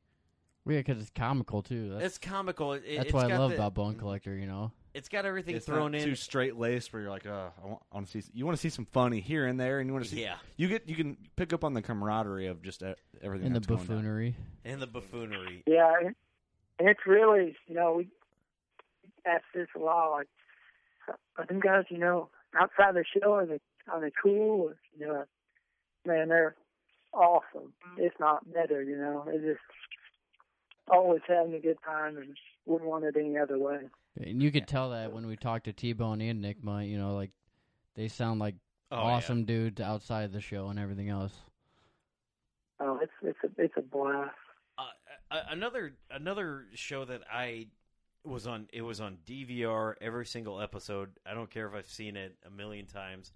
Yeah, 0.67 0.77
because 0.77 0.99
it's 0.99 1.11
comical 1.13 1.61
too. 1.61 1.91
That's, 1.91 2.03
It's 2.05 2.17
comical. 2.17 2.73
It, 2.73 2.83
that's 2.87 3.05
it's 3.05 3.13
what 3.13 3.31
I 3.31 3.37
love 3.37 3.51
the- 3.51 3.57
about 3.57 3.75
Bone 3.75 3.93
Collector. 3.95 4.35
You 4.35 4.47
know, 4.47 4.71
It's 4.95 5.09
got 5.09 5.23
everything 5.25 5.55
It's 5.55 5.67
thrown 5.67 5.91
not 5.91 6.01
in. 6.01 6.05
too 6.07 6.15
straight 6.15 6.55
laced 6.57 6.91
where 6.91 7.03
you're 7.03 7.11
like, 7.11 7.27
uh, 7.27 7.49
I 7.63 7.67
want, 7.67 7.81
I 7.91 7.95
want 7.97 8.07
to 8.09 8.21
see. 8.21 8.31
You 8.33 8.45
want 8.47 8.57
to 8.57 8.61
see 8.61 8.69
some 8.69 8.85
funny 8.85 9.19
here 9.21 9.45
and 9.45 9.59
there, 9.59 9.79
and 9.79 9.87
you 9.87 9.93
want 9.93 10.05
to 10.05 10.11
see. 10.11 10.23
Yeah, 10.23 10.37
You 10.57 10.67
get 10.67 10.89
you 10.89 10.95
can 10.95 11.17
pick 11.35 11.53
up 11.53 11.63
on 11.63 11.75
the 11.75 11.83
camaraderie 11.83 12.47
of 12.47 12.63
just 12.63 12.81
everything. 13.21 13.45
and 13.45 13.55
the 13.55 13.59
that's 13.59 13.67
going 13.67 13.77
down. 13.77 13.87
buffoonery. 13.97 14.35
and 14.65 14.81
the 14.81 14.87
buffoonery. 14.87 15.61
Yeah, 15.67 15.91
and, 16.79 16.87
and 16.87 16.89
it's 16.89 17.07
really, 17.07 17.55
you 17.67 17.75
know, 17.75 17.93
we 17.97 18.07
ask 19.25 19.43
this 19.53 19.67
a 19.75 19.79
lot. 19.79 20.11
Like, 20.11 20.27
are 21.37 21.45
them 21.45 21.59
guys, 21.59 21.85
you 21.89 21.97
know, 21.97 22.29
outside 22.57 22.95
the 22.95 23.03
show, 23.03 23.33
are 23.33 23.45
they 23.45 23.59
are 23.91 24.01
they 24.01 24.11
cool? 24.21 24.69
Or, 24.69 24.77
you 24.97 25.07
know, 25.07 25.25
man, 26.05 26.29
they're 26.29 26.55
awesome. 27.13 27.73
Mm-hmm. 27.87 28.01
If 28.01 28.13
not 28.19 28.51
better, 28.53 28.81
you 28.81 28.97
know, 28.97 29.23
they 29.25 29.37
just 29.37 29.59
always 30.89 31.21
having 31.27 31.53
a 31.53 31.59
good 31.59 31.77
time 31.85 32.17
and 32.17 32.35
wouldn't 32.65 32.89
want 32.89 33.05
it 33.05 33.15
any 33.17 33.37
other 33.37 33.57
way. 33.57 33.79
And 34.17 34.41
you 34.41 34.51
could 34.51 34.67
tell 34.67 34.91
that 34.91 35.11
when 35.11 35.27
we 35.27 35.35
talked 35.35 35.65
to 35.65 35.73
T 35.73 35.93
Bone 35.93 36.21
and 36.21 36.41
Nick 36.41 36.63
Mundt, 36.63 36.87
you 36.87 36.97
know, 36.97 37.15
like 37.15 37.31
they 37.95 38.07
sound 38.07 38.39
like 38.39 38.55
Oh, 38.91 38.97
awesome 38.97 39.45
dudes 39.45 39.81
outside 39.81 40.31
the 40.31 40.41
show 40.41 40.67
and 40.67 40.79
everything 40.79 41.09
else. 41.09 41.33
Oh, 42.79 42.99
it's 43.01 43.11
it's 43.23 43.39
a 43.43 43.61
it's 43.61 43.73
a 43.77 43.81
blast. 43.81 44.31
Uh, 45.35 45.37
uh, 45.37 45.43
another 45.49 45.93
another 46.11 46.65
show 46.73 47.05
that 47.05 47.21
I 47.31 47.67
was 48.23 48.47
on. 48.47 48.67
It 48.73 48.81
was 48.81 49.01
on 49.01 49.17
DVR 49.27 49.95
every 50.01 50.25
single 50.25 50.61
episode. 50.61 51.09
I 51.25 51.33
don't 51.33 51.49
care 51.49 51.67
if 51.67 51.73
I've 51.73 51.89
seen 51.89 52.15
it 52.15 52.35
a 52.45 52.49
million 52.49 52.85
times. 52.85 53.31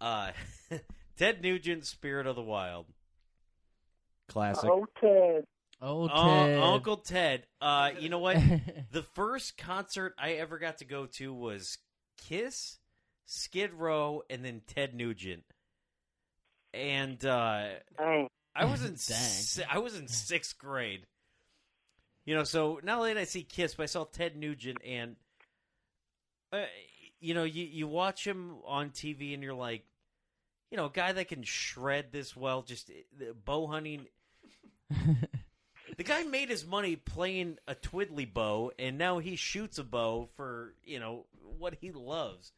Uh, 0.00 0.30
Ted 1.16 1.42
Nugent, 1.42 1.86
Spirit 1.86 2.26
of 2.26 2.36
the 2.36 2.42
Wild. 2.42 2.86
Classic. 4.28 4.68
Oh, 4.68 4.86
Ted. 5.00 5.44
Oh, 5.80 6.08
Uh, 6.08 6.46
Ted. 6.46 6.62
Uncle 6.62 6.96
Ted. 6.98 7.46
Uh, 7.60 7.90
you 7.98 8.08
know 8.08 8.18
what? 8.18 8.36
the 8.90 9.02
first 9.02 9.56
concert 9.56 10.14
I 10.18 10.32
ever 10.32 10.58
got 10.58 10.78
to 10.78 10.84
go 10.84 11.06
to 11.06 11.32
was 11.32 11.78
Kiss, 12.16 12.78
Skid 13.26 13.72
Row, 13.72 14.22
and 14.28 14.44
then 14.44 14.62
Ted 14.66 14.94
Nugent. 14.94 15.44
And 16.74 17.24
uh, 17.24 17.68
Dang. 17.96 18.28
I 18.56 18.64
was 18.64 18.82
in 18.82 18.90
Dang. 18.90 18.96
si- 18.98 19.62
I 19.68 19.78
was 19.78 19.96
in 19.96 20.08
sixth 20.08 20.56
grade. 20.58 21.06
You 22.24 22.34
know, 22.34 22.44
so 22.44 22.80
not 22.82 22.98
only 22.98 23.14
did 23.14 23.20
I 23.20 23.24
see 23.24 23.42
Kiss, 23.44 23.74
but 23.76 23.84
I 23.84 23.86
saw 23.86 24.04
Ted 24.04 24.36
Nugent, 24.36 24.78
and 24.84 25.14
uh, 26.52 26.64
you 27.20 27.34
know, 27.34 27.44
you 27.44 27.64
you 27.64 27.86
watch 27.86 28.26
him 28.26 28.56
on 28.66 28.90
TV, 28.90 29.32
and 29.34 29.42
you're 29.42 29.54
like, 29.54 29.84
you 30.70 30.76
know, 30.76 30.86
a 30.86 30.90
guy 30.90 31.12
that 31.12 31.28
can 31.28 31.42
shred 31.44 32.06
this 32.10 32.34
well, 32.36 32.62
just 32.62 32.90
uh, 32.90 33.32
bow 33.44 33.66
hunting. 33.68 34.06
the 35.96 36.02
guy 36.04 36.24
made 36.24 36.48
his 36.48 36.66
money 36.66 36.96
playing 36.96 37.58
a 37.68 37.74
twiddly 37.74 38.32
bow, 38.32 38.72
and 38.78 38.98
now 38.98 39.18
he 39.18 39.36
shoots 39.36 39.78
a 39.78 39.84
bow 39.84 40.28
for 40.36 40.74
you 40.84 40.98
know 40.98 41.26
what 41.58 41.76
he 41.80 41.92
loves. 41.92 42.52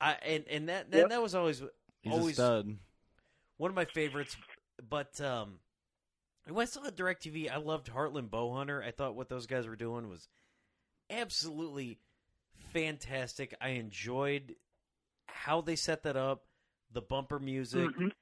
I 0.00 0.16
and 0.26 0.44
and 0.50 0.68
that 0.68 0.90
that, 0.90 0.98
Yep. 0.98 1.08
that 1.10 1.22
was 1.22 1.34
always 1.34 1.62
He's 2.02 2.12
always 2.12 2.32
a 2.38 2.42
stud. 2.42 2.76
one 3.56 3.70
of 3.70 3.74
my 3.76 3.84
favorites. 3.86 4.36
But 4.88 5.20
um, 5.20 5.58
when 6.48 6.62
I 6.62 6.66
saw 6.66 6.82
Directv, 6.82 7.50
I 7.50 7.56
loved 7.56 7.90
Heartland 7.90 8.28
Bowhunter. 8.30 8.84
I 8.86 8.90
thought 8.90 9.14
what 9.16 9.28
those 9.28 9.46
guys 9.46 9.66
were 9.66 9.76
doing 9.76 10.08
was 10.08 10.28
absolutely 11.10 11.98
fantastic. 12.72 13.54
I 13.60 13.70
enjoyed 13.70 14.54
how 15.26 15.60
they 15.60 15.76
set 15.76 16.02
that 16.04 16.16
up, 16.16 16.44
the 16.92 17.02
bumper 17.02 17.38
music. 17.38 17.90
Mhm. 17.90 18.12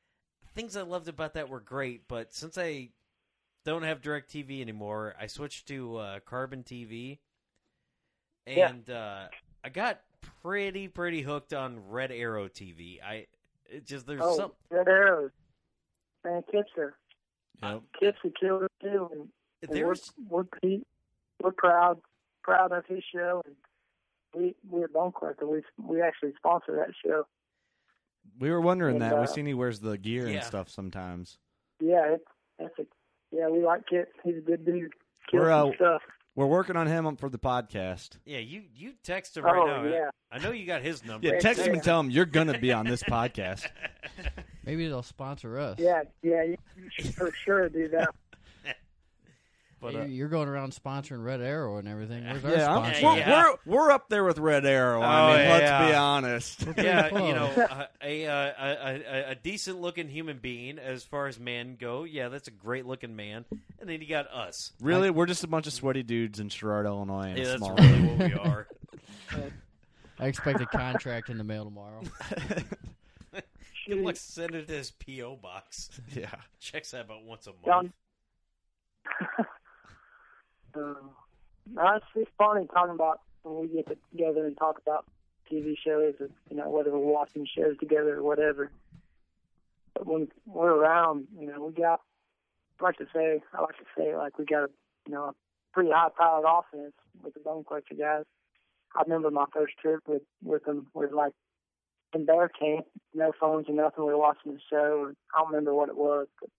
Things 0.55 0.77
I 0.77 0.83
loved 0.83 1.09
about 1.09 1.35
that 1.35 1.49
were 1.49 1.61
great, 1.61 2.07
but 2.07 2.33
since 2.33 2.57
I 2.57 2.91
don't 3.65 3.83
have 3.83 4.01
DirecTV 4.03 4.61
anymore, 4.61 5.15
I 5.19 5.27
switched 5.27 5.67
to 5.69 5.97
uh, 5.97 6.21
Carbon 6.21 6.63
TV, 6.63 7.19
Yeah. 8.47 8.69
and 8.69 8.89
uh, 8.91 9.29
I 9.65 9.69
got 9.71 10.03
pretty 10.43 10.87
pretty 10.89 11.23
hooked 11.23 11.53
on 11.53 11.89
Red 11.89 12.13
Arrow 12.13 12.49
TV. 12.49 13.03
I 13.03 13.27
it 13.67 13.85
just 13.87 14.07
there's 14.07 14.21
Oh, 14.23 14.37
some 14.37 14.53
Red 14.71 14.87
Arrows. 14.89 15.33
Man, 16.25 16.43
Kipster. 16.53 16.93
Yep. 17.63 17.83
Kipster 18.03 18.33
killed 18.41 18.63
it 18.65 18.73
too. 18.83 19.09
And, 19.13 19.29
and 19.71 19.87
we're, 19.87 19.95
we're, 20.29 20.45
he, 20.63 20.83
we're 21.43 21.53
proud 21.53 21.99
proud 22.43 22.73
of 22.73 22.85
his 22.87 23.03
show. 23.15 23.43
And 23.45 23.55
we, 24.35 24.55
we're 24.69 24.87
a 24.87 24.89
Bone 24.89 25.13
Collector. 25.19 25.47
We, 25.47 25.63
we 25.83 26.03
actually 26.03 26.33
sponsor 26.37 26.77
that 26.77 26.95
show. 27.05 27.27
We 28.39 28.51
were 28.51 28.61
wondering 28.61 28.97
And, 28.97 29.03
that. 29.03 29.17
we 29.17 29.25
uh, 29.25 29.27
seen 29.27 29.47
he 29.47 29.55
wears 29.55 29.81
the 29.81 29.97
gear 29.99 30.29
Yeah. 30.29 30.37
and 30.37 30.45
stuff 30.45 30.69
sometimes. 30.69 31.39
Yeah, 31.81 32.15
it's, 32.15 32.25
that's 32.59 32.79
a, 32.79 32.83
yeah, 33.31 33.49
we 33.49 33.65
like 33.65 33.87
Kip. 33.87 34.13
He's 34.25 34.37
a 34.39 34.41
good 34.41 34.65
dude. 34.65 34.93
Kills 35.31 35.43
We're, 35.43 35.51
uh, 35.53 35.75
stuff. 35.77 36.03
We're 36.37 36.47
working 36.47 36.77
on 36.77 36.87
him 36.87 37.17
for 37.17 37.29
the 37.29 37.39
podcast. 37.39 38.19
yeah 38.27 38.39
you 38.39 38.63
you 38.75 38.95
text 39.05 39.37
him 39.37 39.45
right 39.45 39.57
Oh, 39.57 39.67
now. 39.67 39.85
yeah. 39.89 40.11
I 40.33 40.39
know 40.39 40.51
you 40.51 40.67
got 40.67 40.83
his 40.83 41.05
number. 41.05 41.29
Yeah, 41.29 41.39
text 41.39 41.63
him 41.63 41.75
and 41.75 41.83
tell 41.83 42.01
him 42.01 42.11
you're 42.11 42.25
gonna 42.27 42.59
be 42.59 42.73
on 42.73 42.87
this 42.87 43.03
podcast. 43.09 43.67
Maybe 44.65 44.87
they'll 44.89 45.03
sponsor 45.03 45.59
us. 45.59 45.79
Yeah, 45.79 46.03
yeah, 46.23 46.43
you, 46.43 46.57
you 46.77 46.89
should 46.91 47.15
for 47.15 47.31
sure 47.33 47.69
do 47.69 47.89
that. 47.89 48.09
But 49.81 49.97
uh, 49.97 50.03
you're 50.05 50.29
going 50.31 50.49
around 50.49 50.73
sponsoring 50.73 51.23
Red 51.23 51.43
Arrow 51.43 51.77
and 51.77 51.87
everything. 51.87 52.25
Where's 52.25 52.43
yeah, 52.43 52.73
I'm- 52.75 52.95
sponsor? 52.95 53.05
we're, 53.05 53.17
Yeah. 53.19 53.45
we're 53.67 53.75
we're 53.75 53.91
up 53.91 54.09
there 54.09 54.25
with 54.25 54.39
Red 54.39 54.65
Arrow. 54.65 55.03
I 55.03 55.21
Oh, 55.21 55.37
mean, 55.37 55.49
let's 55.51 55.91
be 55.91 55.95
honest. 55.95 56.67
yeah, 56.79 57.09
you 57.09 57.35
know, 57.35 57.45
uh, 57.49 57.87
a, 58.03 58.27
uh, 58.27 58.53
a, 58.59 59.03
a 59.29 59.31
a 59.33 59.35
decent 59.35 59.83
looking 59.83 60.09
human 60.09 60.39
being 60.39 60.79
as 60.79 61.05
far 61.05 61.27
as 61.27 61.39
men 61.39 61.77
go. 61.79 62.05
Yeah, 62.05 62.31
that's 62.31 62.49
a 62.49 62.51
great 62.51 62.87
looking 62.87 63.15
man. 63.15 63.45
And 63.79 63.91
then 63.91 64.01
you 64.01 64.09
got 64.09 64.27
us. 64.33 64.73
really, 64.81 65.11
we're 65.11 65.27
just 65.27 65.45
a 65.45 65.49
bunch 65.49 65.67
of 65.67 65.75
sweaty 65.75 66.03
dudes 66.03 66.41
in 66.41 66.49
Sherrard, 66.49 66.87
Illinois. 66.87 67.29
And 67.29 67.39
Yeah, 67.39 67.45
that's 67.45 67.59
small 67.59 67.75
really 67.77 68.03
what 68.07 68.19
we 68.31 68.35
are. 68.37 68.67
I 70.19 70.27
expect 70.29 70.63
a 70.63 70.67
contract 70.67 71.29
in 71.29 71.37
the 71.37 71.45
mail 71.45 71.65
tomorrow. 71.67 72.01
He 73.85 73.95
looks 73.95 74.21
send 74.21 74.55
it 74.55 74.69
to 74.69 74.75
his 74.75 74.91
PO 74.91 75.37
box. 75.37 75.91
yeah. 76.15 76.35
Checks 76.61 76.93
that 76.93 77.05
about 77.05 77.25
once 77.25 77.47
a 77.47 77.51
month. 77.51 77.65
John. 77.67 77.93
um, 80.75 81.11
no, 81.73 81.97
it's, 81.97 82.07
it's 82.15 82.31
funny 82.39 82.67
talking 82.73 82.95
about 82.95 83.21
when 83.43 83.61
we 83.61 83.69
get 83.69 83.99
together 84.11 84.47
and 84.47 84.57
talk 84.57 84.79
about 84.79 85.05
TV 85.51 85.77
shows, 85.77 86.15
or, 86.21 86.31
you 86.51 86.57
know, 86.57 86.71
whether 86.71 86.91
we're 86.91 87.13
watching 87.13 87.47
shows 87.47 87.77
together 87.79 88.17
or 88.17 88.23
whatever. 88.23 88.71
But 89.93 90.07
when 90.07 90.29
we're 90.47 90.75
around, 90.75 91.27
you 91.39 91.47
know, 91.47 91.67
we 91.67 91.73
got, 91.73 92.01
I 92.81 92.85
like 92.85 92.97
to 92.97 93.07
say, 93.15 93.43
I 93.53 93.61
like 93.61 93.77
to 93.77 93.85
say, 93.97 94.17
like 94.17 94.39
we 94.39 94.47
got 94.47 94.65
a, 94.65 94.69
you 95.07 95.13
know, 95.13 95.25
a 95.25 95.35
pretty 95.73 95.91
high-powered 95.93 96.47
offense 96.49 96.95
with 97.23 97.35
the 97.35 97.41
Bone 97.41 97.65
Collector 97.65 97.95
guys. 97.95 98.25
I 98.97 99.03
remember 99.03 99.31
my 99.31 99.45
first 99.53 99.77
trip 99.79 100.01
with 100.07 100.23
with 100.43 100.65
them 100.65 100.87
was 100.95 101.11
like 101.13 101.33
in 102.15 102.25
bear 102.27 102.49
camp, 102.49 102.87
no 103.15 103.33
phones 103.39 103.69
or 103.69 103.75
nothing. 103.75 104.05
We 104.07 104.13
were 104.13 104.19
watching 104.19 104.55
the 104.55 104.61
show. 104.71 105.13
I 105.35 105.39
don't 105.41 105.49
remember 105.51 105.75
what 105.75 105.89
it 105.89 105.97
was, 105.97 106.27
but 106.41 106.51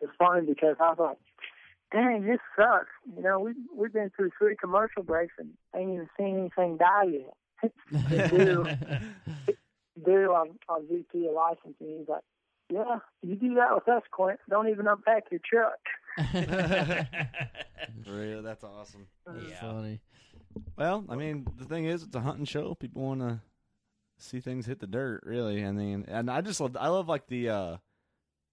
it's 0.00 0.12
funny 0.18 0.46
because 0.46 0.76
I 0.80 0.90
was 0.90 0.98
like, 0.98 1.18
dang, 1.92 2.24
this 2.24 2.38
sucks. 2.56 2.88
You 3.16 3.22
know, 3.22 3.38
we 3.40 3.52
we've 3.76 3.92
been 3.92 4.10
through 4.16 4.30
three 4.38 4.56
commercial 4.56 5.02
breaks 5.02 5.34
and 5.38 5.50
ain't 5.76 5.90
even 5.92 6.08
seen 6.18 6.38
anything 6.38 6.76
die 6.78 7.04
yet. 7.04 7.70
do 8.30 8.66
do 10.04 10.32
on 10.32 10.58
on 10.68 10.86
VP 10.88 11.26
of 11.26 11.34
licensing. 11.34 11.98
He's 11.98 12.08
like, 12.08 12.22
yeah, 12.72 12.98
you 13.22 13.34
do 13.34 13.54
that 13.54 13.74
with 13.74 13.88
us, 13.88 14.02
Clint. 14.12 14.40
Don't 14.48 14.68
even 14.68 14.86
unpack 14.86 15.24
your 15.30 15.40
truck. 15.44 15.78
Really, 18.06 18.42
that's 18.42 18.64
awesome. 18.64 19.06
That's 19.26 19.38
Yeah. 19.48 19.60
funny. 19.60 20.00
Well, 20.76 21.04
I 21.08 21.16
mean, 21.16 21.46
the 21.58 21.64
thing 21.64 21.84
is, 21.84 22.02
it's 22.02 22.14
a 22.14 22.20
hunting 22.20 22.44
show. 22.44 22.74
People 22.74 23.02
want 23.02 23.20
to 23.20 23.40
see 24.20 24.40
things 24.40 24.66
hit 24.66 24.80
the 24.80 24.86
dirt, 24.86 25.22
really. 25.24 25.64
I 25.64 25.72
mean, 25.72 26.04
and 26.08 26.30
I 26.30 26.40
just 26.40 26.60
love, 26.60 26.76
I 26.78 26.88
love 26.88 27.08
like 27.08 27.26
the, 27.26 27.48
uh 27.50 27.76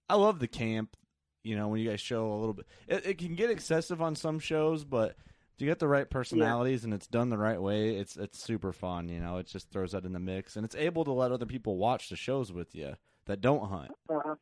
I 0.09 0.15
love 0.15 0.39
the 0.39 0.47
camp. 0.47 0.95
You 1.43 1.55
know, 1.55 1.67
when 1.69 1.79
you 1.79 1.89
guys 1.89 2.01
show 2.01 2.31
a 2.31 2.37
little 2.37 2.53
bit, 2.53 2.67
it, 2.87 3.05
it 3.05 3.17
can 3.17 3.35
get 3.35 3.49
excessive 3.49 4.01
on 4.01 4.15
some 4.15 4.39
shows, 4.39 4.83
but 4.83 5.15
if 5.57 5.61
you 5.61 5.67
get 5.67 5.79
the 5.79 5.87
right 5.87 6.09
personalities 6.09 6.83
and 6.83 6.93
it's 6.93 7.07
done 7.07 7.29
the 7.29 7.37
right 7.37 7.61
way, 7.61 7.95
it's 7.95 8.15
it's 8.15 8.43
super 8.43 8.71
fun. 8.71 9.09
You 9.09 9.19
know, 9.19 9.37
it 9.37 9.47
just 9.47 9.71
throws 9.71 9.93
that 9.93 10.05
in 10.05 10.13
the 10.13 10.19
mix, 10.19 10.55
and 10.55 10.63
it's 10.63 10.75
able 10.75 11.03
to 11.05 11.11
let 11.11 11.31
other 11.31 11.45
people 11.47 11.77
watch 11.77 12.09
the 12.09 12.15
shows 12.15 12.51
with 12.51 12.75
you 12.75 12.95
that 13.25 13.41
don't 13.41 13.67
hunt. 13.67 13.91
Uh-huh. 14.09 14.35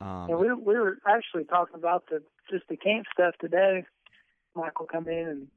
Um, 0.00 0.30
And 0.30 0.38
we 0.38 0.52
we 0.52 0.74
were 0.74 0.98
actually 1.06 1.44
talking 1.44 1.76
about 1.76 2.04
the 2.10 2.22
just 2.50 2.66
the 2.68 2.76
camp 2.76 3.06
stuff 3.12 3.34
today. 3.40 3.84
Michael 4.54 4.86
come 4.86 5.08
in 5.08 5.28
and 5.28 5.48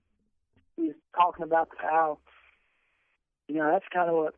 he 0.76 0.88
was 0.88 0.96
talking 1.16 1.44
about 1.44 1.70
how 1.78 2.20
you 3.48 3.56
know 3.56 3.72
that's 3.72 3.86
kind 3.94 4.10
of 4.10 4.16
what 4.16 4.36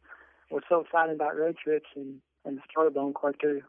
what's 0.51 0.67
so 0.69 0.81
exciting 0.81 1.15
about 1.15 1.37
road 1.37 1.57
trips 1.63 1.89
and 1.95 2.21
and 2.45 2.57
the 2.57 2.61
story 2.69 2.89
bone 2.89 3.13
collector. 3.13 3.61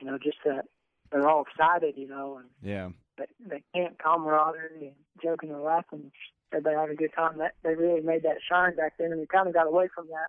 You 0.00 0.06
know, 0.06 0.18
just 0.18 0.38
that 0.44 0.66
they're 1.10 1.28
all 1.28 1.44
excited, 1.48 1.94
you 1.96 2.08
know, 2.08 2.38
and 2.38 2.48
yeah, 2.62 2.90
that, 3.18 3.28
that 3.48 3.62
camp 3.74 3.98
camaraderie 4.02 4.88
and 4.88 4.94
joking 5.22 5.50
and 5.50 5.62
laughing, 5.62 6.10
everybody 6.52 6.76
having 6.76 6.94
a 6.94 6.96
good 6.96 7.14
time. 7.14 7.38
That 7.38 7.54
they 7.62 7.74
really 7.74 8.02
made 8.02 8.22
that 8.24 8.38
shine 8.48 8.76
back 8.76 8.94
then, 8.98 9.12
and 9.12 9.20
we 9.20 9.26
kind 9.26 9.48
of 9.48 9.54
got 9.54 9.66
away 9.66 9.88
from 9.94 10.08
that. 10.08 10.28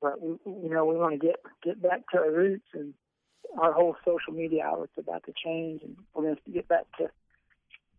But 0.00 0.20
we, 0.20 0.36
you 0.46 0.70
know, 0.70 0.84
we 0.84 0.96
want 0.96 1.18
to 1.18 1.26
get 1.26 1.36
get 1.62 1.82
back 1.82 2.02
to 2.12 2.18
our 2.18 2.30
roots, 2.30 2.66
and 2.74 2.94
our 3.58 3.72
whole 3.72 3.96
social 4.04 4.32
media 4.32 4.64
outlet's 4.64 4.92
about 4.98 5.24
to 5.24 5.32
change, 5.42 5.82
and 5.82 5.96
we're 6.14 6.22
going 6.22 6.36
to 6.36 6.52
get 6.52 6.68
back 6.68 6.84
to 6.98 7.08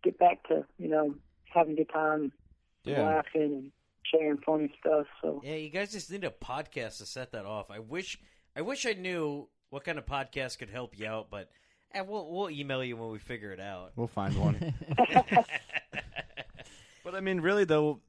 get 0.04 0.20
back 0.20 0.48
to 0.48 0.66
you 0.78 0.90
know 0.90 1.16
having 1.46 1.74
a 1.74 1.78
good 1.78 1.90
time, 1.90 2.32
yeah. 2.84 3.02
laughing, 3.02 3.54
and 3.54 3.72
sharing 4.12 4.38
funny 4.46 4.74
stuff. 4.80 5.06
So 5.22 5.42
Yeah, 5.44 5.56
you 5.56 5.70
guys 5.70 5.92
just 5.92 6.12
need 6.12 6.24
a 6.24 6.30
podcast 6.30 6.98
to 6.98 7.06
set 7.06 7.32
that 7.32 7.46
off. 7.46 7.72
I 7.72 7.80
wish 7.80 8.20
I 8.56 8.62
wish 8.62 8.86
I 8.86 8.94
knew 8.94 9.48
what 9.70 9.84
kind 9.84 9.98
of 9.98 10.06
podcast 10.06 10.58
could 10.60 10.70
help 10.70 10.98
you 10.98 11.08
out, 11.08 11.30
but 11.30 11.50
eh, 11.94 12.02
we'll 12.02 12.32
we'll 12.32 12.50
email 12.50 12.84
you 12.84 12.98
when 12.98 13.12
we 13.12 13.20
figure 13.20 13.52
it 13.52 13.60
out. 13.60 13.92
We'll 13.96 14.08
find 14.08 14.38
one. 14.38 14.74
But 17.06 17.14
I 17.14 17.20
mean, 17.22 17.40
really 17.40 17.66
though, 17.66 18.02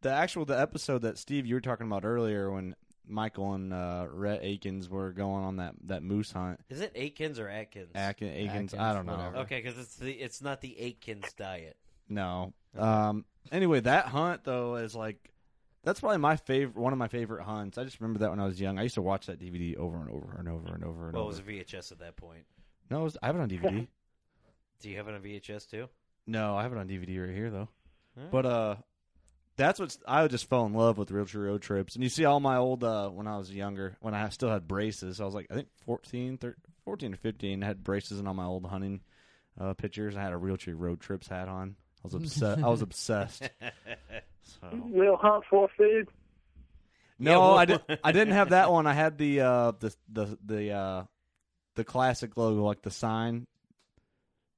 the 0.00 0.10
actual 0.10 0.46
the 0.46 0.58
episode 0.58 1.02
that 1.02 1.18
Steve 1.18 1.44
you 1.44 1.54
were 1.54 1.60
talking 1.60 1.86
about 1.86 2.06
earlier 2.06 2.50
when 2.50 2.74
Michael 3.06 3.52
and 3.52 3.72
uh, 3.72 4.06
Rhett 4.10 4.42
Akins 4.42 4.88
were 4.88 5.12
going 5.12 5.44
on 5.44 5.56
that, 5.56 5.74
that 5.84 6.02
moose 6.02 6.32
hunt. 6.32 6.58
Is 6.70 6.80
it 6.80 6.92
Aikens 6.94 7.38
or 7.38 7.48
Atkins? 7.48 7.90
Akin, 7.94 8.28
Akins, 8.28 8.72
Atkins, 8.72 8.74
I 8.74 8.94
don't 8.94 9.04
know. 9.04 9.16
whatever. 9.16 9.36
Okay, 9.38 9.60
because 9.60 9.78
it's 9.78 9.96
the 9.96 10.10
it's 10.10 10.40
not 10.40 10.62
the 10.62 10.78
Aikens 10.80 11.30
diet. 11.34 11.76
No. 12.08 12.54
Um. 12.78 13.26
Anyway, 13.52 13.80
that 13.80 14.06
hunt 14.06 14.44
though 14.44 14.76
is 14.76 14.94
like 14.94 15.30
that's 15.82 16.00
probably 16.00 16.18
my 16.18 16.36
favorite, 16.36 16.76
one 16.76 16.92
of 16.92 16.98
my 16.98 17.08
favorite 17.08 17.42
hunts. 17.42 17.78
I 17.78 17.84
just 17.84 18.00
remember 18.00 18.20
that 18.20 18.30
when 18.30 18.40
I 18.40 18.44
was 18.44 18.60
young. 18.60 18.78
I 18.78 18.82
used 18.82 18.96
to 18.96 19.02
watch 19.02 19.26
that 19.26 19.40
DVD 19.40 19.76
over 19.76 19.96
and 19.96 20.10
over 20.10 20.36
and 20.38 20.48
over 20.48 20.74
and 20.74 20.84
over 20.84 21.08
and 21.08 21.16
over. 21.16 21.24
It 21.24 21.26
was 21.26 21.38
a 21.38 21.42
VHS 21.42 21.92
at 21.92 22.00
that 22.00 22.16
point. 22.16 22.44
no, 22.90 23.00
it 23.00 23.04
was, 23.04 23.16
I 23.22 23.26
have 23.26 23.36
it 23.36 23.40
on 23.40 23.48
DVD. 23.48 23.86
Do 24.80 24.90
you 24.90 24.96
have 24.96 25.08
it 25.08 25.14
on 25.14 25.22
VHS 25.22 25.70
too? 25.70 25.88
no, 26.26 26.54
I 26.56 26.62
have 26.62 26.72
it 26.72 26.78
on 26.78 26.88
DVD 26.88 27.26
right 27.26 27.34
here 27.34 27.50
though. 27.50 27.68
Hmm. 28.18 28.26
But 28.30 28.46
uh, 28.46 28.76
that's 29.56 29.78
what 29.80 29.96
I 30.06 30.26
just 30.28 30.48
fell 30.48 30.66
in 30.66 30.74
love 30.74 30.98
with 30.98 31.10
Realtree 31.10 31.44
road 31.44 31.62
trips. 31.62 31.94
And 31.94 32.04
you 32.04 32.10
see 32.10 32.24
all 32.24 32.40
my 32.40 32.56
old 32.56 32.84
uh 32.84 33.08
when 33.08 33.26
I 33.26 33.36
was 33.38 33.50
younger, 33.52 33.96
when 34.00 34.14
I 34.14 34.28
still 34.30 34.50
had 34.50 34.68
braces. 34.68 35.20
I 35.20 35.24
was 35.24 35.34
like 35.34 35.46
I 35.50 35.54
think 35.54 35.68
14, 35.86 36.38
13, 36.38 36.54
14 36.84 37.14
or 37.14 37.16
fifteen. 37.16 37.62
I 37.62 37.66
had 37.66 37.84
braces 37.84 38.18
and 38.18 38.28
all 38.28 38.34
my 38.34 38.44
old 38.46 38.66
hunting 38.66 39.00
uh, 39.60 39.74
pictures. 39.74 40.16
I 40.16 40.22
had 40.22 40.32
a 40.32 40.36
Realtree 40.36 40.74
road 40.76 41.00
trips 41.00 41.28
hat 41.28 41.48
on. 41.48 41.76
I 42.02 42.06
was 42.06 42.14
obsessed. 42.14 42.62
I 42.62 42.68
was 42.68 42.82
obsessed. 42.82 43.50
So. 44.42 44.68
we'll 44.72 45.16
hunt 45.16 45.44
for 45.48 45.68
food. 45.76 46.08
No, 47.18 47.30
Yeah, 47.30 47.38
well- 47.38 47.58
I 47.58 47.64
didn't. 47.66 48.00
I 48.02 48.12
didn't 48.12 48.32
have 48.34 48.50
that 48.50 48.70
one. 48.72 48.86
I 48.86 48.92
had 48.94 49.18
the 49.18 49.40
uh, 49.42 49.72
the 49.78 49.94
the 50.10 50.38
the 50.44 50.70
uh, 50.72 51.04
the 51.76 51.84
classic 51.84 52.36
logo, 52.36 52.64
like 52.64 52.82
the 52.82 52.90
sign, 52.90 53.46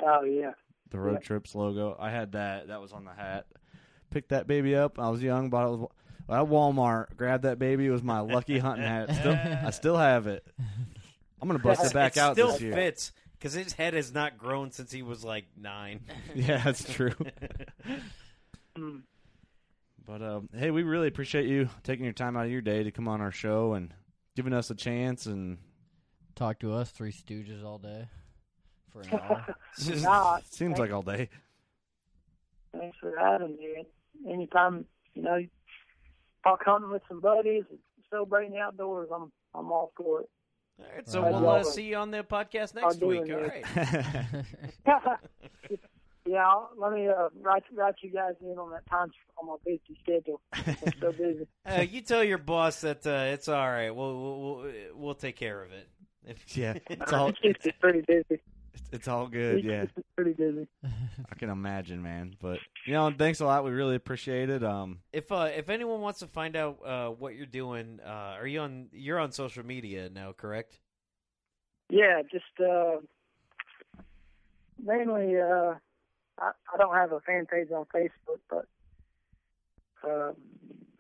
Oh 0.01 0.23
yeah, 0.25 0.53
the 0.91 0.99
road 0.99 1.15
Yeah. 1.15 1.19
trips 1.27 1.55
logo. 1.55 1.97
I 1.99 2.11
had 2.11 2.33
that. 2.33 2.69
That 2.69 2.81
was 2.81 2.93
on 2.93 3.05
the 3.05 3.13
hat. 3.13 3.47
Picked 4.11 4.31
that 4.31 4.47
baby 4.47 4.75
up. 4.77 4.99
I 4.99 5.09
was 5.11 5.23
young, 5.23 5.51
bought 5.51 5.75
it 5.75 5.89
at 6.33 6.45
Walmart. 6.47 7.17
Grabbed 7.17 7.43
that 7.45 7.59
baby. 7.59 7.87
It 7.87 7.91
was 7.91 8.03
my 8.03 8.21
lucky 8.21 8.59
hunting 8.59 8.87
hat. 8.87 9.15
Still, 9.15 9.33
I 9.67 9.71
still 9.71 9.97
have 9.97 10.27
it. 10.27 10.47
I'm 11.41 11.49
gonna 11.49 11.59
bust 11.59 11.85
it 11.85 11.93
back 11.93 12.17
it 12.17 12.21
out 12.21 12.35
still 12.37 12.53
this 12.53 12.61
year. 12.61 12.73
fits. 12.75 13.13
Because 13.43 13.55
his 13.55 13.73
head 13.73 13.95
has 13.95 14.15
not 14.15 14.39
grown 14.39 14.71
since 14.71 14.93
he 14.93 15.03
was 15.03 15.25
like 15.25 15.47
nine. 15.57 16.01
Yeah, 16.35 16.63
that's 16.65 16.91
true. 16.93 17.15
Mm. 18.75 19.03
But 20.07 20.23
um, 20.23 20.49
hey, 20.57 20.71
we 20.71 20.83
really 20.83 21.07
appreciate 21.07 21.45
you 21.45 21.69
taking 21.83 22.05
your 22.05 22.15
time 22.15 22.39
out 22.39 22.47
of 22.47 22.51
your 22.51 22.63
day 22.63 22.83
to 22.83 22.91
come 22.91 23.07
on 23.07 23.21
our 23.21 23.31
show 23.31 23.75
and 23.75 23.93
giving 24.35 24.55
us 24.55 24.71
a 24.71 24.75
chance. 24.75 25.27
And 25.27 25.59
Talk 26.35 26.61
to 26.61 26.73
us, 26.73 26.91
Three 26.91 27.13
Stooges, 27.13 27.63
all 27.65 27.79
day 27.79 28.09
for 28.91 29.03
an 29.03 29.13
hour. 29.13 29.55
Nah, 29.97 30.39
seems 30.51 30.79
like 30.79 30.91
all 30.91 31.03
day. 31.03 31.29
Thanks 32.77 32.97
for 32.99 33.13
having 33.19 33.57
me. 33.57 33.85
Anytime, 34.27 34.87
you 35.15 35.23
know, 35.23 35.45
talk 36.45 36.65
hunting 36.65 36.91
with 36.91 37.03
some 37.09 37.21
buddies, 37.21 37.65
celebrating 38.11 38.53
the 38.53 38.59
outdoors, 38.61 39.11
I'm 39.15 39.31
I'm 39.55 39.71
all 39.71 39.93
for 39.97 40.23
it. 40.23 40.31
All 40.83 40.95
right, 40.97 41.09
so 41.09 41.23
Right 41.23 41.33
we'll 41.33 41.49
uh, 41.49 41.65
see 41.65 41.85
you 41.85 41.97
on 41.97 42.11
the 42.11 42.23
podcast 42.25 42.75
next 42.75 43.01
week. 43.01 43.23
it, 43.27 43.33
All 43.33 43.41
man. 43.41 44.47
right. 44.87 45.19
yeah, 46.27 46.55
let 46.77 46.93
me 46.93 47.09
uh, 47.09 47.29
write 47.41 47.65
write 47.75 47.95
you 48.03 48.11
guys 48.11 48.35
in 48.41 48.59
on 48.59 48.71
that 48.71 48.87
time 48.89 49.11
on 49.39 49.47
my 49.49 49.57
busy 49.65 49.99
schedule. 50.03 50.41
I'm 50.53 50.77
so 51.01 51.13
busy. 51.13 51.47
Uh, 51.65 51.83
you 51.83 52.01
tell 52.01 52.25
your 52.25 52.39
boss 52.39 52.81
that 52.81 53.07
uh, 53.07 53.33
it's 53.33 53.49
all 53.49 53.69
right. 53.71 53.91
We'll, 53.91 54.21
we'll 54.21 54.41
we'll 54.41 54.73
we'll 54.95 55.15
take 55.15 55.37
care 55.37 55.63
of 55.63 55.71
it. 55.73 55.89
If- 56.27 56.57
yeah, 56.57 56.75
it's 56.91 57.13
all 57.13 57.33
He's 57.41 57.55
just 57.63 57.79
pretty 57.81 58.03
busy. 58.07 58.41
It's, 58.75 58.83
it's 58.93 59.09
all 59.09 59.27
good. 59.27 59.57
He's 59.57 59.65
Yeah, 59.65 59.85
just 59.85 59.99
pretty 60.17 60.33
busy. 60.33 60.67
I 60.85 61.35
can 61.37 61.51
imagine, 61.51 62.03
man. 62.03 62.35
But 62.41 62.59
you 62.87 62.93
know, 62.93 63.13
thanks 63.17 63.41
a 63.41 63.47
lot. 63.47 63.65
We 63.65 63.71
really 63.71 63.97
appreciate 63.97 64.51
it. 64.51 64.63
Um, 64.65 65.01
If 65.13 65.31
uh, 65.31 65.51
if 65.55 65.69
anyone 65.69 66.01
wants 66.01 66.21
to 66.21 66.27
find 66.27 66.57
out 66.57 66.79
uh, 66.85 67.09
what 67.09 67.35
you're 67.35 67.47
doing, 67.47 68.01
uh, 68.05 68.37
are 68.39 68.47
you 68.47 68.61
on? 68.61 68.89
You're 68.93 69.19
on 69.19 69.33
social 69.33 69.65
media 69.65 70.09
now, 70.09 70.33
correct? 70.33 70.79
Yeah, 71.91 72.23
just 72.31 72.45
uh, 72.61 72.97
mainly. 74.83 75.37
Uh, 75.39 75.75
I, 76.39 76.53
I 76.73 76.79
don't 76.79 76.95
have 76.95 77.13
a 77.13 77.21
fan 77.21 77.47
page 77.47 77.69
on 77.71 77.85
Facebook, 77.95 78.41
but 78.49 78.67
uh, 80.09 80.33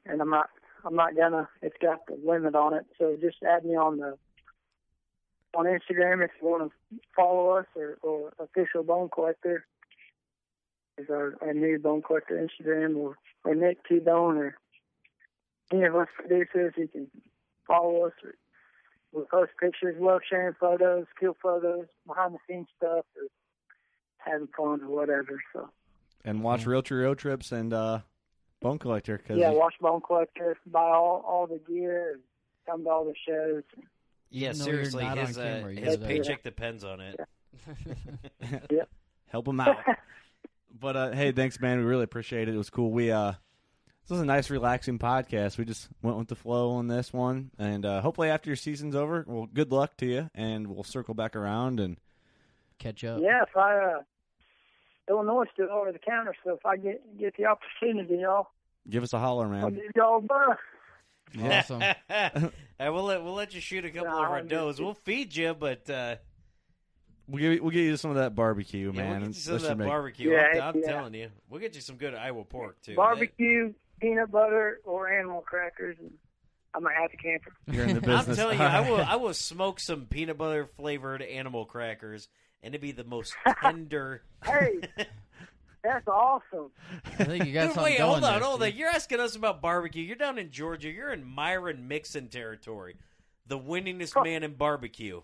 and 0.07 0.20
I'm 0.20 0.31
not. 0.31 0.49
I'm 0.85 0.97
not 0.97 1.16
gonna. 1.16 1.49
It's 1.62 1.77
got 1.81 2.07
the 2.07 2.18
limit 2.25 2.55
on 2.55 2.75
it, 2.75 2.85
so 2.99 3.16
just 3.20 3.37
add 3.43 3.64
me 3.64 3.77
on 3.77 3.99
the 3.99 4.18
on 5.55 5.66
Instagram 5.66 6.24
if 6.24 6.30
you 6.40 6.48
want 6.48 6.70
to 6.70 6.98
follow 7.14 7.50
us 7.50 7.66
or, 7.76 7.98
or 8.03 8.32
official 8.38 8.82
bone 8.82 9.09
collector 9.12 9.66
is 10.98 11.09
our, 11.11 11.36
our 11.40 11.55
new 11.55 11.78
bone 11.78 12.03
collector 12.03 12.48
Instagram 12.48 12.96
or 12.96 13.16
or 13.44 13.55
Nick 13.55 13.78
T 13.88 13.98
Bone 13.98 14.36
or 14.36 14.57
any 15.72 15.84
of 15.84 15.96
us 15.96 16.09
producers. 16.16 16.74
You 16.76 16.88
can 16.88 17.09
follow 17.66 18.07
us 18.07 18.12
or 18.24 18.34
we 19.12 19.24
post 19.30 19.53
pictures, 19.61 19.96
love 20.00 20.22
sharing 20.28 20.55
photos, 20.55 21.05
kill 21.20 21.36
photos, 21.42 21.86
behind 22.07 22.34
the 22.34 22.38
scenes 22.48 22.68
stuff, 22.78 23.05
or 23.14 23.28
having 24.16 24.48
fun 24.57 24.80
or 24.82 24.88
whatever. 24.88 25.38
So 25.53 25.68
and 26.24 26.42
watch 26.42 26.64
Realtree 26.64 27.03
Road 27.03 27.18
Trips 27.18 27.53
and 27.53 27.72
uh, 27.72 28.00
Bone 28.61 28.78
Collector 28.78 29.18
because 29.18 29.38
yeah, 29.38 29.50
watch 29.50 29.74
Bone 29.80 30.00
Collector, 30.00 30.57
buy 30.66 30.80
all 30.80 31.22
all 31.26 31.46
the 31.46 31.61
gear, 31.70 32.12
and 32.12 32.22
come 32.66 32.84
to 32.84 32.90
all 32.90 33.05
the 33.05 33.14
shows. 33.26 33.62
Yeah, 34.33 34.49
Even 34.49 34.59
though 34.59 34.64
seriously, 34.64 35.05
his 35.05 35.39
uh, 35.39 35.43
camera, 35.43 35.74
you 35.74 35.80
his 35.83 35.97
gotta- 35.97 36.09
paycheck 36.09 36.43
depends 36.43 36.85
on 36.85 37.01
it. 37.01 37.20
Yep, 38.70 38.89
help 39.28 39.47
him 39.49 39.61
out. 39.61 39.76
but 40.80 40.97
uh, 40.97 41.11
hey, 41.12 41.33
thanks, 41.33 41.61
man. 41.61 41.78
We 41.78 41.85
really 41.85 42.05
appreciate 42.05 42.49
it. 42.49 42.55
It 42.55 42.59
was 42.59 42.70
cool. 42.70 42.91
We 42.91 43.11
uh, 43.12 43.33
this 43.33 44.11
was 44.11 44.20
a 44.20 44.24
nice, 44.24 44.51
relaxing 44.51 44.99
podcast. 44.99 45.59
We 45.59 45.64
just 45.64 45.89
went 46.03 46.16
with 46.16 46.28
the 46.28 46.35
flow 46.35 46.70
on 46.72 46.89
this 46.89 47.12
one, 47.12 47.51
and 47.59 47.85
uh, 47.87 48.01
hopefully, 48.01 48.30
after 48.30 48.49
your 48.49 48.57
season's 48.57 48.97
over, 48.97 49.24
well, 49.28 49.49
good 49.53 49.70
luck 49.70 49.97
to 49.99 50.07
you, 50.07 50.30
and 50.35 50.66
we'll 50.66 50.83
circle 50.83 51.14
back 51.14 51.37
around 51.37 51.78
and 51.78 51.99
Catch 52.78 53.05
up. 53.05 53.20
yeah, 53.22 53.43
if 53.43 53.57
I 53.57 53.76
uh, 53.78 54.01
Illinois 55.09 55.45
still 55.53 55.68
over 55.70 55.93
the 55.93 56.01
counter, 56.01 56.35
so 56.43 56.55
if 56.55 56.66
I 56.66 56.76
get 56.78 57.03
get 57.18 57.37
the 57.37 57.45
opportunity, 57.47 58.16
y'all, 58.22 58.49
give 58.91 59.03
us 59.05 59.12
a 59.12 59.18
holler, 59.20 59.45
I'll 59.45 59.51
man. 59.51 59.74
give 59.74 59.83
y'all 59.95 60.18
a 60.18 60.20
buzz. 60.22 60.57
Awesome. 61.41 61.83
We'll 62.80 63.05
let 63.05 63.22
we'll 63.22 63.35
let 63.35 63.55
you 63.55 63.61
shoot 63.61 63.85
a 63.85 63.91
couple 63.91 64.11
Nah, 64.11 64.24
of 64.24 64.30
our 64.30 64.39
I'm 64.39 64.49
does. 64.49 64.80
We'll 64.80 64.95
feed 64.95 65.37
you, 65.37 65.55
but 65.55 65.89
uh, 65.89 66.16
We'll 67.28 67.41
give 67.41 67.53
you, 67.53 67.62
we'll 67.62 67.70
get 67.70 67.83
you 67.83 67.97
some 67.97 68.11
of 68.11 68.16
that 68.16 68.35
barbecue, 68.35 68.91
yeah, 68.93 69.01
man. 69.01 69.20
we'll 69.20 69.28
get 69.30 69.37
you 69.37 69.43
some 69.43 69.55
of 69.55 69.62
that 69.62 69.78
make- 69.78 69.87
barbecue. 69.89 70.30
Yeah, 70.33 70.47
I'm, 70.55 70.62
I'm 70.76 70.80
yeah. 70.83 70.87
telling 70.87 71.14
you, 71.14 71.28
we'll 71.49 71.61
get 71.61 71.74
you 71.76 71.80
some 71.80 71.97
good 71.97 72.14
Iowa 72.14 72.45
pork 72.45 72.83
too. 72.83 72.97
Barbecue, 72.97 73.72
peanut 74.01 74.33
butter, 74.33 74.80
or 74.85 75.09
animal 75.12 75.41
crackers, 75.43 75.97
and 76.01 76.11
I'm 76.74 76.85
a 76.85 76.93
happy 76.93 77.16
camper. 77.22 77.53
You're 77.70 77.85
in 77.85 77.95
the 77.95 78.01
That- 78.01 78.26
business. 78.26 78.28
I'm 78.30 78.35
telling 78.37 78.59
you, 78.59 78.64
I 78.64 78.80
will 78.91 79.01
I 79.01 79.14
will 79.16 79.35
smoke 79.35 79.78
some 79.78 80.07
peanut 80.07 80.37
butter 80.37 80.66
flavored 80.76 81.22
animal 81.22 81.64
crackers, 81.64 82.28
and 82.64 82.74
it'd 82.74 82.83
be 82.83 82.91
the 82.93 83.05
most 83.05 83.33
tender. 83.62 84.22
Hey, 84.45 84.80
that's 85.83 86.07
awesome. 86.09 86.70
I 87.18 87.24
think 87.24 87.45
you 87.47 87.53
got 87.53 87.62
Dude, 87.66 87.74
something 87.74 87.83
wait, 87.93 87.99
going 87.99 88.11
hold 88.11 88.24
on, 88.24 88.33
there, 88.41 88.43
hold 88.49 88.62
on. 88.62 88.72
You're 88.74 88.89
asking 88.91 89.20
us 89.20 89.35
about 89.37 89.61
barbecue. 89.61 90.03
You're 90.03 90.16
down 90.16 90.39
in 90.39 90.51
Georgia. 90.51 90.89
You're 90.91 91.12
in 91.12 91.24
Myron 91.24 91.89
Mixon 91.89 92.28
territory, 92.28 92.97
the 93.47 93.59
winningest 93.59 94.14
Huh. 94.14 94.22
man 94.24 94.43
in 94.43 94.55
barbecue. 94.55 95.22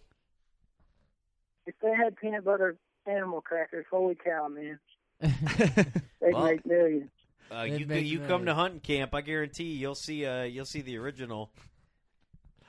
If 1.67 1.75
they 1.83 1.95
had 1.95 2.17
peanut 2.17 2.45
butter 2.45 2.77
animal 3.07 3.41
crackers, 3.41 3.87
holy 3.91 4.15
cow, 4.17 4.49
man, 4.49 4.79
they'd 5.21 6.33
Well, 6.33 6.45
make 6.45 6.65
millions. 6.67 7.11
Uh, 7.51 7.63
They'd 7.65 7.81
you 7.81 7.87
make 7.87 8.07
you 8.07 8.21
come 8.21 8.45
to 8.47 8.55
hunting 8.55 8.81
camp, 8.81 9.15
I 9.15 9.21
guarantee 9.23 9.65
you, 9.65 9.79
you'll 9.79 9.95
see 9.95 10.27
uh 10.27 10.43
you'll 10.43 10.65
see 10.67 10.83
the 10.83 10.99
original, 10.99 11.51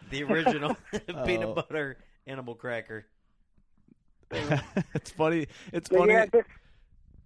the 0.10 0.24
original 0.32 0.78
Oh. 1.14 1.24
peanut 1.26 1.56
butter 1.56 1.98
animal 2.28 2.56
cracker. 2.56 3.06
it's 4.32 5.12
funny. 5.12 5.48
It's 5.74 5.90
But 5.90 5.98
funny. 6.00 6.14
yeah, 6.14 6.26
just 6.28 6.48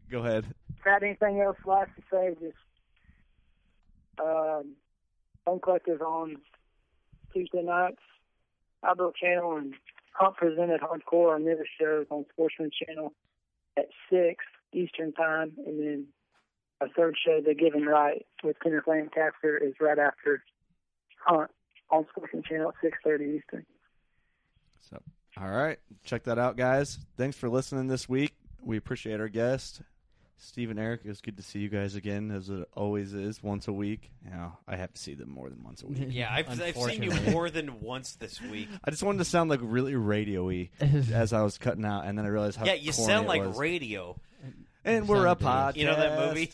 Go 0.10 0.20
ahead. 0.20 0.46
got 0.84 1.04
anything 1.04 1.42
else 1.42 1.58
last 1.66 1.90
to 1.96 2.02
say? 2.12 2.36
Just 2.40 2.58
um, 4.20 4.76
Bone 5.46 5.60
Collector's 5.60 6.02
on 6.02 6.38
Tuesday 7.34 7.64
nights, 7.64 8.02
Outdoor 8.84 9.12
Channel, 9.20 9.58
and 9.58 9.74
Hunt 10.12 10.38
presented 10.38 10.82
Hardcore 10.82 11.44
the 11.44 11.54
other 11.54 11.68
shows 11.80 12.06
on 12.10 12.26
Sportsman 12.32 12.70
Channel 12.86 13.14
at 13.78 13.88
six 14.10 14.46
Eastern 14.72 15.14
time, 15.14 15.54
and 15.66 15.80
then 15.80 16.06
a 16.82 16.88
third 16.90 17.16
show, 17.24 17.42
The 17.42 17.56
Given 17.56 17.86
Right, 17.86 18.26
with 18.44 18.60
Kenneth 18.62 18.84
Lancaster, 18.88 19.58
is 19.58 19.74
right 19.80 19.98
after 19.98 20.44
Hunt 21.26 21.50
on 21.90 22.06
Sportsman 22.12 22.44
Channel 22.44 22.70
at 22.70 22.76
six 22.82 22.98
thirty 23.04 23.26
Eastern. 23.26 23.66
So, 24.92 25.02
all 25.38 25.50
right, 25.50 25.80
check 26.04 26.24
that 26.24 26.38
out, 26.38 26.58
guys. 26.58 27.00
Thanks 27.18 27.38
for 27.38 27.50
listening 27.50 27.88
this 27.88 28.08
week. 28.08 28.36
We 28.62 28.78
appreciate 28.78 29.20
our 29.20 29.30
guest, 29.30 29.82
Steve 30.38 30.70
and 30.72 30.80
Eric. 30.80 31.02
It 31.06 31.10
was 31.10 31.22
good 31.22 31.38
to 31.38 31.44
see 31.44 31.60
you 31.60 31.70
guys 31.70 31.96
again, 31.96 32.30
as 32.32 32.50
it 32.50 32.68
always 32.76 33.14
is, 33.14 33.42
once 33.42 33.68
a 33.68 33.74
week. 33.74 34.12
You 34.26 34.32
know, 34.32 34.54
I 34.68 34.76
have 34.76 34.92
to 34.94 35.00
see 35.02 35.14
them 35.14 35.30
more 35.30 35.50
than 35.50 35.64
once 35.64 35.82
a 35.84 35.88
week. 35.88 36.00
Yeah, 36.10 36.34
I've, 36.34 36.50
I've 36.62 36.76
seen 36.76 37.04
you 37.04 37.12
more 37.32 37.50
than 37.50 37.80
once 37.82 38.16
this 38.16 38.42
week. 38.42 38.68
I 38.84 38.92
just 38.92 39.04
wanted 39.04 39.20
to 39.20 39.26
sound 39.26 39.50
like 39.50 39.60
really 39.64 39.96
radio-y 39.96 40.70
as 40.80 41.32
I 41.34 41.42
was 41.44 41.58
cutting 41.58 41.86
out, 41.86 42.06
and 42.06 42.18
then 42.18 42.26
I 42.26 42.30
realized 42.30 42.58
how 42.58 42.66
Yeah, 42.66 42.74
you 42.74 42.92
corny 42.92 43.08
sound 43.14 43.26
it 43.26 43.30
like 43.30 43.46
was. 43.46 43.58
radio. 43.58 44.20
And 44.86 45.06
You 45.06 45.12
we're 45.12 45.26
a 45.26 45.30
sound 45.30 45.40
podcast. 45.40 45.76
You 45.78 45.86
know 45.86 45.96
that 45.96 46.28
movie? 46.28 46.52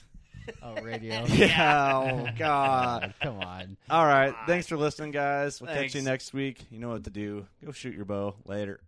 Oh, 0.64 0.76
radio. 0.82 1.26
Yeah. 1.28 1.94
Oh 1.96 2.28
God. 2.38 3.14
Come 3.22 3.40
on. 3.40 3.78
All 3.90 4.06
right. 4.06 4.34
Thanks 4.48 4.68
for 4.68 4.78
listening, 4.78 5.12
guys. 5.12 5.62
We'll 5.62 5.74
catch 5.74 5.94
you 5.96 6.02
next 6.02 6.34
week. 6.34 6.66
You 6.72 6.80
know 6.80 6.90
what 6.90 7.04
to 7.04 7.10
do. 7.12 7.46
Go 7.66 7.72
shoot 7.72 7.96
your 7.96 8.06
bow. 8.06 8.36
Later. 8.46 8.80